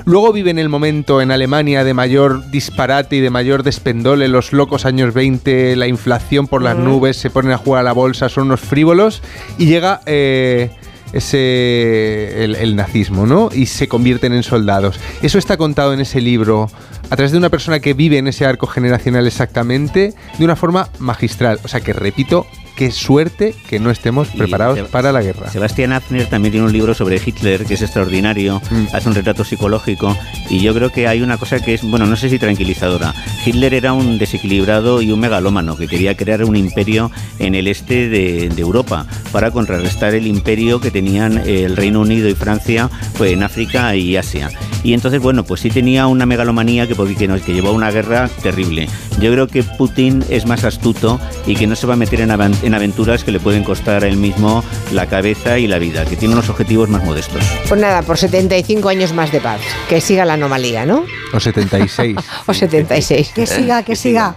Luego 0.04 0.32
viven 0.32 0.58
el 0.58 0.68
momento 0.68 1.20
en 1.20 1.30
Alemania 1.30 1.84
de 1.84 1.94
mayor 1.94 2.50
disparate 2.50 3.16
y 3.16 3.20
de 3.20 3.30
mayor 3.30 3.62
despendole, 3.62 4.28
los 4.28 4.52
locos 4.52 4.84
años 4.84 5.14
20, 5.14 5.76
la 5.76 5.86
inflación 5.86 6.48
por 6.48 6.62
las 6.62 6.76
nubes, 6.76 7.16
se 7.16 7.30
ponen 7.30 7.52
a 7.52 7.58
jugar 7.58 7.80
a 7.80 7.84
la 7.84 7.92
bolsa, 7.92 8.28
son 8.28 8.46
unos 8.46 8.60
frívolos 8.60 9.22
y 9.58 9.66
llega 9.66 10.00
eh, 10.06 10.70
ese 11.12 12.44
el, 12.44 12.56
el 12.56 12.74
nazismo, 12.74 13.26
¿no? 13.26 13.48
Y 13.52 13.66
se 13.66 13.86
convierten 13.86 14.32
en 14.32 14.42
soldados. 14.42 14.98
Eso 15.22 15.38
está 15.38 15.56
contado 15.56 15.92
en 15.92 16.00
ese 16.00 16.20
libro 16.20 16.68
a 17.10 17.16
través 17.16 17.32
de 17.32 17.38
una 17.38 17.50
persona 17.50 17.80
que 17.80 17.94
vive 17.94 18.18
en 18.18 18.26
ese 18.26 18.44
arco 18.44 18.66
generacional 18.66 19.26
exactamente 19.26 20.14
de 20.38 20.44
una 20.44 20.56
forma 20.56 20.88
magistral. 20.98 21.60
O 21.62 21.68
sea 21.68 21.80
que 21.80 21.92
repito, 21.92 22.46
qué 22.76 22.90
suerte 22.90 23.54
que 23.68 23.78
no 23.78 23.90
estemos 23.90 24.28
preparados 24.28 24.78
Seb- 24.78 24.86
para 24.88 25.12
la 25.12 25.22
guerra. 25.22 25.50
Sebastián 25.50 25.92
Hafner 25.92 26.26
también 26.26 26.52
tiene 26.52 26.66
un 26.66 26.72
libro 26.72 26.94
sobre 26.94 27.20
Hitler 27.24 27.64
que 27.64 27.74
es 27.74 27.82
extraordinario, 27.82 28.60
Mm. 28.70 28.86
hace 28.94 29.08
un 29.08 29.14
retrato 29.14 29.44
psicológico 29.44 30.16
y 30.50 30.60
yo 30.60 30.74
creo 30.74 30.90
que 30.90 31.06
hay 31.06 31.20
una 31.22 31.36
cosa 31.38 31.60
que 31.60 31.74
es, 31.74 31.82
bueno, 31.82 32.06
no 32.06 32.16
sé 32.16 32.28
si 32.30 32.38
tranquilizadora. 32.38 33.14
Hitler 33.44 33.74
era 33.74 33.92
un 33.92 34.18
desequilibrado 34.18 35.02
y 35.02 35.12
un 35.12 35.20
megalómano 35.20 35.76
que 35.76 35.86
quería 35.88 36.16
crear 36.16 36.44
un 36.44 36.56
imperio 36.56 37.10
en 37.38 37.54
el 37.54 37.66
este 37.68 38.08
de, 38.08 38.48
de 38.48 38.60
Europa 38.62 39.06
para 39.32 39.50
contrarrestar 39.50 40.14
el 40.14 40.26
imperio 40.26 40.80
que 40.80 40.90
tenían 40.90 41.38
eh, 41.46 41.64
el 41.64 41.76
Reino 41.76 42.00
Unido 42.00 42.28
y 42.28 42.34
Francia 42.34 42.88
pues, 43.18 43.32
en 43.32 43.42
África 43.42 43.94
y 43.96 44.16
Asia. 44.16 44.50
Y 44.84 44.94
entonces, 44.94 45.20
bueno, 45.20 45.44
pues 45.44 45.60
sí 45.60 45.70
tenía 45.70 46.06
una 46.08 46.26
megalomanía 46.26 46.88
que, 46.88 46.94
que, 47.16 47.28
nos- 47.28 47.42
que 47.42 47.52
llevó 47.54 47.68
a 47.68 47.72
una 47.72 47.90
guerra 47.92 48.28
terrible. 48.42 48.88
Yo 49.20 49.30
creo 49.30 49.46
que 49.46 49.62
Putin 49.62 50.24
es 50.28 50.44
más 50.46 50.64
astuto 50.64 51.20
y 51.46 51.54
que 51.54 51.66
no 51.68 51.76
se 51.76 51.86
va 51.86 51.94
a 51.94 51.96
meter 51.96 52.20
en, 52.20 52.30
avan- 52.30 52.56
en 52.62 52.74
aventuras 52.74 53.24
que 53.24 53.30
le 53.32 53.40
pueden 53.40 53.64
costar 53.64 54.04
a 54.04 54.08
él 54.08 54.16
mismo 54.16 54.64
la 54.92 55.06
cabeza 55.06 55.58
y 55.58 55.66
la 55.66 55.78
vida, 55.78 56.04
que 56.04 56.16
tiene 56.16 56.34
unos 56.34 56.48
objetivos 56.48 56.88
más 56.88 57.04
modestos. 57.04 57.42
Pues 57.68 57.80
nada, 57.80 58.02
por 58.02 58.18
75 58.18 58.88
años 58.88 59.12
más 59.12 59.32
de 59.32 59.40
paz. 59.40 59.60
Que 59.88 60.00
siga 60.00 60.24
la 60.24 60.34
anomalía, 60.34 60.86
¿no? 60.86 61.04
O 61.32 61.40
76. 61.40 62.16
O 62.46 62.54
76. 62.54 63.32
Que 63.34 63.46
siga, 63.46 63.82
que 63.82 63.96
siga. 63.96 64.36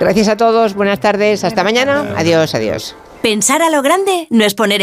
Gracias 0.00 0.28
a 0.28 0.36
todos, 0.36 0.74
buenas 0.74 1.00
tardes, 1.00 1.44
hasta 1.44 1.62
mañana. 1.62 2.14
Adiós, 2.16 2.54
adiós. 2.54 2.96
Pensar 3.22 3.62
a 3.62 3.70
lo 3.70 3.80
grande 3.80 4.26
no 4.28 4.44
es 4.44 4.52
poner 4.52 4.82